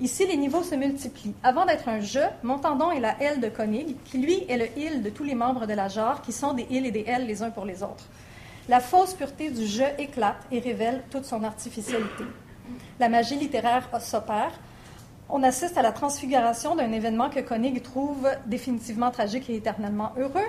Ici, 0.00 0.26
les 0.26 0.36
niveaux 0.36 0.62
se 0.62 0.76
multiplient. 0.76 1.34
Avant 1.42 1.66
d'être 1.66 1.88
un 1.88 1.98
je, 1.98 2.20
Montandon 2.44 2.92
est 2.92 3.00
la 3.00 3.20
L 3.20 3.40
de 3.40 3.48
Koenig, 3.48 3.96
qui 4.04 4.18
lui 4.18 4.44
est 4.48 4.56
le 4.56 4.66
il 4.76 5.02
de 5.02 5.10
tous 5.10 5.24
les 5.24 5.34
membres 5.34 5.66
de 5.66 5.74
la 5.74 5.88
genre, 5.88 6.22
qui 6.22 6.30
sont 6.30 6.52
des 6.52 6.68
il 6.70 6.86
et 6.86 6.92
des 6.92 7.04
L 7.04 7.26
les 7.26 7.42
uns 7.42 7.50
pour 7.50 7.64
les 7.64 7.82
autres. 7.82 8.04
La 8.68 8.78
fausse 8.78 9.14
pureté 9.14 9.50
du 9.50 9.66
je 9.66 9.82
éclate 9.98 10.46
et 10.52 10.60
révèle 10.60 11.02
toute 11.10 11.24
son 11.24 11.42
artificialité. 11.42 12.22
La 13.00 13.08
magie 13.08 13.36
littéraire 13.36 13.88
s'opère. 14.00 14.52
On 15.28 15.42
assiste 15.42 15.76
à 15.76 15.82
la 15.82 15.90
transfiguration 15.90 16.76
d'un 16.76 16.92
événement 16.92 17.28
que 17.28 17.40
Koenig 17.40 17.82
trouve 17.82 18.28
définitivement 18.46 19.10
tragique 19.10 19.50
et 19.50 19.56
éternellement 19.56 20.12
heureux, 20.16 20.46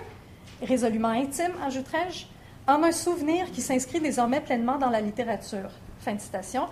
résolument 0.61 1.09
intime, 1.09 1.53
ajouterais-je, 1.65 2.25
en 2.67 2.83
un 2.83 2.91
souvenir 2.91 3.51
qui 3.51 3.61
s'inscrit 3.61 3.99
désormais 3.99 4.41
pleinement 4.41 4.77
dans 4.77 4.91
la 4.91 5.01
littérature. 5.01 5.71
Fin 6.01 6.13
de 6.13 6.21
citation. 6.21 6.67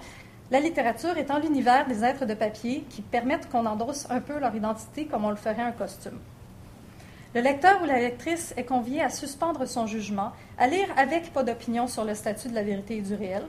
La 0.49 0.61
littérature 0.61 1.17
étant 1.17 1.39
l'univers 1.39 1.87
des 1.87 2.05
êtres 2.05 2.25
de 2.25 2.33
papier 2.33 2.85
qui 2.89 3.01
permettent 3.01 3.49
qu'on 3.49 3.65
endosse 3.65 4.07
un 4.09 4.21
peu 4.21 4.39
leur 4.39 4.55
identité 4.55 5.05
comme 5.05 5.25
on 5.25 5.29
le 5.29 5.35
ferait 5.35 5.61
un 5.61 5.73
costume. 5.73 6.19
Le 7.35 7.41
lecteur 7.41 7.81
ou 7.83 7.85
la 7.85 7.99
lectrice 7.99 8.53
est 8.55 8.63
convié 8.63 9.03
à 9.03 9.09
suspendre 9.09 9.67
son 9.67 9.87
jugement, 9.87 10.31
à 10.57 10.67
lire 10.67 10.87
avec 10.95 11.33
pas 11.33 11.43
d'opinion 11.43 11.87
sur 11.87 12.05
le 12.05 12.15
statut 12.15 12.47
de 12.47 12.55
la 12.55 12.63
vérité 12.63 12.95
et 12.95 13.01
du 13.01 13.13
réel, 13.13 13.43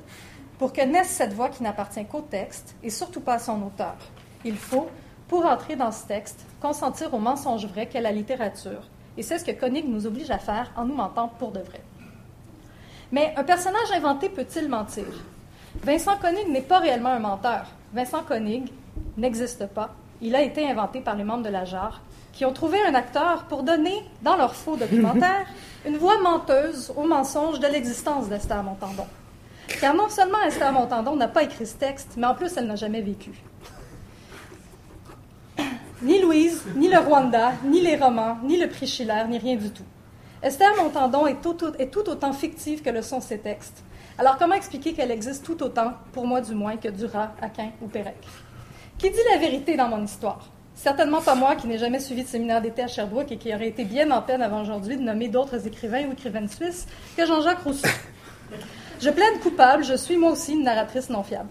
pour 0.59 0.73
que 0.73 0.81
naisse 0.81 1.11
cette 1.11 1.33
voix 1.33 1.51
qui 1.51 1.63
n'appartient 1.63 2.05
qu'au 2.05 2.21
texte 2.21 2.75
et 2.83 2.91
surtout 2.91 3.21
pas 3.21 3.35
à 3.35 3.39
son 3.39 3.63
auteur. 3.63 3.97
Il 4.45 4.57
faut, 4.57 4.89
pour 5.29 5.47
entrer 5.47 5.77
dans 5.77 5.93
ce 5.93 6.05
texte, 6.05 6.45
consentir 6.61 7.15
au 7.15 7.21
mensonge 7.21 7.67
vrai 7.67 7.87
qu'est 7.87 8.01
la 8.01 8.11
littérature. 8.11 8.89
Et 9.17 9.23
c'est 9.23 9.39
ce 9.39 9.45
que 9.45 9.53
Koenig 9.53 9.89
nous 9.89 10.07
oblige 10.07 10.33
à 10.33 10.39
faire 10.39 10.73
en 10.77 10.85
nous 10.85 10.97
mentant 10.97 11.29
pour 11.29 11.53
de 11.53 11.61
vrai. 11.61 11.81
Mais 13.13 13.33
un 13.37 13.45
personnage 13.45 13.93
inventé 13.93 14.29
peut-il 14.29 14.69
mentir? 14.69 15.07
Vincent 15.83 16.17
Koenig 16.17 16.49
n'est 16.49 16.63
pas 16.63 16.79
réellement 16.79 17.11
un 17.11 17.19
menteur. 17.19 17.67
Vincent 17.93 18.23
Koenig 18.23 18.73
n'existe 19.17 19.67
pas. 19.67 19.91
Il 20.21 20.35
a 20.35 20.43
été 20.43 20.69
inventé 20.69 21.01
par 21.01 21.15
les 21.15 21.25
membres 21.25 21.45
de 21.45 21.51
la 21.51 21.65
JAR, 21.65 22.01
qui 22.33 22.45
ont 22.45 22.53
trouvé 22.53 22.79
un 22.87 22.95
acteur 22.95 23.45
pour 23.45 23.63
donner, 23.63 24.03
dans 24.23 24.37
leur 24.37 24.55
faux 24.55 24.77
documentaire, 24.77 25.47
une 25.87 25.97
voix 25.97 26.19
menteuse 26.21 26.93
au 26.97 27.05
mensonge 27.05 27.61
de 27.61 27.67
l'existence 27.67 28.29
d'Esther 28.29 28.63
Montandon. 28.63 29.07
Car 29.81 29.95
non 29.95 30.09
seulement 30.09 30.41
Esther 30.47 30.73
Montandon 30.73 31.15
n'a 31.15 31.29
pas 31.29 31.43
écrit 31.43 31.67
ce 31.67 31.77
texte, 31.77 32.15
mais 32.17 32.27
en 32.27 32.35
plus 32.35 32.57
elle 32.57 32.67
n'a 32.67 32.77
jamais 32.77 33.03
vécu. 33.03 33.33
Ni 36.03 36.21
Louise, 36.21 36.65
ni 36.75 36.89
le 36.89 36.99
Rwanda, 36.99 37.53
ni 37.65 37.81
les 37.81 37.97
romans, 37.97 38.39
ni 38.43 38.57
le 38.57 38.69
prix 38.69 38.87
Schiller, 38.87 39.25
ni 39.29 39.39
rien 39.39 39.57
du 39.57 39.71
tout. 39.71 39.85
Esther 40.43 40.75
Montandon 40.77 41.27
est 41.27 41.43
tout, 41.43 41.57
est 41.79 41.93
tout 41.93 42.09
autant 42.09 42.33
fictive 42.33 42.83
que 42.83 42.91
le 42.91 43.03
sont 43.03 43.21
ses 43.21 43.39
textes. 43.39 43.83
Alors, 44.21 44.37
comment 44.37 44.57
expliquer 44.57 44.95
qu'elle 44.95 45.13
existe 45.13 45.45
tout 45.45 45.63
autant, 45.63 45.93
pour 46.13 46.27
moi 46.27 46.41
du 46.41 46.53
moins, 46.53 46.77
que 46.77 46.89
Duras, 46.89 47.31
Aquin 47.41 47.71
ou 47.81 47.87
Pérec? 47.87 48.17
Qui 48.99 49.11
dit 49.11 49.17
la 49.31 49.39
vérité 49.39 49.77
dans 49.77 49.87
mon 49.87 50.03
histoire? 50.05 50.51
Certainement 50.75 51.21
pas 51.21 51.37
moi 51.37 51.55
qui 51.55 51.69
n'ai 51.69 51.79
jamais 51.79 52.01
suivi 52.01 52.25
de 52.25 52.29
séminaire 52.29 52.61
d'été 52.61 52.83
à 52.83 52.89
Sherbrooke 52.89 53.31
et 53.31 53.37
qui 53.37 53.55
aurait 53.55 53.69
été 53.69 53.85
bien 53.85 54.11
en 54.11 54.21
peine 54.21 54.43
avant 54.43 54.63
aujourd'hui 54.63 54.97
de 54.97 55.03
nommer 55.03 55.29
d'autres 55.29 55.69
écrivains 55.69 56.09
ou 56.09 56.13
écrivaines 56.13 56.49
suisses 56.49 56.87
que 57.17 57.27
Jean-Jacques 57.27 57.63
Rousseau. 57.63 57.89
Je 59.01 59.11
plaide 59.11 59.39
coupable, 59.41 59.85
je 59.85 59.95
suis 59.95 60.17
moi 60.17 60.33
aussi 60.33 60.55
une 60.55 60.65
narratrice 60.65 61.11
non 61.11 61.23
fiable. 61.23 61.51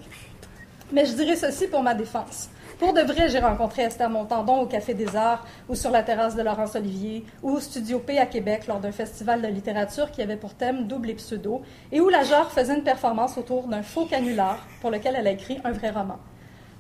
Mais 0.92 1.06
je 1.06 1.14
dirais 1.14 1.38
ceci 1.38 1.68
pour 1.68 1.84
ma 1.84 1.94
défense. 1.94 2.50
Pour 2.80 2.94
de 2.94 3.02
vrai, 3.02 3.28
j'ai 3.28 3.40
rencontré 3.40 3.82
Esther 3.82 4.08
Montandon 4.08 4.62
au 4.62 4.68
Café 4.68 4.94
des 4.94 5.16
Arts 5.16 5.48
ou 5.68 5.74
sur 5.74 5.90
la 5.90 6.04
terrasse 6.04 6.36
de 6.36 6.44
Laurence 6.44 6.76
Olivier 6.76 7.26
ou 7.42 7.54
au 7.54 7.60
Studio 7.60 7.98
P 7.98 8.20
à 8.20 8.28
Québec 8.28 8.68
lors 8.68 8.80
d'un 8.80 8.92
festival 8.92 9.42
de 9.42 9.48
littérature 9.48 10.12
qui 10.12 10.22
avait 10.22 10.38
pour 10.38 10.54
thème 10.54 10.86
double 10.86 11.10
et 11.10 11.16
pseudo 11.16 11.64
et 11.92 12.00
où 12.00 12.10
la 12.10 12.24
genre 12.24 12.52
faisait 12.52 12.76
une 12.76 12.84
performance 12.84 13.36
autour 13.40 13.68
d'un 13.68 13.82
faux 13.82 14.06
canular 14.06 14.64
pour 14.80 14.92
lequel 14.92 15.16
elle 15.18 15.26
a 15.26 15.32
écrit 15.32 15.58
un 15.64 15.72
vrai 15.72 15.90
roman. 15.90 16.20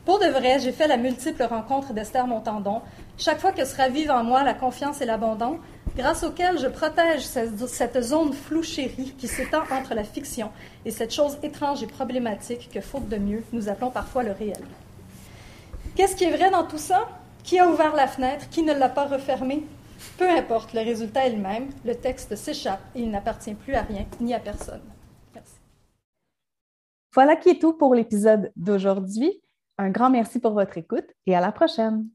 Pour 0.05 0.19
de 0.19 0.27
vrai, 0.27 0.59
j'ai 0.59 0.71
fait 0.71 0.87
la 0.87 0.97
multiple 0.97 1.41
rencontre 1.41 1.93
d'Esther 1.93 2.27
Montandon, 2.27 2.83
chaque 3.17 3.39
fois 3.39 3.51
que 3.51 3.65
se 3.65 3.75
ravivent 3.75 4.11
en 4.11 4.23
moi 4.23 4.43
la 4.43 4.53
confiance 4.53 5.01
et 5.01 5.05
l'abandon, 5.05 5.57
grâce 5.95 6.23
auquel 6.23 6.59
je 6.59 6.67
protège 6.67 7.23
cette 7.23 8.01
zone 8.03 8.33
floue 8.33 8.61
chérie 8.61 9.15
qui 9.17 9.27
s'étend 9.27 9.63
entre 9.71 9.95
la 9.95 10.03
fiction 10.03 10.51
et 10.85 10.91
cette 10.91 11.11
chose 11.11 11.39
étrange 11.41 11.81
et 11.81 11.87
problématique 11.87 12.69
que, 12.71 12.81
faute 12.81 13.09
de 13.09 13.17
mieux, 13.17 13.43
nous 13.51 13.67
appelons 13.67 13.89
parfois 13.89 14.21
le 14.21 14.31
réel. 14.31 14.61
Qu'est-ce 15.97 16.15
qui 16.15 16.25
est 16.25 16.37
vrai 16.37 16.51
dans 16.51 16.63
tout 16.63 16.77
ça? 16.77 17.09
Qui 17.43 17.57
a 17.57 17.67
ouvert 17.67 17.95
la 17.95 18.05
fenêtre? 18.05 18.47
Qui 18.51 18.61
ne 18.61 18.71
l'a 18.71 18.87
pas 18.87 19.07
refermée? 19.07 19.63
Peu 20.19 20.29
importe, 20.29 20.75
le 20.75 20.81
résultat 20.81 21.25
est 21.25 21.31
le 21.31 21.41
même. 21.41 21.69
Le 21.83 21.95
texte 21.95 22.35
s'échappe 22.35 22.81
et 22.93 23.01
il 23.01 23.09
n'appartient 23.09 23.55
plus 23.55 23.73
à 23.73 23.81
rien 23.81 24.05
ni 24.21 24.31
à 24.35 24.39
personne. 24.39 24.83
Merci. 25.33 25.55
Voilà 27.15 27.35
qui 27.35 27.49
est 27.49 27.59
tout 27.59 27.73
pour 27.73 27.95
l'épisode 27.95 28.51
d'aujourd'hui. 28.55 29.41
Un 29.79 29.89
grand 29.89 30.11
merci 30.11 30.39
pour 30.39 30.51
votre 30.51 30.77
écoute 30.77 31.07
et 31.25 31.35
à 31.35 31.41
la 31.41 31.51
prochaine. 31.51 32.07